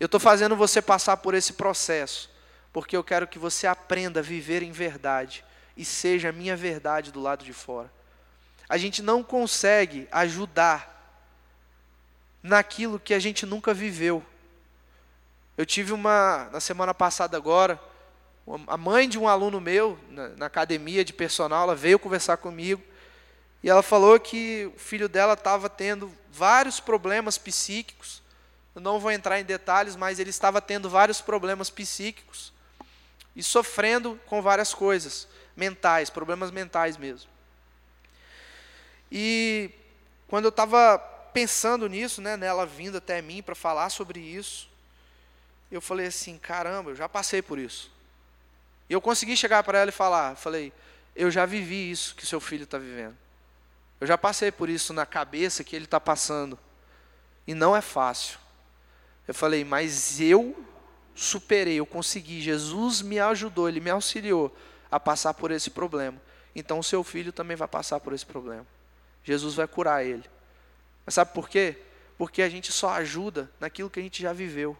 eu 0.00 0.06
estou 0.06 0.18
fazendo 0.18 0.56
você 0.56 0.80
passar 0.80 1.18
por 1.18 1.34
esse 1.34 1.52
processo, 1.52 2.30
porque 2.72 2.96
eu 2.96 3.04
quero 3.04 3.28
que 3.28 3.38
você 3.38 3.66
aprenda 3.66 4.20
a 4.20 4.22
viver 4.22 4.62
em 4.62 4.72
verdade 4.72 5.44
e 5.76 5.84
seja 5.84 6.30
a 6.30 6.32
minha 6.32 6.56
verdade 6.56 7.12
do 7.12 7.20
lado 7.20 7.44
de 7.44 7.52
fora. 7.52 7.92
A 8.66 8.78
gente 8.78 9.02
não 9.02 9.22
consegue 9.22 10.08
ajudar 10.10 10.96
naquilo 12.42 12.98
que 12.98 13.12
a 13.12 13.18
gente 13.18 13.44
nunca 13.44 13.74
viveu. 13.74 14.24
Eu 15.56 15.66
tive 15.66 15.92
uma, 15.92 16.48
na 16.50 16.60
semana 16.60 16.94
passada 16.94 17.36
agora, 17.36 17.78
a 18.66 18.76
mãe 18.78 19.06
de 19.06 19.18
um 19.18 19.28
aluno 19.28 19.60
meu, 19.60 19.98
na, 20.08 20.28
na 20.30 20.46
academia 20.46 21.04
de 21.04 21.12
personal, 21.12 21.64
ela 21.64 21.76
veio 21.76 21.98
conversar 21.98 22.38
comigo, 22.38 22.82
e 23.62 23.68
ela 23.68 23.82
falou 23.82 24.18
que 24.18 24.72
o 24.74 24.78
filho 24.78 25.08
dela 25.08 25.34
estava 25.34 25.68
tendo 25.68 26.10
vários 26.32 26.80
problemas 26.80 27.36
psíquicos. 27.36 28.22
Eu 28.74 28.80
não 28.80 29.00
vou 29.00 29.10
entrar 29.10 29.40
em 29.40 29.44
detalhes, 29.44 29.96
mas 29.96 30.18
ele 30.18 30.30
estava 30.30 30.60
tendo 30.60 30.88
vários 30.88 31.20
problemas 31.20 31.70
psíquicos 31.70 32.52
e 33.34 33.42
sofrendo 33.42 34.18
com 34.26 34.40
várias 34.40 34.72
coisas 34.72 35.26
mentais, 35.56 36.10
problemas 36.10 36.50
mentais 36.50 36.96
mesmo. 36.96 37.30
E 39.10 39.70
quando 40.28 40.44
eu 40.44 40.50
estava 40.50 40.98
pensando 41.32 41.88
nisso, 41.88 42.20
né, 42.20 42.36
nela 42.36 42.64
vindo 42.64 42.98
até 42.98 43.20
mim 43.20 43.42
para 43.42 43.54
falar 43.54 43.90
sobre 43.90 44.20
isso, 44.20 44.68
eu 45.70 45.80
falei 45.80 46.06
assim: 46.06 46.38
caramba, 46.38 46.90
eu 46.90 46.96
já 46.96 47.08
passei 47.08 47.42
por 47.42 47.58
isso. 47.58 47.90
E 48.88 48.92
eu 48.92 49.00
consegui 49.00 49.36
chegar 49.36 49.62
para 49.62 49.78
ela 49.78 49.90
e 49.90 49.92
falar: 49.92 50.36
falei, 50.36 50.72
eu 51.14 51.30
já 51.30 51.46
vivi 51.46 51.90
isso 51.90 52.14
que 52.14 52.26
seu 52.26 52.40
filho 52.40 52.64
está 52.64 52.78
vivendo. 52.78 53.16
Eu 54.00 54.06
já 54.06 54.16
passei 54.16 54.50
por 54.50 54.68
isso 54.68 54.92
na 54.92 55.04
cabeça 55.04 55.62
que 55.62 55.76
ele 55.76 55.84
está 55.84 56.00
passando. 56.00 56.58
E 57.46 57.54
não 57.54 57.76
é 57.76 57.80
fácil. 57.80 58.38
Eu 59.30 59.34
falei, 59.34 59.64
mas 59.64 60.20
eu 60.20 60.56
superei, 61.14 61.76
eu 61.76 61.86
consegui. 61.86 62.40
Jesus 62.40 63.00
me 63.00 63.20
ajudou, 63.20 63.68
ele 63.68 63.78
me 63.78 63.88
auxiliou 63.88 64.52
a 64.90 64.98
passar 64.98 65.34
por 65.34 65.52
esse 65.52 65.70
problema. 65.70 66.20
Então 66.52 66.80
o 66.80 66.82
seu 66.82 67.04
filho 67.04 67.32
também 67.32 67.56
vai 67.56 67.68
passar 67.68 68.00
por 68.00 68.12
esse 68.12 68.26
problema. 68.26 68.66
Jesus 69.22 69.54
vai 69.54 69.68
curar 69.68 70.04
ele. 70.04 70.28
Mas 71.06 71.14
sabe 71.14 71.32
por 71.32 71.48
quê? 71.48 71.78
Porque 72.18 72.42
a 72.42 72.48
gente 72.48 72.72
só 72.72 72.90
ajuda 72.90 73.48
naquilo 73.60 73.88
que 73.88 74.00
a 74.00 74.02
gente 74.02 74.20
já 74.20 74.32
viveu. 74.32 74.76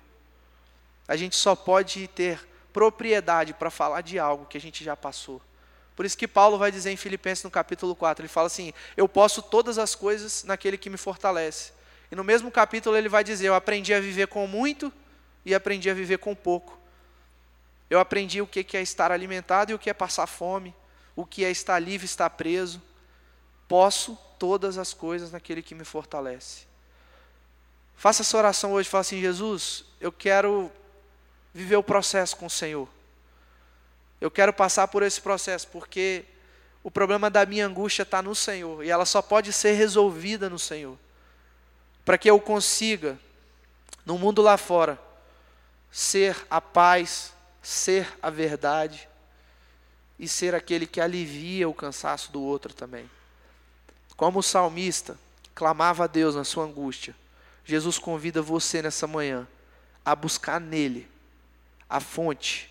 A 1.06 1.14
gente 1.14 1.36
só 1.36 1.54
pode 1.54 2.08
ter 2.08 2.44
propriedade 2.72 3.54
para 3.54 3.70
falar 3.70 4.00
de 4.00 4.18
algo 4.18 4.46
que 4.46 4.58
a 4.58 4.60
gente 4.60 4.82
já 4.82 4.96
passou. 4.96 5.40
Por 5.94 6.04
isso 6.04 6.18
que 6.18 6.26
Paulo 6.26 6.58
vai 6.58 6.72
dizer 6.72 6.90
em 6.90 6.96
Filipenses 6.96 7.44
no 7.44 7.52
capítulo 7.52 7.94
4, 7.94 8.22
ele 8.22 8.28
fala 8.28 8.48
assim: 8.48 8.74
"Eu 8.96 9.08
posso 9.08 9.42
todas 9.42 9.78
as 9.78 9.94
coisas 9.94 10.42
naquele 10.42 10.76
que 10.76 10.90
me 10.90 10.96
fortalece". 10.96 11.78
E 12.10 12.16
no 12.16 12.24
mesmo 12.24 12.50
capítulo 12.50 12.96
ele 12.96 13.08
vai 13.08 13.22
dizer: 13.22 13.46
"Eu 13.46 13.54
aprendi 13.54 13.94
a 13.94 14.00
viver 14.00 14.26
com 14.26 14.46
muito 14.46 14.92
e 15.44 15.54
aprendi 15.54 15.88
a 15.88 15.94
viver 15.94 16.18
com 16.18 16.34
pouco". 16.34 16.78
Eu 17.88 17.98
aprendi 17.98 18.40
o 18.40 18.46
que 18.46 18.76
é 18.76 18.82
estar 18.82 19.10
alimentado 19.10 19.72
e 19.72 19.74
o 19.74 19.78
que 19.78 19.90
é 19.90 19.94
passar 19.94 20.26
fome, 20.26 20.74
o 21.16 21.26
que 21.26 21.44
é 21.44 21.50
estar 21.50 21.78
livre, 21.78 22.04
estar 22.04 22.30
preso. 22.30 22.80
Posso 23.66 24.16
todas 24.38 24.78
as 24.78 24.94
coisas 24.94 25.32
naquele 25.32 25.62
que 25.62 25.74
me 25.74 25.84
fortalece. 25.84 26.70
Faça 27.96 28.22
essa 28.22 28.38
oração 28.38 28.72
hoje, 28.72 28.88
fala 28.88 29.02
assim: 29.02 29.20
Jesus, 29.20 29.84
eu 30.00 30.10
quero 30.10 30.70
viver 31.52 31.76
o 31.76 31.82
processo 31.82 32.36
com 32.36 32.46
o 32.46 32.50
Senhor. 32.50 32.88
Eu 34.20 34.30
quero 34.30 34.52
passar 34.52 34.88
por 34.88 35.02
esse 35.02 35.20
processo, 35.20 35.68
porque 35.68 36.24
o 36.82 36.90
problema 36.90 37.28
da 37.28 37.44
minha 37.44 37.66
angústia 37.66 38.02
está 38.02 38.22
no 38.22 38.34
Senhor, 38.34 38.84
e 38.84 38.90
ela 38.90 39.04
só 39.04 39.20
pode 39.20 39.52
ser 39.52 39.72
resolvida 39.72 40.48
no 40.48 40.58
Senhor. 40.58 40.96
Para 42.10 42.18
que 42.18 42.28
eu 42.28 42.40
consiga, 42.40 43.16
no 44.04 44.18
mundo 44.18 44.42
lá 44.42 44.56
fora, 44.56 45.00
ser 45.92 46.44
a 46.50 46.60
paz, 46.60 47.32
ser 47.62 48.18
a 48.20 48.28
verdade, 48.28 49.08
e 50.18 50.26
ser 50.26 50.52
aquele 50.52 50.88
que 50.88 51.00
alivia 51.00 51.68
o 51.68 51.72
cansaço 51.72 52.32
do 52.32 52.42
outro 52.42 52.74
também. 52.74 53.08
Como 54.16 54.40
o 54.40 54.42
salmista 54.42 55.16
clamava 55.54 56.02
a 56.02 56.06
Deus 56.08 56.34
na 56.34 56.42
sua 56.42 56.64
angústia, 56.64 57.14
Jesus 57.64 57.96
convida 57.96 58.42
você 58.42 58.82
nessa 58.82 59.06
manhã 59.06 59.46
a 60.04 60.16
buscar 60.16 60.60
nele 60.60 61.08
a 61.88 62.00
fonte, 62.00 62.68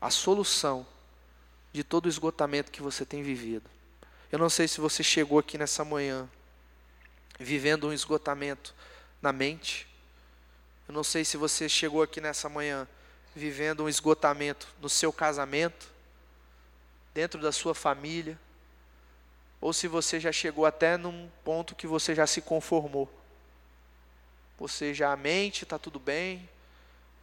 a 0.00 0.08
solução 0.08 0.86
de 1.72 1.82
todo 1.82 2.06
o 2.06 2.08
esgotamento 2.08 2.70
que 2.70 2.80
você 2.80 3.04
tem 3.04 3.24
vivido. 3.24 3.68
Eu 4.30 4.38
não 4.38 4.48
sei 4.48 4.68
se 4.68 4.80
você 4.80 5.02
chegou 5.02 5.40
aqui 5.40 5.58
nessa 5.58 5.84
manhã 5.84 6.28
vivendo 7.42 7.88
um 7.88 7.92
esgotamento 7.92 8.74
na 9.20 9.32
mente. 9.32 9.86
Eu 10.88 10.94
não 10.94 11.04
sei 11.04 11.24
se 11.24 11.36
você 11.36 11.68
chegou 11.68 12.02
aqui 12.02 12.20
nessa 12.20 12.48
manhã 12.48 12.86
vivendo 13.34 13.84
um 13.84 13.88
esgotamento 13.88 14.68
no 14.80 14.88
seu 14.88 15.12
casamento, 15.12 15.86
dentro 17.14 17.40
da 17.40 17.52
sua 17.52 17.74
família, 17.74 18.38
ou 19.60 19.72
se 19.72 19.86
você 19.86 20.18
já 20.18 20.32
chegou 20.32 20.66
até 20.66 20.96
num 20.96 21.30
ponto 21.44 21.74
que 21.74 21.86
você 21.86 22.14
já 22.14 22.26
se 22.26 22.40
conformou. 22.40 23.08
Você 24.58 24.92
já 24.92 25.12
a 25.12 25.16
mente, 25.16 25.64
está 25.64 25.78
tudo 25.78 25.98
bem, 25.98 26.48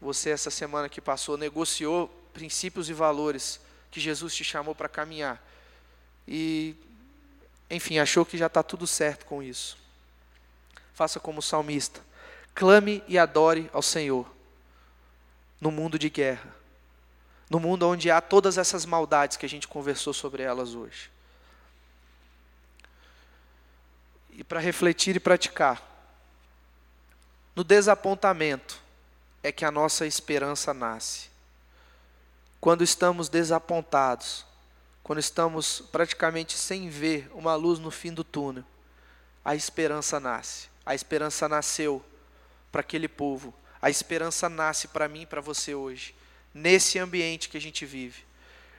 você, 0.01 0.29
essa 0.29 0.49
semana 0.49 0.87
que 0.87 1.01
passou, 1.01 1.37
negociou 1.37 2.07
princípios 2.33 2.89
e 2.89 2.93
valores 2.93 3.59
que 3.91 3.99
Jesus 3.99 4.33
te 4.33 4.43
chamou 4.43 4.73
para 4.73 4.87
caminhar. 4.87 5.43
E, 6.27 6.75
enfim, 7.69 7.99
achou 7.99 8.25
que 8.25 8.37
já 8.37 8.47
está 8.47 8.63
tudo 8.63 8.87
certo 8.87 9.25
com 9.25 9.43
isso. 9.43 9.77
Faça 10.99 11.17
como 11.17 11.39
o 11.39 11.41
salmista. 11.41 12.01
Clame 12.53 13.01
e 13.07 13.17
adore 13.17 13.69
ao 13.71 13.81
Senhor 13.81 14.29
no 15.61 15.71
mundo 15.71 15.97
de 15.97 16.09
guerra, 16.09 16.53
no 17.49 17.57
mundo 17.57 17.87
onde 17.87 18.11
há 18.11 18.19
todas 18.19 18.57
essas 18.57 18.85
maldades 18.85 19.37
que 19.37 19.45
a 19.45 19.49
gente 19.49 19.65
conversou 19.65 20.13
sobre 20.13 20.43
elas 20.43 20.75
hoje. 20.75 21.09
E 24.31 24.43
para 24.43 24.59
refletir 24.59 25.15
e 25.15 25.21
praticar, 25.21 25.81
no 27.55 27.63
desapontamento, 27.63 28.77
é 29.41 29.53
que 29.53 29.63
a 29.63 29.71
nossa 29.71 30.05
esperança 30.05 30.73
nasce. 30.73 31.29
Quando 32.59 32.83
estamos 32.83 33.29
desapontados, 33.29 34.45
quando 35.01 35.19
estamos 35.19 35.79
praticamente 35.93 36.57
sem 36.57 36.89
ver 36.89 37.31
uma 37.33 37.55
luz 37.55 37.79
no 37.79 37.89
fim 37.89 38.13
do 38.13 38.25
túnel, 38.25 38.65
a 39.45 39.55
esperança 39.55 40.19
nasce. 40.19 40.68
A 40.89 40.95
esperança 40.95 41.47
nasceu 41.47 42.03
para 42.71 42.81
aquele 42.81 43.07
povo. 43.07 43.53
A 43.79 43.91
esperança 43.91 44.49
nasce 44.49 44.87
para 44.87 45.07
mim 45.07 45.21
e 45.21 45.25
para 45.27 45.39
você 45.39 45.75
hoje, 45.75 46.15
nesse 46.51 46.97
ambiente 46.97 47.47
que 47.47 47.57
a 47.57 47.61
gente 47.61 47.85
vive. 47.85 48.23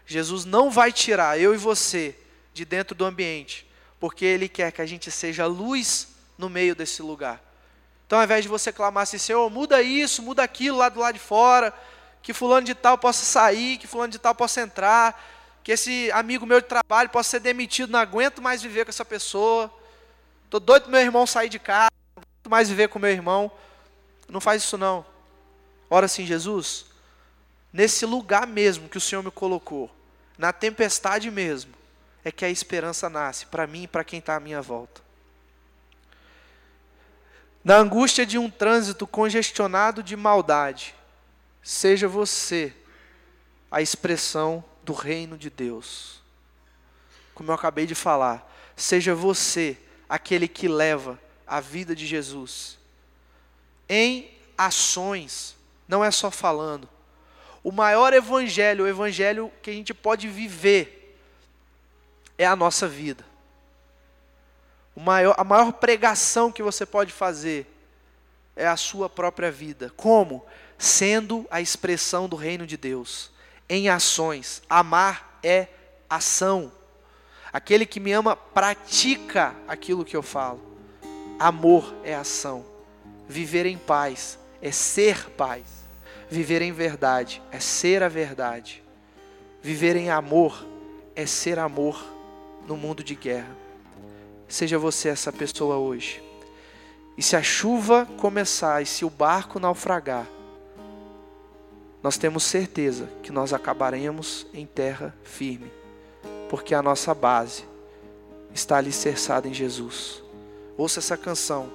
Jesus 0.05 0.45
não 0.45 0.73
vai 0.73 0.93
tirar 0.93 1.39
eu 1.39 1.55
e 1.55 1.57
você 1.57 2.19
de 2.53 2.65
dentro 2.65 2.97
do 2.97 3.05
ambiente, 3.05 3.65
porque 4.01 4.25
Ele 4.25 4.49
quer 4.49 4.73
que 4.73 4.83
a 4.83 4.87
gente 4.87 5.09
seja 5.09 5.47
luz 5.47 6.09
no 6.37 6.51
meio 6.51 6.75
desse 6.75 7.01
lugar. 7.01 7.41
Então, 8.09 8.19
ao 8.19 8.25
invés 8.25 8.43
de 8.43 8.49
você 8.49 8.73
clamar 8.73 9.05
assim, 9.05 9.17
Senhor, 9.17 9.49
muda 9.49 9.81
isso, 9.81 10.21
muda 10.21 10.43
aquilo 10.43 10.79
lá 10.79 10.89
do 10.89 10.99
lado 10.99 11.15
de 11.15 11.21
fora, 11.21 11.73
que 12.25 12.33
fulano 12.33 12.67
de 12.67 12.75
tal 12.75 12.99
possa 12.99 13.25
sair, 13.25 13.79
que 13.79 13.87
fulano 13.87 14.11
de 14.11 14.19
tal 14.19 14.35
possa 14.35 14.61
entrar, 14.61 15.63
que 15.63 15.71
esse 15.71 16.11
amigo 16.11 16.45
meu 16.45 16.61
de 16.61 16.67
trabalho 16.67 17.09
possa 17.09 17.31
ser 17.31 17.39
demitido, 17.39 17.93
não 17.93 18.01
aguento 18.01 18.43
mais 18.43 18.61
viver 18.61 18.85
com 18.85 18.91
essa 18.91 19.05
pessoa. 19.05 19.73
Estou 20.45 20.59
doido 20.59 20.83
para 20.83 20.91
meu 20.91 21.01
irmão 21.01 21.25
sair 21.25 21.49
de 21.49 21.61
casa, 21.61 21.90
mais 22.51 22.69
viver 22.69 22.89
com 22.89 22.99
meu 22.99 23.11
irmão. 23.11 23.51
Não 24.29 24.41
faz 24.41 24.63
isso 24.63 24.77
não. 24.77 25.07
Ora 25.89 26.07
assim, 26.07 26.27
Jesus, 26.27 26.87
nesse 27.73 28.05
lugar 28.05 28.47
mesmo 28.47 28.89
que 28.89 28.99
o 28.99 29.01
Senhor 29.01 29.23
me 29.23 29.31
colocou, 29.31 29.91
na 30.37 30.53
tempestade 30.53 31.31
mesmo, 31.31 31.73
é 32.25 32.31
que 32.31 32.45
a 32.45 32.51
esperança 32.51 33.09
nasce 33.09 33.47
para 33.47 33.67
mim 33.67 33.85
e 33.85 33.89
para 33.89 34.05
quem 34.05 34.19
está 34.19 34.37
à 34.37 34.41
minha 34.41 34.61
volta. 34.61 35.01
Na 37.63 37.77
angústia 37.77 38.27
de 38.27 38.39
um 38.39 38.51
trânsito 38.51 39.07
congestionado 39.07 40.03
de 40.03 40.17
maldade, 40.17 40.95
seja 41.63 42.09
você 42.09 42.75
a 43.71 43.81
expressão 43.81 44.65
do 44.83 44.93
reino 44.93 45.37
de 45.37 45.51
Deus. 45.51 46.21
Como 47.35 47.51
eu 47.51 47.55
acabei 47.55 47.87
de 47.87 47.95
falar, 47.95 48.51
seja 48.77 49.15
você 49.15 49.79
aquele 50.09 50.49
que 50.49 50.67
leva 50.69 51.19
a 51.51 51.61
vida 51.61 51.95
de 51.95 52.07
Jesus 52.07 52.79
em 53.89 54.31
ações, 54.57 55.57
não 55.89 56.05
é 56.05 56.11
só 56.11 56.31
falando. 56.31 56.89
O 57.63 57.73
maior 57.73 58.15
evangelho, 58.15 58.85
o 58.85 58.89
evangelho 58.89 59.53
que 59.61 59.69
a 59.69 59.73
gente 59.75 59.93
pode 59.93 60.29
viver, 60.29 61.19
é 62.39 62.47
a 62.47 62.57
nossa 62.57 62.89
vida 62.89 63.29
maior, 65.01 65.35
a 65.37 65.43
maior 65.43 65.73
pregação 65.73 66.53
que 66.53 66.63
você 66.63 66.85
pode 66.85 67.13
fazer 67.13 67.67
é 68.55 68.67
a 68.67 68.77
sua 68.77 69.09
própria 69.09 69.51
vida. 69.51 69.91
Como? 69.97 70.45
Sendo 70.79 71.47
a 71.51 71.61
expressão 71.61 72.29
do 72.29 72.37
reino 72.37 72.67
de 72.67 72.77
Deus, 72.77 73.31
em 73.69 73.89
ações. 73.89 74.63
Amar 74.69 75.39
é 75.43 75.69
ação. 76.09 76.71
Aquele 77.53 77.87
que 77.87 77.99
me 77.99 78.13
ama 78.13 78.37
pratica 78.37 79.55
aquilo 79.67 80.05
que 80.05 80.17
eu 80.17 80.23
falo. 80.23 80.70
Amor 81.41 81.95
é 82.05 82.15
ação. 82.15 82.67
Viver 83.27 83.65
em 83.65 83.79
paz 83.79 84.39
é 84.61 84.71
ser 84.71 85.31
paz. 85.31 85.63
Viver 86.29 86.61
em 86.61 86.71
verdade 86.71 87.41
é 87.51 87.59
ser 87.59 88.03
a 88.03 88.09
verdade. 88.09 88.85
Viver 89.63 89.97
em 89.97 90.11
amor 90.11 90.67
é 91.17 91.25
ser 91.25 91.59
amor 91.59 91.99
no 92.67 92.77
mundo 92.77 93.03
de 93.03 93.15
guerra. 93.15 93.57
Seja 94.49 94.79
você 94.79 95.09
essa 95.09 95.33
pessoa 95.33 95.79
hoje. 95.79 96.23
E 97.17 97.23
se 97.23 97.35
a 97.35 97.43
chuva 97.43 98.07
começar 98.19 98.83
e 98.83 98.87
se 98.87 99.07
o 99.07 99.11
barco 99.11 99.59
naufragar, 99.59 100.27
nós 102.03 102.19
temos 102.19 102.45
certeza 102.45 103.09
que 103.23 103.33
nós 103.33 103.55
acabaremos 103.55 104.47
em 104.53 104.67
terra 104.67 105.15
firme, 105.25 105.73
porque 106.51 106.75
a 106.75 106.83
nossa 106.83 107.15
base 107.15 107.65
está 108.53 108.77
alicerçada 108.77 109.49
em 109.49 109.55
Jesus. 109.55 110.23
Ouça 110.81 110.99
essa 110.99 111.15
canção 111.15 111.71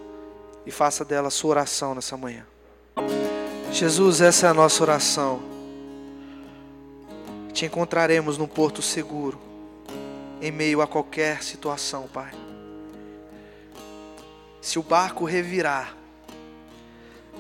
e 0.66 0.72
faça 0.72 1.06
dela 1.06 1.30
sua 1.30 1.51
oração 1.51 1.93
nessa 1.93 2.18
manhã. 2.18 2.43
Jesus, 3.72 4.20
essa 4.20 4.47
é 4.47 4.49
a 4.49 4.53
nossa 4.53 4.82
oração. 4.82 5.43
Te 7.53 7.68
encontraremos 7.68 8.36
num 8.39 8.47
porto 8.47 8.82
seguro, 8.82 9.39
em 10.41 10.51
meio 10.51 10.82
a 10.82 10.88
qualquer 10.88 11.43
situação, 11.43 12.08
Pai. 12.12 12.32
Se 14.60 14.80
o 14.80 14.82
barco 14.82 15.24
revirar, 15.24 15.95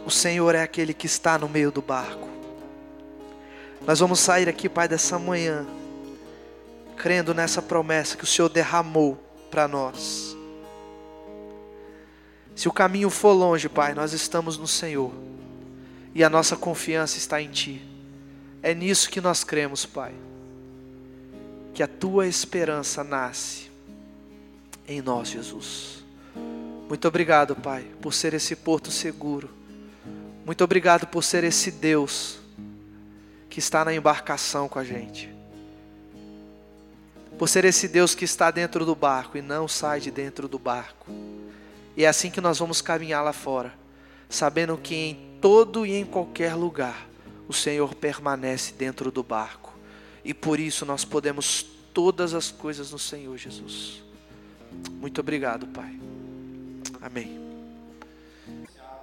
o 0.05 0.11
Senhor 0.11 0.53
é 0.53 0.61
aquele 0.61 0.93
que 0.93 1.07
está 1.07 1.35
no 1.35 1.49
meio 1.49 1.71
do 1.71 1.81
barco. 1.81 2.29
Nós 3.87 3.99
vamos 3.99 4.19
sair 4.19 4.47
aqui, 4.47 4.69
Pai, 4.69 4.87
dessa 4.87 5.17
manhã, 5.17 5.65
crendo 6.95 7.33
nessa 7.33 7.59
promessa 7.59 8.15
que 8.15 8.23
o 8.23 8.27
Senhor 8.27 8.49
derramou 8.49 9.17
para 9.49 9.67
nós. 9.67 10.35
Se 12.55 12.69
o 12.69 12.71
caminho 12.71 13.09
for 13.09 13.33
longe, 13.33 13.67
Pai, 13.67 13.93
nós 13.93 14.13
estamos 14.13 14.57
no 14.57 14.67
Senhor 14.67 15.13
e 16.13 16.23
a 16.23 16.29
nossa 16.29 16.55
confiança 16.55 17.17
está 17.17 17.41
em 17.41 17.49
Ti. 17.49 17.81
É 18.63 18.73
nisso 18.73 19.09
que 19.09 19.19
nós 19.19 19.43
cremos, 19.43 19.85
Pai, 19.85 20.13
que 21.73 21.83
a 21.83 21.87
Tua 21.87 22.25
esperança 22.25 23.03
nasce 23.03 23.69
em 24.87 25.01
nós, 25.01 25.27
Jesus. 25.29 26.03
Muito 26.87 27.07
obrigado, 27.07 27.55
Pai, 27.55 27.85
por 28.01 28.13
ser 28.13 28.33
esse 28.33 28.55
porto 28.55 28.89
seguro. 28.89 29.49
Muito 30.45 30.63
obrigado 30.63 31.07
por 31.07 31.23
ser 31.23 31.43
esse 31.43 31.71
Deus 31.71 32.37
que 33.49 33.59
está 33.59 33.83
na 33.83 33.93
embarcação 33.93 34.69
com 34.69 34.79
a 34.79 34.83
gente. 34.83 35.33
Por 37.37 37.49
ser 37.49 37.65
esse 37.65 37.87
Deus 37.87 38.15
que 38.15 38.23
está 38.23 38.51
dentro 38.51 38.85
do 38.85 38.95
barco 38.95 39.37
e 39.37 39.41
não 39.41 39.67
sai 39.67 39.99
de 39.99 40.11
dentro 40.11 40.47
do 40.47 40.57
barco. 40.57 41.11
E 41.95 42.03
é 42.03 42.07
assim 42.07 42.29
que 42.29 42.41
nós 42.41 42.59
vamos 42.59 42.81
caminhar 42.81 43.23
lá 43.23 43.33
fora, 43.33 43.73
sabendo 44.29 44.77
que 44.77 44.95
em 44.95 45.37
todo 45.39 45.85
e 45.85 45.93
em 45.93 46.05
qualquer 46.05 46.55
lugar 46.55 47.07
o 47.47 47.53
Senhor 47.53 47.93
permanece 47.95 48.73
dentro 48.73 49.11
do 49.11 49.23
barco. 49.23 49.73
E 50.23 50.33
por 50.33 50.59
isso 50.59 50.85
nós 50.85 51.05
podemos 51.05 51.65
todas 51.93 52.33
as 52.33 52.51
coisas 52.51 52.91
no 52.91 52.99
Senhor 52.99 53.37
Jesus. 53.37 54.03
Muito 54.99 55.21
obrigado, 55.21 55.67
Pai. 55.67 55.97
Amém. 57.01 57.44